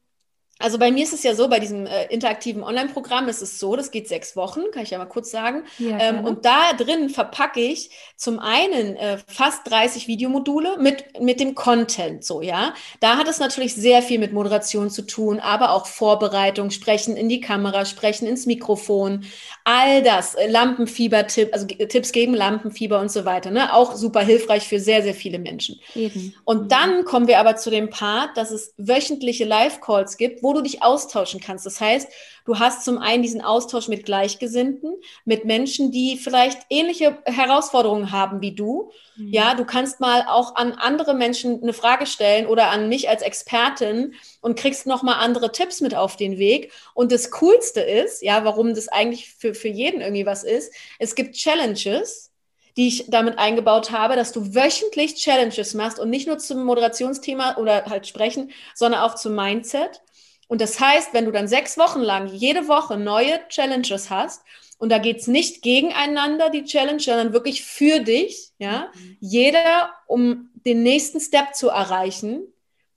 [0.61, 3.77] also bei mir ist es ja so, bei diesem äh, interaktiven Online-Programm ist es so,
[3.77, 5.65] das geht sechs Wochen, kann ich ja mal kurz sagen.
[5.79, 11.41] Ja, ähm, und da drin verpacke ich zum einen äh, fast 30 Videomodule mit, mit
[11.41, 12.75] dem Content, so, ja.
[13.01, 17.29] Da hat es natürlich sehr viel mit Moderation zu tun, aber auch Vorbereitung, sprechen in
[17.29, 19.25] die Kamera, sprechen ins Mikrofon,
[19.65, 23.75] all das, äh, Lampenfieber-Tipp, also Tipps gegen Lampenfieber und so weiter, ne?
[23.75, 25.81] Auch super hilfreich für sehr, sehr viele Menschen.
[25.95, 26.35] Eben.
[26.45, 26.69] Und mhm.
[26.69, 30.63] dann kommen wir aber zu dem Part, dass es wöchentliche Live-Calls gibt, wo wo du
[30.63, 31.65] dich austauschen kannst.
[31.65, 32.09] Das heißt,
[32.45, 34.95] du hast zum einen diesen Austausch mit Gleichgesinnten,
[35.25, 38.91] mit Menschen, die vielleicht ähnliche Herausforderungen haben wie du.
[39.17, 39.33] Mhm.
[39.33, 43.23] Ja, du kannst mal auch an andere Menschen eine Frage stellen oder an mich als
[43.23, 46.73] Expertin und kriegst nochmal andere Tipps mit auf den Weg.
[46.93, 51.15] Und das Coolste ist, ja, warum das eigentlich für, für jeden irgendwie was ist, es
[51.15, 52.33] gibt Challenges,
[52.77, 57.57] die ich damit eingebaut habe, dass du wöchentlich Challenges machst und nicht nur zum Moderationsthema
[57.57, 60.03] oder halt sprechen, sondern auch zum Mindset.
[60.51, 64.43] Und das heißt, wenn du dann sechs Wochen lang jede Woche neue Challenges hast,
[64.79, 69.17] und da geht's nicht gegeneinander, die Challenge, sondern wirklich für dich, ja, mhm.
[69.21, 72.53] jeder, um den nächsten Step zu erreichen.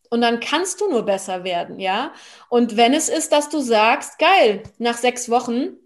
[0.10, 2.12] Und dann kannst du nur besser werden, ja.
[2.50, 5.78] Und wenn es ist, dass du sagst, geil, nach sechs Wochen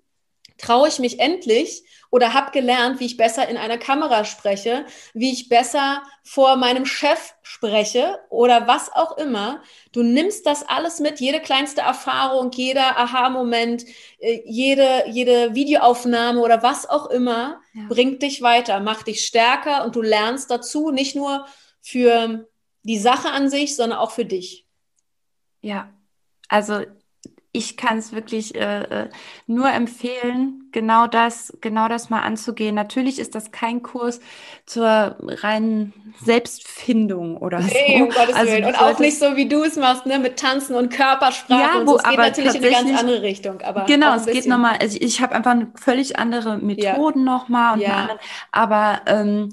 [0.58, 5.32] traue ich mich endlich oder habe gelernt, wie ich besser in einer Kamera spreche, wie
[5.32, 9.62] ich besser vor meinem Chef spreche oder was auch immer.
[9.92, 13.86] Du nimmst das alles mit, jede kleinste Erfahrung, jeder Aha-Moment,
[14.20, 17.84] äh, jede, jede Videoaufnahme oder was auch immer ja.
[17.90, 21.46] bringt dich weiter, macht dich stärker und du lernst dazu, nicht nur
[21.82, 22.48] für
[22.84, 24.66] die Sache an sich, sondern auch für dich.
[25.62, 25.94] Ja,
[26.48, 26.82] also
[27.58, 29.10] ich kann es wirklich äh, äh,
[29.48, 32.76] nur empfehlen, genau das, genau das mal anzugehen.
[32.76, 34.20] Natürlich ist das kein Kurs
[34.66, 35.94] zur reinen
[36.24, 37.70] Selbstfindung oder so.
[37.74, 38.66] Nee, um Gottes also, Willen.
[38.66, 41.60] Und auch nicht so, wie du es machst, ne, mit Tanzen und Körpersprache.
[41.60, 41.98] Ja, wo, und so.
[41.98, 43.62] Es geht natürlich in eine ganz andere Richtung.
[43.62, 47.34] Aber genau, es geht nochmal, also ich, ich habe einfach eine völlig andere Methoden ja.
[47.34, 48.10] nochmal und ja.
[48.52, 49.50] Aber ähm,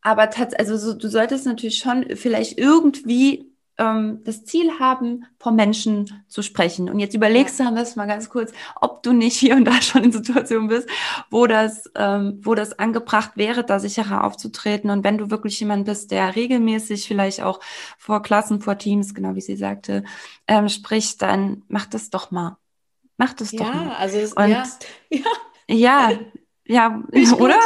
[0.00, 3.47] aber also so, du solltest natürlich schon vielleicht irgendwie
[3.78, 6.90] ähm, das Ziel haben, vor Menschen zu sprechen.
[6.90, 10.04] Und jetzt überlegst du das mal ganz kurz, ob du nicht hier und da schon
[10.04, 10.88] in Situationen bist,
[11.30, 14.90] wo das, ähm, wo das angebracht wäre, da sicherer aufzutreten.
[14.90, 17.60] Und wenn du wirklich jemand bist, der regelmäßig vielleicht auch
[17.96, 20.04] vor Klassen, vor Teams, genau wie sie sagte,
[20.46, 22.58] ähm, spricht, dann mach das doch mal.
[23.16, 23.96] Mach das ja, doch mal.
[23.96, 24.64] Also es, und, ja,
[25.10, 25.22] ja.
[25.70, 26.12] Ja,
[26.68, 27.02] ja,
[27.38, 27.58] oder?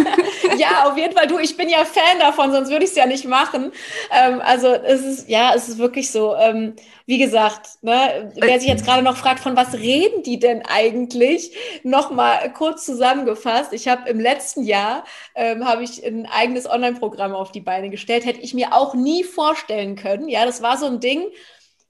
[0.58, 1.26] ja, auf jeden Fall.
[1.26, 3.72] Du, ich bin ja Fan davon, sonst würde ich es ja nicht machen.
[4.12, 6.34] Ähm, also es ist, ja, es ist wirklich so.
[6.36, 6.74] Ähm,
[7.06, 11.54] wie gesagt, ne, wer sich jetzt gerade noch fragt, von was reden die denn eigentlich?
[11.82, 13.72] Nochmal kurz zusammengefasst.
[13.72, 18.24] Ich habe im letzten Jahr ähm, habe ich ein eigenes Online-Programm auf die Beine gestellt.
[18.24, 20.28] Hätte ich mir auch nie vorstellen können.
[20.28, 21.24] Ja, das war so ein Ding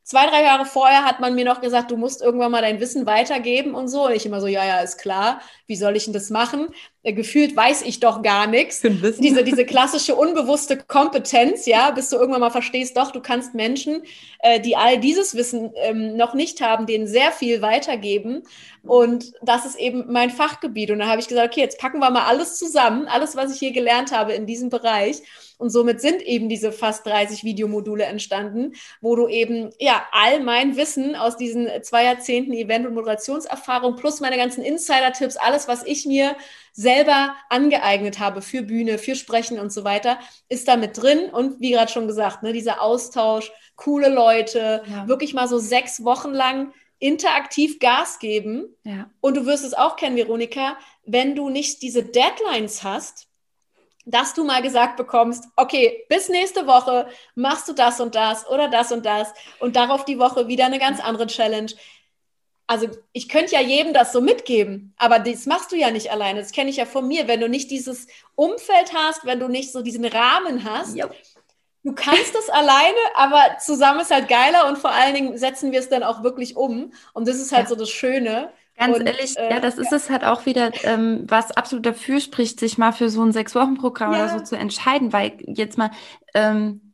[0.04, 3.06] zwei, drei Jahre vorher hat man mir noch gesagt, du musst irgendwann mal dein Wissen
[3.06, 4.06] weitergeben und so.
[4.06, 5.40] Und ich immer so, ja, ja, ist klar.
[5.66, 6.68] Wie soll ich denn das machen?
[7.02, 8.82] Äh, gefühlt weiß ich doch gar nichts.
[8.82, 14.02] Diese, diese klassische unbewusste Kompetenz, ja, bis du irgendwann mal verstehst, doch, du kannst Menschen,
[14.40, 18.42] äh, die all dieses Wissen ähm, noch nicht haben, denen sehr viel weitergeben.
[18.82, 20.90] Und das ist eben mein Fachgebiet.
[20.90, 23.58] Und da habe ich gesagt, okay, jetzt packen wir mal alles zusammen, alles, was ich
[23.58, 25.22] hier gelernt habe in diesem Bereich
[25.58, 30.76] und somit sind eben diese fast 30 Videomodule entstanden, wo du eben, ja, all mein
[30.76, 36.06] Wissen aus diesen zwei Jahrzehnten Event- und Moderationserfahrung plus meine ganzen Insider-Tipps, alles, was ich
[36.06, 36.36] mir
[36.72, 41.30] selber angeeignet habe für Bühne, für Sprechen und so weiter, ist da mit drin.
[41.30, 45.06] Und wie gerade schon gesagt, ne, dieser Austausch, coole Leute, ja.
[45.08, 48.74] wirklich mal so sechs Wochen lang interaktiv Gas geben.
[48.82, 49.10] Ja.
[49.20, 53.28] Und du wirst es auch kennen, Veronika, wenn du nicht diese Deadlines hast,
[54.04, 58.68] dass du mal gesagt bekommst, okay, bis nächste Woche machst du das und das oder
[58.68, 61.72] das und das und darauf die Woche wieder eine ganz andere Challenge.
[62.66, 66.40] Also ich könnte ja jedem das so mitgeben, aber das machst du ja nicht alleine.
[66.40, 67.28] Das kenne ich ja von mir.
[67.28, 71.14] Wenn du nicht dieses Umfeld hast, wenn du nicht so diesen Rahmen hast, yep.
[71.82, 75.80] du kannst es alleine, aber zusammen ist halt geiler und vor allen Dingen setzen wir
[75.80, 76.92] es dann auch wirklich um.
[77.12, 77.68] Und das ist halt ja.
[77.68, 78.50] so das Schöne.
[78.76, 79.96] Ganz und, ehrlich, äh, ja, das ist ja.
[79.96, 84.12] es halt auch wieder, ähm, was absolut dafür spricht, sich mal für so ein Sechs-Wochen-Programm
[84.12, 84.24] ja.
[84.24, 85.90] oder so zu entscheiden, weil jetzt mal,
[86.34, 86.92] ähm,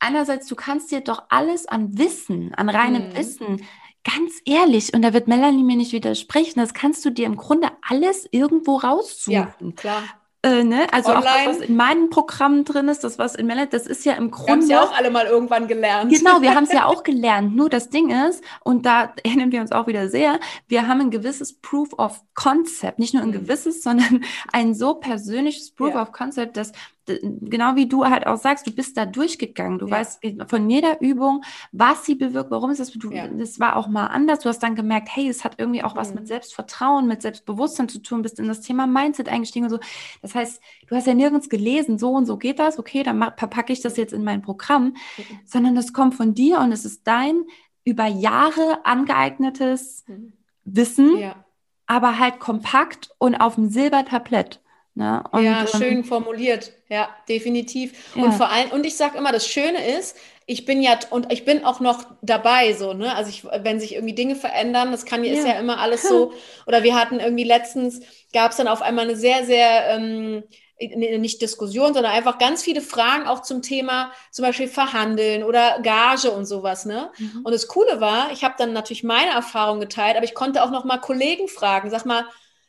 [0.00, 3.16] einerseits, du kannst dir doch alles an Wissen, an reinem mhm.
[3.16, 3.66] Wissen,
[4.04, 7.70] ganz ehrlich, und da wird Melanie mir nicht widersprechen, das kannst du dir im Grunde
[7.80, 9.32] alles irgendwo raussuchen.
[9.32, 10.02] Ja, klar.
[10.44, 10.86] Äh, ne?
[10.92, 11.26] Also Online.
[11.26, 14.12] auch das, was in meinen Programmen drin ist, das, was in Melanie, das ist ja
[14.12, 14.46] im Grunde.
[14.46, 16.12] Wir haben es ja auch alle mal irgendwann gelernt.
[16.12, 17.56] Genau, wir haben es ja auch gelernt.
[17.56, 20.38] Nur das Ding ist, und da erinnern wir uns auch wieder sehr,
[20.68, 23.32] wir haben ein gewisses Proof of Concept, nicht nur ein mhm.
[23.32, 24.22] gewisses, sondern
[24.52, 26.02] ein so persönliches Proof ja.
[26.02, 26.72] of Concept, dass
[27.06, 29.78] genau wie du halt auch sagst, du bist da durchgegangen.
[29.78, 29.92] Du ja.
[29.92, 32.92] weißt von jeder Übung, was sie bewirkt, warum ist das.
[32.92, 33.28] Du, ja.
[33.28, 34.40] Das war auch mal anders.
[34.40, 36.16] Du hast dann gemerkt, hey, es hat irgendwie auch was mhm.
[36.16, 39.78] mit Selbstvertrauen, mit Selbstbewusstsein zu tun, bist in das Thema Mindset eingestiegen und so.
[40.22, 43.72] Das heißt, du hast ja nirgends gelesen, so und so geht das, okay, dann packe
[43.72, 44.84] ich das jetzt in mein Programm,
[45.16, 45.22] mhm.
[45.44, 47.44] sondern das kommt von dir und es ist dein
[47.84, 50.32] über Jahre angeeignetes mhm.
[50.64, 51.44] Wissen, ja.
[51.86, 54.60] aber halt kompakt und auf dem Silbertablett.
[54.94, 55.24] Ne?
[55.32, 56.72] Und, ja, ähm, schön formuliert.
[56.88, 57.92] Ja, definitiv.
[58.14, 58.22] Ja.
[58.22, 60.16] Und vor allem, und ich sage immer, das Schöne ist,
[60.46, 63.14] ich bin ja, und ich bin auch noch dabei, so, ne?
[63.14, 65.32] Also ich, wenn sich irgendwie Dinge verändern, das kann ja.
[65.32, 66.32] ist ja immer alles so.
[66.66, 68.00] Oder wir hatten irgendwie letztens,
[68.32, 70.44] gab es dann auf einmal eine sehr, sehr ähm,
[70.78, 76.30] nicht Diskussion, sondern einfach ganz viele Fragen auch zum Thema zum Beispiel Verhandeln oder Gage
[76.30, 76.84] und sowas.
[76.84, 77.10] Ne?
[77.16, 77.40] Mhm.
[77.44, 80.70] Und das Coole war, ich habe dann natürlich meine Erfahrung geteilt, aber ich konnte auch
[80.70, 82.26] noch mal Kollegen fragen, sag mal,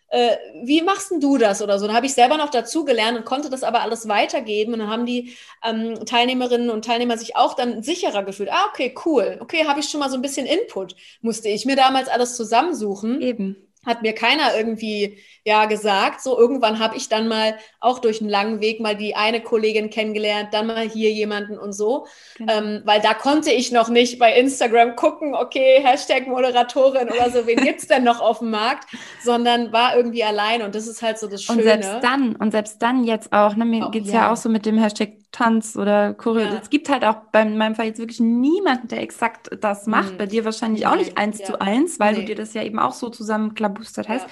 [0.09, 1.87] äh, wie machst denn du das oder so?
[1.87, 4.73] Dann habe ich selber noch dazu gelernt und konnte das aber alles weitergeben.
[4.73, 8.51] Und dann haben die ähm, Teilnehmerinnen und Teilnehmer sich auch dann sicherer gefühlt.
[8.51, 9.37] Ah, okay, cool.
[9.41, 10.95] Okay, habe ich schon mal so ein bisschen Input.
[11.21, 13.21] Musste ich mir damals alles zusammensuchen.
[13.21, 16.21] Eben hat mir keiner irgendwie ja gesagt.
[16.21, 19.91] So irgendwann habe ich dann mal auch durch einen langen Weg mal die eine Kollegin
[19.91, 22.53] kennengelernt, dann mal hier jemanden und so, genau.
[22.53, 27.45] ähm, weil da konnte ich noch nicht bei Instagram gucken, okay Hashtag Moderatorin oder so,
[27.45, 28.89] wen gibt's denn noch auf dem Markt,
[29.23, 31.59] sondern war irgendwie allein und das ist halt so das Schöne.
[31.59, 34.15] Und selbst dann und selbst dann jetzt auch, ne, mir oh, geht's ja.
[34.15, 36.45] ja auch so mit dem Hashtag Tanz oder Choreo.
[36.45, 36.59] Ja.
[36.61, 40.13] Es gibt halt auch bei meinem Fall jetzt wirklich niemanden, der exakt das macht.
[40.13, 40.17] Mhm.
[40.17, 41.45] Bei dir wahrscheinlich auch nicht eins ja.
[41.45, 42.21] zu eins, weil nee.
[42.21, 44.27] du dir das ja eben auch so zusammenklabustert hast.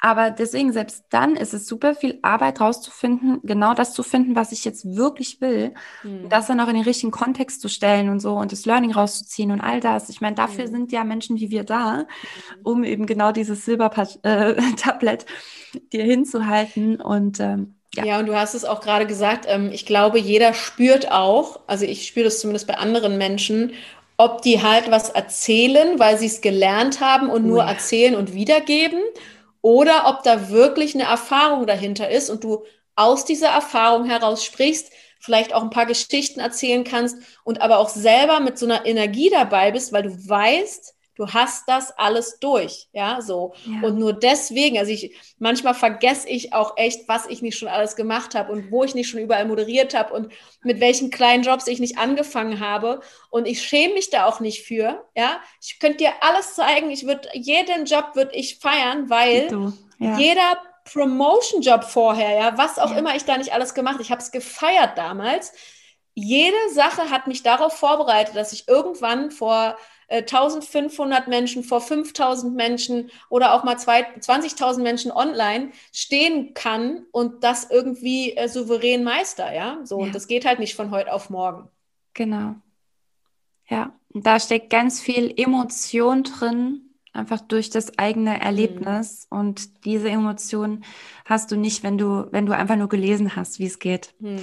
[0.00, 0.10] Ja.
[0.10, 4.52] Aber deswegen, selbst dann ist es super viel Arbeit rauszufinden, genau das zu finden, was
[4.52, 5.74] ich jetzt wirklich will.
[6.02, 6.28] Mhm.
[6.28, 9.50] Das dann auch in den richtigen Kontext zu stellen und so und das Learning rauszuziehen
[9.50, 10.08] und all das.
[10.08, 10.70] Ich meine, dafür mhm.
[10.70, 12.06] sind ja Menschen wie wir da, mhm.
[12.62, 18.04] um eben genau dieses Silbertablett äh, dir hinzuhalten und ähm, ja.
[18.04, 21.84] ja, und du hast es auch gerade gesagt, ähm, ich glaube, jeder spürt auch, also
[21.84, 23.72] ich spüre das zumindest bei anderen Menschen,
[24.18, 29.00] ob die halt was erzählen, weil sie es gelernt haben und nur erzählen und wiedergeben,
[29.62, 32.64] oder ob da wirklich eine Erfahrung dahinter ist und du
[32.96, 34.90] aus dieser Erfahrung heraus sprichst,
[35.20, 39.30] vielleicht auch ein paar Geschichten erzählen kannst und aber auch selber mit so einer Energie
[39.30, 43.52] dabei bist, weil du weißt, du hast das alles durch, ja, so.
[43.66, 43.88] Ja.
[43.88, 47.96] Und nur deswegen, also ich, manchmal vergesse ich auch echt, was ich nicht schon alles
[47.96, 50.32] gemacht habe und wo ich nicht schon überall moderiert habe und
[50.62, 53.00] mit welchen kleinen Jobs ich nicht angefangen habe.
[53.30, 55.40] Und ich schäme mich da auch nicht für, ja.
[55.60, 60.18] Ich könnte dir alles zeigen, ich würde, jeden Job würde ich feiern, weil ja.
[60.18, 62.98] jeder Promotion-Job vorher, ja, was auch ja.
[62.98, 65.52] immer ich da nicht alles gemacht, ich habe es gefeiert damals.
[66.14, 69.76] Jede Sache hat mich darauf vorbereitet, dass ich irgendwann vor
[70.10, 77.44] 1500 äh, Menschen vor 5000 Menschen oder auch mal 20.000 Menschen online stehen kann und
[77.44, 79.80] das irgendwie äh, souverän meister, ja?
[79.84, 80.06] So, ja.
[80.06, 81.68] und das geht halt nicht von heute auf morgen.
[82.14, 82.54] Genau.
[83.68, 89.28] Ja, da steckt ganz viel Emotion drin, einfach durch das eigene Erlebnis.
[89.30, 89.38] Mhm.
[89.38, 90.84] Und diese Emotion
[91.26, 94.14] hast du nicht, wenn du, wenn du einfach nur gelesen hast, wie es geht.
[94.20, 94.40] Mhm.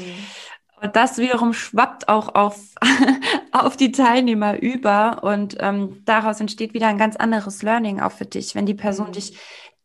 [0.81, 2.60] Und das wiederum schwappt auch auf,
[3.52, 8.26] auf die Teilnehmer über und ähm, daraus entsteht wieder ein ganz anderes Learning auch für
[8.26, 9.14] dich, wenn die Person mhm.
[9.14, 9.38] dich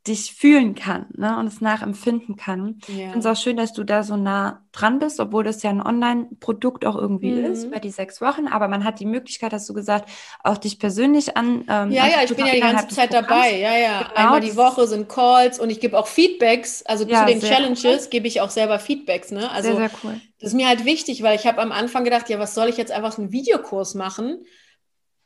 [0.07, 2.81] dich fühlen kann ne, und es nachempfinden kann.
[2.89, 2.95] Ja.
[2.95, 5.69] Ich finde es auch schön, dass du da so nah dran bist, obwohl das ja
[5.69, 7.45] ein Online-Produkt auch irgendwie mhm.
[7.45, 8.47] ist, bei die sechs Wochen.
[8.47, 10.09] Aber man hat die Möglichkeit, hast du gesagt,
[10.43, 11.65] auch dich persönlich an.
[11.69, 13.59] Ähm, ja, ja, ich bin ja die ganze Zeit dabei.
[13.59, 13.99] Ja, ja.
[14.03, 16.83] Genau, Einmal die Woche sind Calls und ich gebe auch Feedbacks.
[16.87, 18.11] Also ja, zu den Challenges cool.
[18.11, 19.31] gebe ich auch selber Feedbacks.
[19.33, 19.51] Ne?
[19.51, 20.21] Also sehr, sehr cool.
[20.41, 22.79] Das ist mir halt wichtig, weil ich habe am Anfang gedacht, ja, was soll ich
[22.79, 24.39] jetzt einfach so einen Videokurs machen?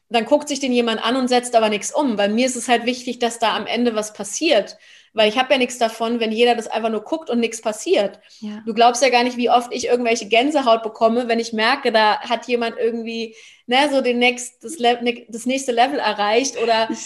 [0.09, 2.19] Dann guckt sich den jemand an und setzt aber nichts um.
[2.19, 4.77] Weil mir ist es halt wichtig, dass da am Ende was passiert.
[5.13, 8.19] Weil ich habe ja nichts davon, wenn jeder das einfach nur guckt und nichts passiert.
[8.41, 8.63] Ja.
[8.67, 12.21] Du glaubst ja gar nicht, wie oft ich irgendwelche Gänsehaut bekomme, wenn ich merke, da
[12.21, 13.37] hat jemand irgendwie
[13.67, 14.77] ne, so den next, das,
[15.29, 16.89] das nächste Level erreicht oder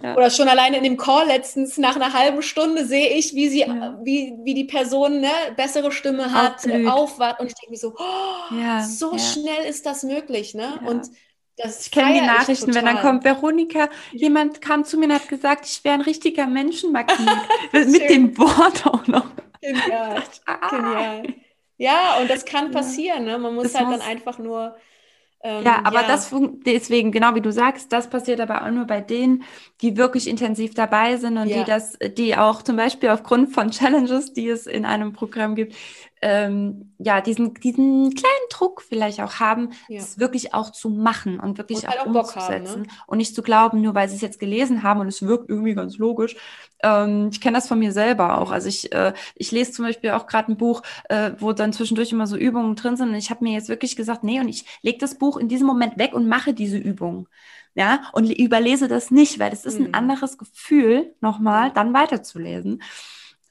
[0.00, 0.16] Ja.
[0.16, 3.60] Oder schon alleine in dem Call letztens nach einer halben Stunde sehe ich, wie sie,
[3.60, 3.98] ja.
[4.02, 8.54] wie, wie die Person ne, bessere Stimme hat, aufwacht und ich denke mir so, oh,
[8.54, 10.80] ja, so schnell ist das möglich, ne?
[10.86, 11.10] Und
[11.56, 15.28] das ich kenne die Nachrichten, wenn dann kommt, Veronika, jemand kam zu mir und hat
[15.28, 17.18] gesagt, ich wäre ein richtiger Menschenmagnet.
[17.72, 19.26] Mit dem Wort auch noch.
[19.60, 20.22] Genial.
[20.46, 20.68] Ah.
[20.70, 21.22] Genial.
[21.76, 23.24] Ja, und das kann passieren.
[23.24, 23.38] Ne?
[23.38, 23.98] Man muss das halt muss...
[23.98, 24.76] dann einfach nur
[25.44, 26.06] ähm, ja, aber ja.
[26.06, 26.32] das
[26.64, 29.42] deswegen, genau wie du sagst, das passiert aber auch nur bei denen,
[29.80, 31.58] die wirklich intensiv dabei sind und ja.
[31.58, 35.74] die das, die auch zum Beispiel aufgrund von Challenges, die es in einem Programm gibt,
[36.22, 39.98] ähm, ja, diesen, diesen kleinen Druck vielleicht auch haben, ja.
[39.98, 42.88] es wirklich auch zu machen und wirklich und auch, halt auch umzusetzen haben, ne?
[43.08, 45.74] und nicht zu glauben, nur weil sie es jetzt gelesen haben und es wirkt irgendwie
[45.74, 46.36] ganz logisch.
[46.82, 48.52] Ähm, ich kenne das von mir selber auch.
[48.52, 52.12] Also ich, äh, ich lese zum Beispiel auch gerade ein Buch, äh, wo dann zwischendurch
[52.12, 54.64] immer so Übungen drin sind und ich habe mir jetzt wirklich gesagt, nee, und ich
[54.82, 57.28] lege das Buch in diesem Moment weg und mache diese Übung
[57.74, 59.94] ja, und überlese das nicht, weil das ist ein mhm.
[59.94, 62.82] anderes Gefühl, nochmal dann weiterzulesen.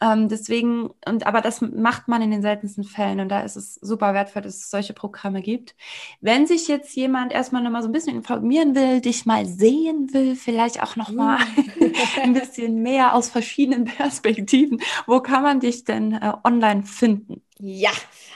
[0.01, 3.75] Ähm, deswegen, und aber das macht man in den seltensten Fällen und da ist es
[3.75, 5.75] super wertvoll, dass es solche Programme gibt.
[6.21, 10.35] Wenn sich jetzt jemand erstmal nochmal so ein bisschen informieren will, dich mal sehen will,
[10.35, 11.93] vielleicht auch nochmal mm.
[12.23, 17.43] ein bisschen mehr aus verschiedenen Perspektiven, wo kann man dich denn äh, online finden?
[17.59, 17.91] Ja,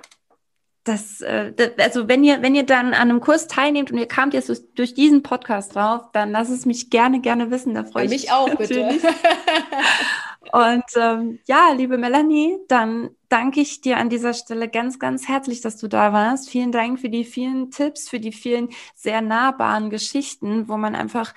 [0.84, 4.34] das, äh, also wenn ihr, wenn ihr dann an einem Kurs teilnehmt und ihr kamt
[4.34, 7.74] jetzt durch, diesen Podcast drauf, dann lass es mich gerne, gerne wissen.
[7.74, 9.02] Da freue ich mich auch, natürlich.
[9.02, 9.08] bitte.
[10.52, 15.62] und ähm, ja, liebe Melanie, dann danke ich dir an dieser Stelle ganz, ganz herzlich,
[15.62, 16.50] dass du da warst.
[16.50, 21.34] Vielen Dank für die vielen Tipps, für die vielen sehr nahbaren Geschichten, wo man einfach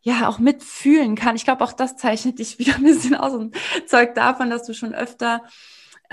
[0.00, 1.36] ja auch mitfühlen kann.
[1.36, 3.54] Ich glaube, auch das zeichnet dich wieder ein bisschen aus und
[3.86, 5.42] zeugt davon, dass du schon öfter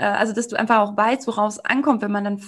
[0.00, 2.38] äh, also dass du einfach auch weißt, woraus ankommt, wenn man dann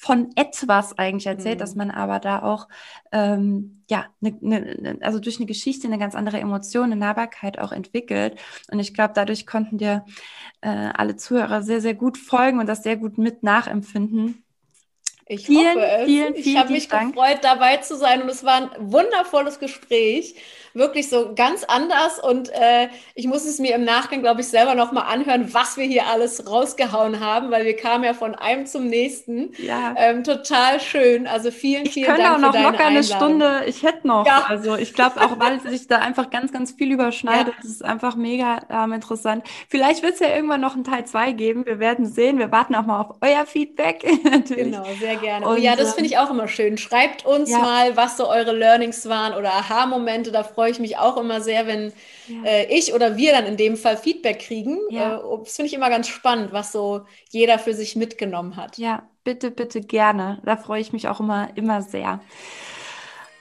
[0.00, 1.60] von etwas eigentlich erzählt, mhm.
[1.60, 2.68] dass man aber da auch
[3.12, 7.72] ähm, ja ne, ne, also durch eine Geschichte eine ganz andere Emotion, eine Nahbarkeit auch
[7.72, 8.40] entwickelt.
[8.70, 10.06] Und ich glaube, dadurch konnten dir
[10.62, 14.42] äh, alle Zuhörer sehr sehr gut folgen und das sehr gut mit nachempfinden.
[15.30, 16.04] Ich vielen, hoffe es.
[16.06, 17.14] Vielen, vielen, ich habe mich Dank.
[17.14, 20.34] gefreut, dabei zu sein und es war ein wundervolles Gespräch
[20.74, 24.74] wirklich so ganz anders und äh, ich muss es mir im Nachgang, glaube ich, selber
[24.74, 28.86] nochmal anhören, was wir hier alles rausgehauen haben, weil wir kamen ja von einem zum
[28.86, 29.50] nächsten.
[29.58, 29.94] Ja.
[29.96, 31.26] Ähm, total schön.
[31.26, 32.18] Also vielen, vielen Dank.
[32.18, 34.26] Ich könnte auch noch locker eine Stunde, ich hätte noch.
[34.26, 34.44] Ja.
[34.48, 37.54] Also ich glaube auch, weil sich da einfach ganz, ganz viel überschneidet.
[37.54, 37.60] Ja.
[37.62, 39.44] Das ist einfach mega ähm, interessant.
[39.68, 41.66] Vielleicht wird es ja irgendwann noch einen Teil 2 geben.
[41.66, 42.38] Wir werden sehen.
[42.38, 44.04] Wir warten auch mal auf euer Feedback.
[44.24, 44.72] Natürlich.
[44.72, 45.46] Genau, sehr gerne.
[45.46, 46.78] Und, ja, das finde ich auch immer schön.
[46.78, 47.58] Schreibt uns ja.
[47.58, 50.32] mal, was so eure Learnings waren oder Aha-Momente.
[50.32, 51.92] Da freue ich mich auch immer sehr, wenn
[52.28, 52.44] ja.
[52.44, 54.78] äh, ich oder wir dann in dem Fall Feedback kriegen.
[54.90, 55.18] Ja.
[55.18, 58.78] Äh, das finde ich immer ganz spannend, was so jeder für sich mitgenommen hat.
[58.78, 60.40] Ja, bitte, bitte gerne.
[60.44, 62.20] Da freue ich mich auch immer, immer sehr.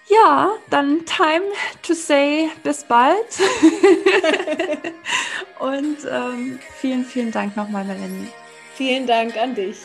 [0.09, 1.45] Ja, dann time
[1.83, 3.15] to say bis bald.
[5.59, 8.29] Und ähm, vielen, vielen Dank nochmal, Melanie.
[8.75, 9.77] Vielen Dank an dich.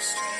[0.00, 0.33] strange.